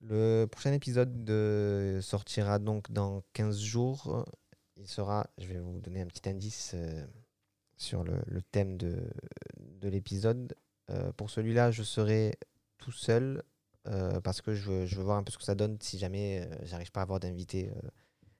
[0.00, 4.26] le prochain épisode de- sortira donc dans 15 jours.
[4.76, 7.06] Il sera, je vais vous donner un petit indice euh,
[7.76, 8.96] sur le, thème de,
[9.58, 10.54] de l'épisode.
[11.16, 12.34] Pour celui-là, je serai
[12.78, 13.44] tout seul
[14.24, 16.50] parce que je veux, je veux voir un peu ce que ça donne si jamais
[16.64, 17.70] j'arrive pas à avoir d'invité.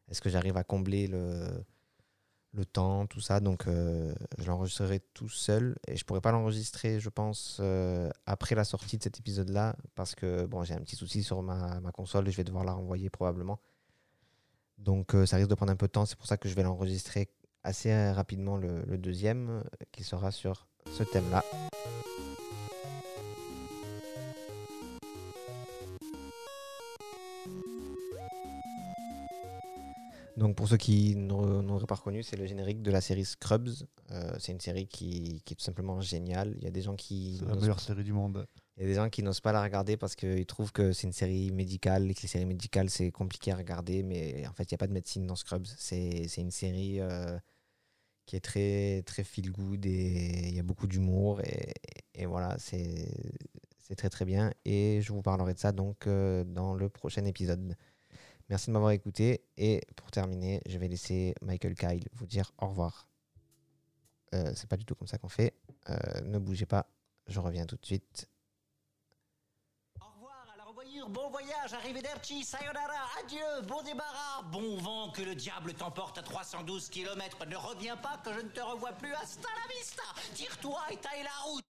[0.08, 1.46] Est-ce que j'arrive à combler le,
[2.52, 7.00] le temps, tout ça Donc euh, je l'enregistrerai tout seul et je pourrais pas l'enregistrer,
[7.00, 10.96] je pense, euh, après la sortie de cet épisode-là parce que bon, j'ai un petit
[10.96, 13.60] souci sur ma, console et je vais devoir la renvoyer probablement.
[14.78, 16.54] Donc euh, ça risque de prendre un peu de temps, c'est pour ça que je
[16.54, 17.28] vais l'enregistrer
[17.62, 19.62] assez rapidement le, deuxième
[19.92, 21.44] qui sera sur ce thème-là.
[30.40, 33.68] Donc pour ceux qui n'auraient pas reconnu, c'est le générique de la série Scrubs.
[34.10, 36.54] Euh, c'est une série qui, qui est tout simplement géniale.
[36.56, 38.46] Il y a des gens qui C'est la meilleure série du monde.
[38.78, 41.06] il y a des gens qui n'osent pas la regarder parce qu'ils trouvent que c'est
[41.06, 44.62] une série médicale et que les séries médicales c'est compliqué à regarder, mais en fait
[44.64, 45.66] il n'y a pas de médecine dans Scrubs.
[45.76, 47.38] C'est une série euh,
[48.24, 51.74] qui est très, très feel good et il y a beaucoup d'humour et,
[52.14, 53.12] et voilà, c'est
[53.78, 57.26] C'est très très bien et je vous parlerai de ça donc euh, dans le prochain
[57.26, 57.76] épisode.
[58.50, 62.66] Merci de m'avoir écouté et pour terminer, je vais laisser Michael Kyle vous dire au
[62.66, 63.06] revoir.
[64.34, 65.54] Euh, c'est pas du tout comme ça qu'on fait.
[65.88, 66.88] Euh, ne bougez pas,
[67.28, 68.28] je reviens tout de suite.
[70.00, 70.64] Au revoir, à la
[71.08, 76.88] bon voyage, arrivederci, sayonara, adieu, bon débarras, bon vent, que le diable t'emporte à 312
[76.88, 77.46] km.
[77.46, 80.02] Ne reviens pas que je ne te revois plus, hasta la vista,
[80.34, 81.69] tire-toi et taille la route.